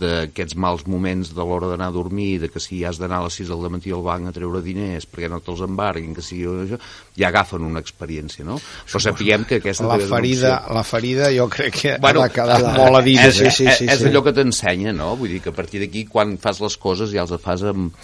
d'aquests 0.00 0.56
mals 0.58 0.86
moments 0.90 1.30
de 1.36 1.44
l'hora 1.46 1.68
d'anar 1.70 1.88
a 1.88 1.94
dormir, 1.94 2.40
de 2.42 2.48
que 2.50 2.60
si 2.60 2.82
has 2.84 2.98
d'anar 2.98 3.20
a 3.20 3.26
les 3.28 3.36
6 3.40 3.48
del 3.52 3.70
matí 3.70 3.92
al 3.94 4.02
banc 4.02 4.26
a 4.28 4.32
treure 4.34 4.60
diners 4.64 5.06
perquè 5.06 5.28
no 5.30 5.38
te'ls 5.44 5.62
embarguin, 5.66 6.14
que 6.16 6.22
si 6.24 6.40
això, 6.44 6.78
ja 7.16 7.28
agafen 7.30 7.62
una 7.66 7.80
experiència, 7.84 8.44
no? 8.44 8.58
Però 8.88 9.00
sapiguem 9.02 9.44
que 9.46 9.60
aquesta... 9.62 9.86
La 9.86 9.98
ferida, 10.02 10.56
la 10.74 10.82
ferida 10.82 11.30
jo 11.34 11.48
crec 11.48 11.78
que 11.80 11.96
Bueno, 12.02 12.22
ha 12.22 12.28
de 12.28 12.34
quedar 12.34 12.60
la- 12.62 12.74
molt 12.76 12.96
a 12.98 13.02
dins. 13.06 13.22
és, 13.24 13.36
sí, 13.38 13.50
sí, 13.50 13.70
sí, 13.78 13.86
és 13.88 13.98
sí. 14.02 14.10
allò 14.10 14.24
que 14.26 14.32
t'ensenya, 14.34 14.92
no? 14.92 15.14
Vull 15.16 15.30
dir 15.36 15.40
que 15.44 15.50
a 15.54 15.56
partir 15.56 15.80
d'aquí, 15.84 16.04
quan 16.10 16.36
fas 16.42 16.60
les 16.60 16.76
coses, 16.76 17.10
ja 17.14 17.22
els 17.22 17.34
fas 17.42 17.62
amb, 17.62 17.94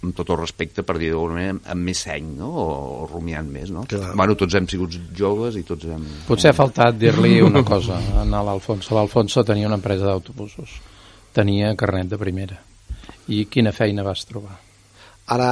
amb 0.00 0.16
tot 0.16 0.30
el 0.32 0.38
respecte, 0.40 0.82
per 0.86 0.96
dir 1.00 1.10
d'alguna 1.12 1.36
manera, 1.36 1.56
amb 1.74 1.84
més 1.84 2.00
seny, 2.06 2.30
no? 2.38 2.48
O, 2.48 2.64
o 3.02 3.08
rumiant 3.10 3.48
més, 3.52 3.68
no? 3.74 3.84
Clar. 3.90 4.14
Bueno, 4.16 4.36
tots 4.38 4.56
hem 4.56 4.68
sigut 4.70 4.96
joves 5.16 5.58
i 5.60 5.64
tots 5.68 5.90
hem... 5.92 6.06
Potser 6.28 6.54
ha 6.54 6.56
faltat 6.56 6.96
dir-li 7.00 7.36
una 7.44 7.62
cosa 7.66 7.98
a 7.98 8.24
l'Alfonso. 8.24 8.94
L'Alfonso 8.96 9.44
tenia 9.44 9.68
una 9.68 9.76
empresa 9.80 10.08
d'autobusos. 10.08 10.78
Tenia 11.36 11.74
carnet 11.78 12.08
de 12.10 12.18
primera. 12.20 12.56
I 13.30 13.44
quina 13.52 13.74
feina 13.76 14.04
vas 14.06 14.24
trobar? 14.28 14.56
Ara, 15.30 15.50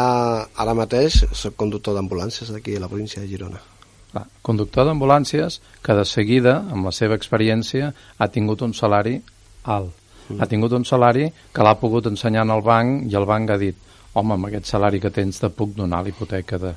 ara 0.58 0.74
mateix 0.74 1.20
soc 1.36 1.54
conductor 1.60 1.94
d'ambulàncies 1.94 2.48
d'aquí 2.50 2.74
a 2.78 2.82
la 2.82 2.88
província 2.90 3.22
de 3.22 3.28
Girona. 3.30 3.60
Clar, 4.08 4.24
conductor 4.42 4.88
d'ambulàncies 4.88 5.60
que 5.84 5.94
de 5.94 6.06
seguida, 6.08 6.56
amb 6.72 6.88
la 6.88 6.94
seva 6.96 7.18
experiència, 7.20 7.92
ha 7.92 8.28
tingut 8.32 8.64
un 8.64 8.72
salari 8.74 9.18
alt. 9.68 9.92
Ha 10.28 10.48
tingut 10.48 10.74
un 10.76 10.84
salari 10.84 11.28
que 11.54 11.64
l'ha 11.64 11.76
pogut 11.80 12.08
ensenyar 12.10 12.42
en 12.44 12.50
el 12.52 12.64
banc 12.64 13.06
i 13.08 13.16
el 13.16 13.24
banc 13.28 13.52
ha 13.52 13.56
dit 13.60 13.87
home, 14.18 14.36
amb 14.36 14.48
aquest 14.48 14.68
salari 14.70 15.00
que 15.00 15.12
tens 15.14 15.40
te 15.40 15.50
puc 15.54 15.74
donar 15.76 16.02
l'hipoteca 16.04 16.58
de, 16.60 16.74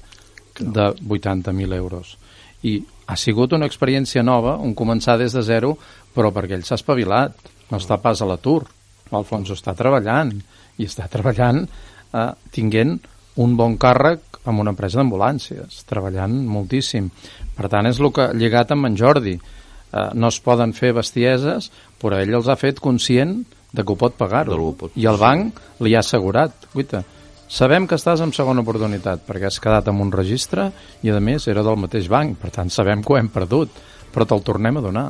de 0.60 0.88
80.000 1.02 1.76
euros. 1.78 2.16
I 2.64 2.78
ha 3.08 3.18
sigut 3.18 3.54
una 3.58 3.68
experiència 3.68 4.24
nova, 4.24 4.56
un 4.62 4.76
començar 4.78 5.18
des 5.20 5.34
de 5.34 5.44
zero, 5.44 5.76
però 6.16 6.32
perquè 6.32 6.56
ell 6.56 6.68
s'ha 6.68 6.80
espavilat, 6.80 7.36
no 7.72 7.80
està 7.80 7.98
pas 8.02 8.22
a 8.22 8.28
l'atur. 8.30 8.64
L'Alfonso 9.12 9.58
està 9.58 9.74
treballant, 9.76 10.32
i 10.80 10.88
està 10.88 11.08
treballant 11.12 11.64
eh, 11.66 12.30
tinguent 12.54 12.98
un 13.42 13.56
bon 13.58 13.78
càrrec 13.80 14.42
amb 14.50 14.64
una 14.64 14.74
empresa 14.74 15.00
d'ambulàncies, 15.00 15.84
treballant 15.90 16.34
moltíssim. 16.50 17.10
Per 17.56 17.70
tant, 17.72 17.88
és 17.88 18.00
el 18.02 18.12
que 18.14 18.28
ha 18.28 18.36
lligat 18.36 18.74
amb 18.74 18.90
en 18.90 18.98
Jordi. 19.00 19.38
Eh, 19.38 20.10
no 20.14 20.32
es 20.32 20.40
poden 20.44 20.74
fer 20.78 20.94
bestieses, 20.98 21.72
però 22.02 22.20
ell 22.22 22.36
els 22.40 22.50
ha 22.50 22.60
fet 22.60 22.82
conscient 22.82 23.42
de 23.72 23.84
que 23.84 23.94
ho 23.94 24.00
pot 24.00 24.18
pagar-ho. 24.20 24.74
I 25.00 25.08
el 25.08 25.20
banc 25.22 25.60
li 25.84 25.96
ha 25.96 26.04
assegurat, 26.04 26.68
guita, 26.74 27.04
sabem 27.52 27.88
que 27.88 27.98
estàs 28.00 28.22
en 28.24 28.32
segona 28.36 28.64
oportunitat, 28.64 29.26
perquè 29.28 29.50
has 29.50 29.60
quedat 29.64 29.90
amb 29.92 30.06
un 30.06 30.14
registre 30.14 30.70
i, 31.04 31.12
a 31.12 31.20
més, 31.20 31.50
era 31.52 31.66
del 31.68 31.80
mateix 31.80 32.08
banc, 32.12 32.38
per 32.40 32.54
tant, 32.56 32.72
sabem 32.72 33.04
que 33.04 33.14
ho 33.14 33.20
hem 33.20 33.30
perdut, 33.34 33.76
però 34.14 34.28
te'l 34.28 34.46
tornem 34.48 34.80
a 34.80 34.86
donar, 34.86 35.10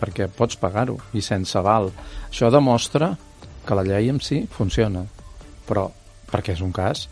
perquè 0.00 0.28
pots 0.32 0.58
pagar-ho, 0.60 0.98
i 1.14 1.22
sense 1.22 1.56
aval. 1.58 1.92
Això 2.28 2.50
demostra 2.52 3.14
que 3.66 3.78
la 3.78 3.86
llei 3.86 4.10
en 4.10 4.20
si 4.22 4.42
funciona, 4.50 5.04
però 5.66 5.88
perquè 6.30 6.54
és 6.54 6.62
un 6.62 6.74
cas 6.74 7.06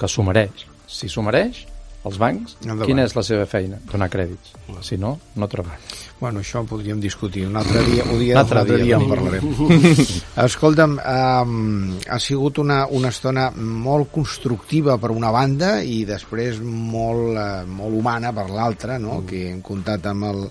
que 0.00 0.08
s'ho 0.08 0.24
mereix. 0.26 0.66
Si 0.86 1.08
s'ho 1.12 1.24
mereix, 1.24 1.64
els 2.06 2.18
bancs, 2.22 2.56
Endavant. 2.62 2.86
quina 2.86 3.04
és 3.04 3.16
la 3.16 3.24
seva 3.26 3.46
feina? 3.50 3.80
Donar 3.90 4.08
crèdits. 4.12 4.54
Si 4.86 4.98
no, 5.00 5.16
no 5.34 5.48
treballa. 5.50 5.80
Bueno, 6.18 6.40
això 6.40 6.62
ho 6.62 6.64
podríem 6.64 6.96
discutir 6.96 7.42
un 7.44 7.58
altre 7.60 7.82
dia, 7.84 8.04
un 8.08 8.18
dia, 8.18 8.32
Un 8.32 8.40
altre 8.40 8.56
un 8.56 8.60
altre 8.62 8.76
dia, 8.80 8.86
dia 8.86 8.96
en 8.96 9.10
parlarem. 9.10 9.50
Escolta'm, 10.46 10.94
um, 10.96 11.98
ha 12.08 12.18
sigut 12.24 12.56
una, 12.62 12.78
una 12.88 13.10
estona 13.12 13.50
molt 13.56 14.08
constructiva 14.14 14.96
per 14.96 15.10
una 15.12 15.28
banda 15.34 15.74
i 15.84 16.06
després 16.08 16.62
molt, 16.64 17.36
uh, 17.36 17.68
molt 17.68 18.00
humana 18.00 18.32
per 18.32 18.48
l'altra, 18.48 18.96
no? 18.96 19.20
que 19.28 19.44
hem 19.50 19.60
comptat 19.60 20.08
amb 20.08 20.30
el, 20.30 20.42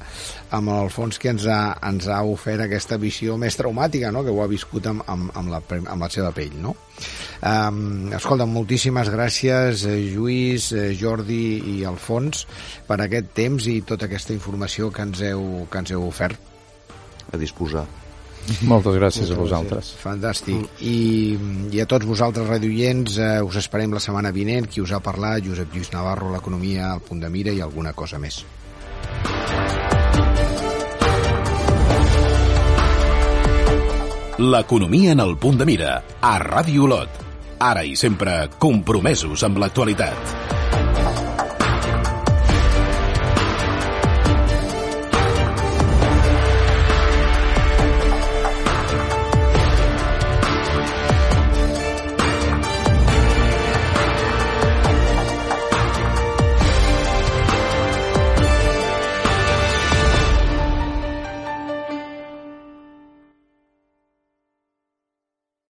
amb 0.54 0.70
l'Alfons 0.70 1.18
que 1.18 1.34
ens 1.34 1.50
ha, 1.50 1.60
ens 1.90 2.12
ha 2.14 2.22
ofert 2.30 2.68
aquesta 2.68 3.02
visió 3.02 3.34
més 3.42 3.58
traumàtica, 3.58 4.14
no? 4.14 4.22
que 4.22 4.34
ho 4.34 4.44
ha 4.46 4.52
viscut 4.52 4.86
amb, 4.92 5.02
amb, 5.10 5.34
amb, 5.34 5.50
la, 5.50 5.64
amb 5.82 6.06
la 6.06 6.14
seva 6.14 6.30
pell. 6.36 6.54
No? 6.62 6.78
Um, 7.46 8.14
escolta, 8.16 8.46
moltíssimes 8.48 9.10
gràcies 9.12 9.84
eh, 9.86 9.98
Lluís, 10.14 10.70
eh, 10.74 10.94
Jordi 10.98 11.60
i 11.76 11.76
Alfons 11.86 12.46
per 12.88 12.98
aquest 13.04 13.34
temps 13.36 13.68
i 13.70 13.82
tota 13.86 14.08
aquesta 14.08 14.34
informació 14.34 14.88
que 14.96 15.04
ens 15.04 15.22
heu, 15.28 15.44
que 15.70 15.84
ens 15.84 15.96
heu 15.96 16.08
ofert. 16.08 16.52
a 17.32 17.38
disposar. 17.38 17.86
Moltes 18.70 18.94
gràcies 19.00 19.32
a 19.34 19.38
vosaltres. 19.40 19.96
Fantàstic. 19.98 20.68
I, 20.86 20.98
I 21.74 21.82
a 21.82 21.88
tots 21.90 22.06
vosaltres, 22.06 22.46
radioients, 22.46 23.18
eh, 23.18 23.40
us 23.42 23.58
esperem 23.58 23.96
la 23.96 24.02
setmana 24.04 24.34
vinent. 24.36 24.70
Qui 24.70 24.84
us 24.86 24.94
ha 24.94 25.02
parlat, 25.02 25.42
Josep 25.46 25.74
Lluís 25.74 25.90
Navarro, 25.94 26.30
l'economia, 26.34 26.92
el 26.94 27.02
punt 27.02 27.24
de 27.26 27.32
mira 27.34 27.56
i 27.56 27.64
alguna 27.66 27.96
cosa 27.98 28.22
més. 28.22 28.44
L'economia 34.38 35.14
en 35.16 35.24
el 35.24 35.38
punt 35.42 35.58
de 35.58 35.66
mira, 35.66 36.02
a 36.22 36.38
Ràdio 36.44 36.86
Olot. 36.86 37.22
Ara 37.66 37.86
i 37.88 37.96
sempre, 37.98 38.44
compromesos 38.62 39.42
amb 39.48 39.64
l'actualitat. 39.64 40.75